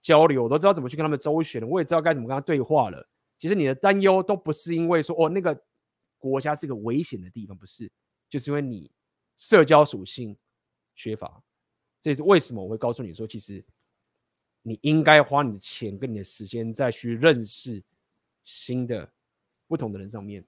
[0.00, 3.08] 交流，我都知道怎么去跟他们周旋了，我也知道该怎么跟他对话了。
[3.38, 5.58] 其实你的担忧都不是因为说哦那个
[6.18, 7.90] 国家是个危险的地方，不是，
[8.28, 8.90] 就是因为你
[9.36, 10.36] 社交属性
[10.94, 11.42] 缺乏。
[12.00, 13.64] 这也是为什么我会告诉你说，其实
[14.62, 17.82] 你应该花你的钱跟你的时间再去认识
[18.44, 19.08] 新的
[19.68, 20.44] 不同的人上面。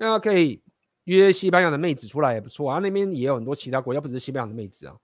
[0.00, 0.62] 那可以
[1.04, 4.96] 约西班牙的妹子出来也不错啊，那边也有很多其他国家，不只是西班牙的妹子啊，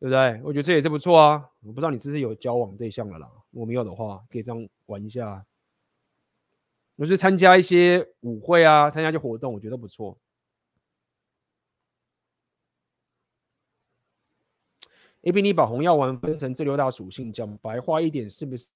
[0.00, 0.40] 对不对？
[0.42, 1.48] 我觉得这也是不错啊。
[1.60, 3.30] 我不知道你是不是有交往对象了啦？
[3.50, 5.46] 如果没有的话，可以这样玩一下。
[6.96, 10.18] 我是参加一些舞会啊，参加一些活动，我觉得不错。
[15.22, 18.68] AB，你把红药丸分成这六大属性，讲白话一点，是不是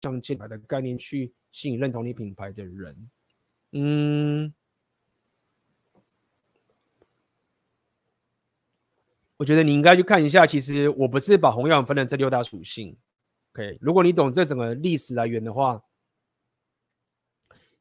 [0.00, 3.10] 像进来的概念去吸引认同你品牌的人？
[3.72, 4.54] 嗯，
[9.36, 10.46] 我觉得你应该去看一下。
[10.46, 12.96] 其实我不是把红药丸分成这六大属性。
[13.52, 15.82] OK，如果你懂这整个历史来源的话，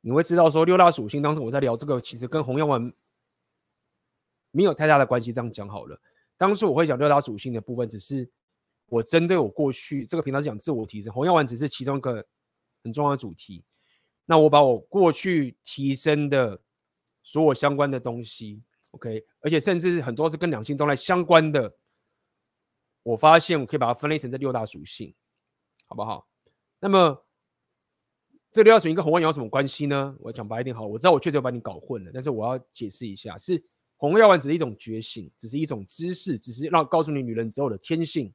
[0.02, 1.22] 你会知道说六大属性。
[1.22, 2.94] 当时我在聊这个，其实跟红药丸
[4.52, 5.32] 没有太大的关系。
[5.32, 6.00] 这样讲好了，
[6.38, 8.30] 当时我会讲六大属性的部分，只是
[8.88, 12.26] 我针对我过去这个频道是讲自我提升，红药丸只是其中一个
[12.84, 13.64] 很重要的主题。
[14.30, 16.62] 那我把我过去提升的
[17.24, 21.78] 所有相关的东西，OK，而且甚至是很多是跟两性动态相关的，
[23.04, 25.16] 我发现我可以把它分类成这六大属性，
[25.86, 26.28] 好不好？
[26.82, 27.26] 那么
[28.52, 30.14] 这六大属性跟红药丸有什么关系呢？
[30.20, 33.64] 我讲白一点好，我知道我确实有把你搞混了，但是我要解释一下，是
[33.96, 38.34] 红药丸只是一种觉醒，只是一种知识，只是让告诉你女人之后的天性，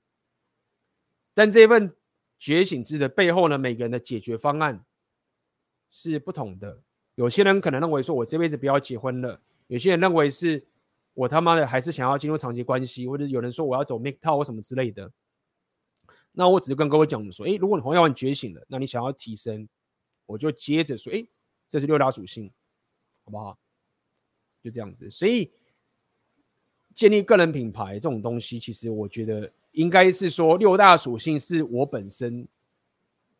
[1.34, 1.94] 但这份
[2.38, 4.82] 觉醒之的背后呢，每个人的解决方案。
[5.92, 6.80] 是不同的。
[7.16, 10.64] 有些人可能认为说，我这辈子不要结婚了；有些人认为是
[11.12, 15.12] 我他妈的还是想要进入长期关系，或者有人说我要走 MGTOW 或什么之类的。
[16.32, 19.68] 那我只是跟各位讲说，诶，如果你红药丸觉醒了，那你想要提升，
[20.24, 21.28] 我就接着说，诶，
[21.68, 22.50] 这是六大属性，
[23.26, 23.58] 好不好？
[24.62, 25.10] 就这样子。
[25.10, 25.52] 所以
[26.94, 32.48] 建立个人品牌这种东西，其实我觉得应该是说，六大属性是我本身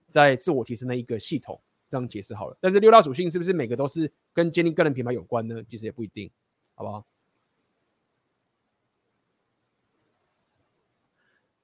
[0.06, 1.58] 在自我提升的一个系统。
[1.92, 5.62] 这样解释好了，但是六大属性是不是每个都是跟建立个人品牌有关呢？
[5.68, 6.30] 其实也不一定，
[6.74, 7.04] 好不好？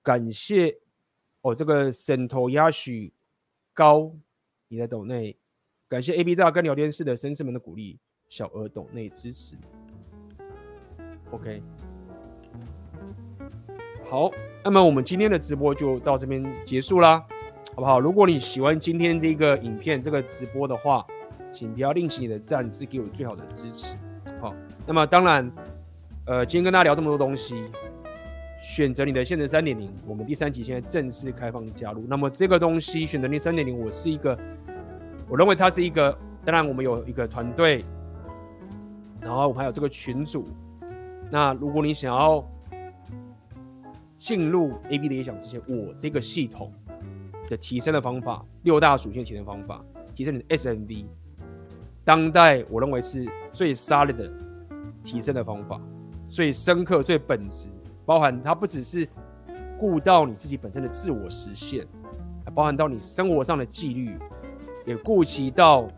[0.03, 0.77] 感谢
[1.41, 3.11] 哦，这个沈头鸭许
[3.73, 4.15] 高
[4.69, 5.35] 你的抖内，
[5.89, 7.99] 感谢 AB 大跟聊天室的绅士们的鼓励，
[8.29, 9.57] 小额抖内支持。
[11.31, 11.63] OK，
[14.05, 14.31] 好，
[14.63, 17.27] 那么我们今天的直播就到这边结束啦。
[17.79, 18.01] 好不好？
[18.01, 21.07] 如果你喜欢今天这个影片、这个直播的话，
[21.53, 23.95] 请不要吝惜你的赞，是给我最好的支持。
[24.41, 24.53] 好，
[24.85, 25.49] 那么当然，
[26.27, 27.71] 呃，今天跟大家聊这么多东西，
[28.61, 32.05] 选择你的现实三点零，我们第三集现在正式开放加入。
[32.09, 34.37] 那么这个东西选择你三点零，我是一个，
[35.29, 36.11] 我认为它是一个，
[36.45, 37.85] 当然我们有一个团队，
[39.21, 40.49] 然后我们还有这个群组。
[41.31, 42.45] 那如果你想要
[44.17, 46.73] 进入 AB 的理想之前，我这个系统。
[47.49, 49.83] 的提升的方法，六大属性提升方法，
[50.15, 51.07] 提升你的 SMV，
[52.05, 54.31] 当代我认为是最 solid 的
[55.03, 55.81] 提升的方法，
[56.29, 57.69] 最深刻、最本质，
[58.05, 59.09] 包含它不只是
[59.79, 61.87] 顾到你自己本身的自我实现，
[62.45, 64.19] 还包含到你生活上的纪律，
[64.85, 65.89] 也顾及到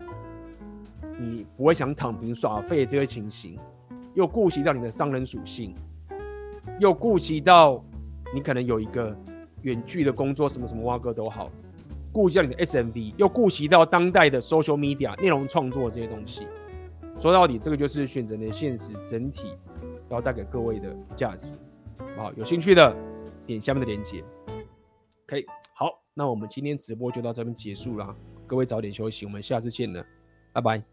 [1.19, 3.59] 你不会想躺平耍废这个情形，
[4.15, 5.75] 又顾及到你的商人属性，
[6.79, 7.85] 又顾及到
[8.33, 9.17] 你可能有一个。
[9.63, 11.51] 远距的工作，什么什么挖哥都好，
[12.13, 16.47] 顾及到你的 SMV，又顾及到当代的 social media 内容创作这些东西。
[17.21, 19.53] 说到底，这个就是选择的现实整体
[20.09, 21.57] 要带给各位的价值。
[22.17, 22.97] 好，有兴趣的
[23.47, 24.25] 点下面的链接。
[25.27, 28.17] OK，好，那我们今天直播就到这边结束了，
[28.47, 30.03] 各位早点休息，我们下次见了，
[30.53, 30.90] 拜拜。